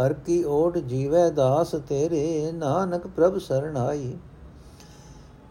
ਹਰ 0.00 0.12
ਕੀ 0.12 0.44
ਓਟ 0.44 0.78
ਜੀਵੈ 0.78 1.30
ਦਾਸ 1.30 1.74
ਤੇਰੇ, 1.88 2.52
ਨਾਨਕ 2.52 3.06
ਪ੍ਰਭ 3.06 3.38
ਸਰਣਾਈ। 3.38 4.16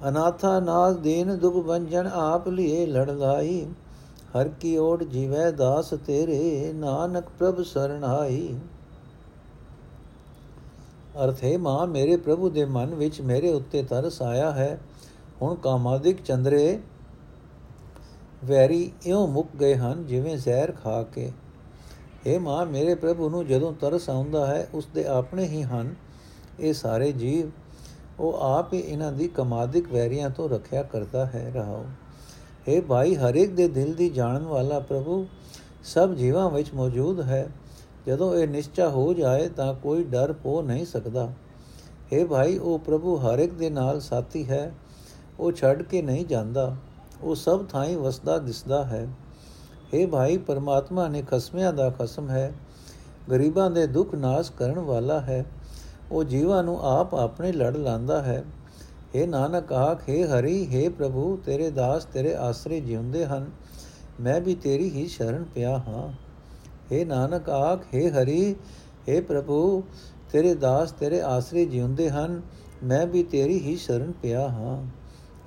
ਅਨਾਥਾ 0.10 0.60
ਨਾਥ 0.60 0.96
ਦੇਨ 0.96 1.38
ਦੁਖ 1.38 1.66
ਭੰਜਨ, 1.68 2.10
ਆਪ 2.14 2.48
ਲਿਏ 2.48 2.86
ਲੜ 2.86 3.10
ਲਾਈ। 3.10 3.66
ਹਰ 4.38 4.48
ਕੀ 4.48 4.78
ਓਟ 4.78 5.04
ਜੀਵੈ 5.04 5.52
ਦਾਸ 5.52 5.94
ਤੇਰੇ, 6.06 6.74
ਨਾਨਕ 6.76 7.24
ਪ੍ਰਭ 7.40 7.62
ਸਰਣਾਈ। 7.62 8.58
ਅਰਥ 11.24 11.44
ਹੈ, 11.44 11.58
ਮਾਂ, 11.58 11.88
ਮੇਰੇ 11.88 12.18
ਪ੍ਰਭੂ 12.18 12.50
ਦੇ 12.50 12.66
ਮਨ 12.66 12.96
ਵਿੱਚ 12.96 13.22
ਮੇਰੇ 13.22 13.54
ਉੱਤੇ 13.54 13.84
ਤਰਸ 13.84 14.22
ਆਇਆ 14.22 14.52
ਹੈ। 14.52 14.80
ਹੁਣ 15.42 15.56
ਕਾਮਾਦਿਕ 15.56 16.24
ਚੰਦਰੇ 16.24 16.80
ਵੈਰੀ 18.46 18.92
ਇਉਂ 19.06 19.28
ਮੁੱਕ 19.28 19.48
ਗਏ 19.62 19.76
ਹਨ 19.76 20.06
ਜਿਵੇਂ 20.06 20.38
ਜ਼ਹਿਰ 20.38 20.72
ਖਾ 20.72 21.04
ਕੇ। 21.04 21.32
ਇਹ 22.26 22.40
ਮਾਂ, 22.40 22.66
ਮੇਰੇ 22.66 22.96
ਪ੍ਰਭੂ 22.96 23.30
ਨੂੰ 23.30 23.48
ਜਦੋਂ 23.48 23.74
ਤਰਸ 23.74 24.10
ਆਉਂਦਾ 24.10 24.46
ਹੈ, 24.48 24.68
ਉਸ 24.74 24.88
ਦੇ 24.96 25.06
ਆਪਣੇ 25.06 25.46
ਹੀ 25.46 25.64
ਹਨ 25.64 25.96
ਇਹ 26.60 26.74
ਸਾਰੇ 26.74 27.12
ਜੀਵ। 27.12 27.52
ਉਹ 28.20 28.34
ਆਪ 28.34 28.74
ਹੀ 28.74 28.80
ਇਹਨਾਂ 28.80 29.12
ਦੀ 29.12 29.28
ਕਮਾਦਿਕ 29.28 29.92
ਵੈਰੀਆਂ 29.94 30.30
ਤੋਂ 30.30 30.50
ਰੱਖਿਆ 30.50 30.84
ਕਰਦਾ 30.84 31.26
ਹੈ, 31.26 31.52
ਰਹਾਓ। 31.56 31.86
ਇਹ 32.68 32.82
ਭਾਈ 32.82 33.16
ਹਰ 33.16 33.36
ਇੱਕ 33.36 33.52
ਦੇ 33.52 33.68
ਦਿਲ 33.68 33.94
ਦੀ 33.94 34.10
ਜਾਣਨ 34.10 34.44
ਵਾਲਾ 34.44 34.80
ਪ੍ਰਭੂ 34.80 35.28
ਸਭ 35.84 36.14
ਜੀਵਾਂ 36.14 36.50
ਵਿੱਚ 36.50 36.74
ਮੌਜੂਦ 36.74 37.22
ਹੈ। 37.22 37.50
ਜਦੋਂ 38.08 38.36
ਇਹ 38.36 38.48
ਨਿਸ਼ਚਾ 38.48 38.90
ਹੋ 38.90 39.14
ਜਾਏ 39.14 39.50
ਤਾਂ 39.50 39.74
ਕੋਈ 39.74 40.04
ਡਰ 40.04 40.34
ਪੋ 40.34 40.62
ਨਹੀਂ 40.62 40.86
ਸਕਦਾ। 40.86 41.34
ਇਹ 42.12 42.26
ਭਾਈ, 42.26 42.58
ਉਹ 42.58 42.80
ਪ੍ਰਭੂ 42.80 43.16
ਹਰ 43.16 43.40
ਇੱਕ 43.40 43.54
ਦੇ 43.54 43.70
ਨਾਲ 43.70 44.00
ਸਾਥੀ 44.00 44.50
ਹੈ, 44.50 44.72
ਉਹ 45.40 45.52
ਛੱਡ 45.52 45.82
ਕੇ 45.82 46.02
ਨਹੀਂ 46.02 46.26
ਜਾਂਦਾ। 46.26 46.76
ਉਹ 47.23 47.35
ਸਭ 47.35 47.65
ਥਾਈਂ 47.67 47.97
ਵਸਦਾ 47.99 48.39
ਦਿਸਦਾ 48.39 48.85
ਹੈ 48.85 49.07
ਇਹ 49.95 50.07
ਭਾਈ 50.07 50.37
ਪਰਮਾਤਮਾ 50.39 51.09
ਨੇ 51.09 51.23
ਖਸਮਿਆਂ 51.23 51.73
ਦਾ 51.73 51.89
ਖਸਮ 51.91 52.29
ਹੈ 52.31 52.53
ਗਰੀਬਾਂ 53.31 53.71
ਦੇ 53.71 53.87
ਦੁੱਖ 53.87 54.15
ਨਾਸ਼ 54.15 54.51
ਕਰਨ 54.53 54.79
ਵਾਲਾ 54.79 55.21
ਹੈ 55.21 55.45
ਉਹ 56.11 56.25
ਜੀਵਾਂ 56.25 56.63
ਨੂੰ 56.63 56.79
ਆਪ 56.89 57.15
ਆਪਣੇ 57.15 57.53
ਲੜ 57.53 57.77
ਲਾਂਦਾ 57.77 58.23
ਹੈ 58.23 58.43
हे 59.15 59.27
ਨਾਨਕ 59.27 59.73
ਆਖੇ 59.73 60.25
ਹਰੀ 60.25 60.67
हे 60.67 60.91
ਪ੍ਰਭੂ 60.91 61.37
ਤੇਰੇ 61.47 61.71
ਦਾਸ 61.71 62.05
ਤੇਰੇ 62.05 62.35
ਆਸਰੇ 62.39 62.81
ਜਿਉਂਦੇ 62.81 63.25
ਹਨ 63.27 63.51
ਮੈਂ 64.21 64.41
ਵੀ 64.41 64.55
ਤੇਰੀ 64.55 64.89
ਹੀ 64.91 65.07
ਸ਼ਰਨ 65.07 65.45
ਪਿਆ 65.55 65.77
ਹਾਂ 65.79 66.09
हे 66.93 67.05
ਨਾਨਕ 67.07 67.51
ਆਖ 67.51 67.85
हे 67.95 68.09
ਹਰੀ 68.13 68.55
हे 69.09 69.21
ਪ੍ਰਭੂ 69.23 69.83
ਤੇਰੇ 70.33 70.55
ਦਾਸ 70.55 70.93
ਤੇਰੇ 70.93 71.21
ਆਸਰੇ 71.23 71.65
ਜਿਉਂਦੇ 71.67 72.09
ਹਨ 72.11 72.41
ਮੈਂ 72.83 73.07
ਵੀ 73.07 73.23
ਤੇਰੀ 73.23 73.59
ਹੀ 73.59 73.77
ਸ਼ਰਨ 73.77 74.13
ਪਿਆ 74.13 74.49
ਹਾਂ 74.49 74.77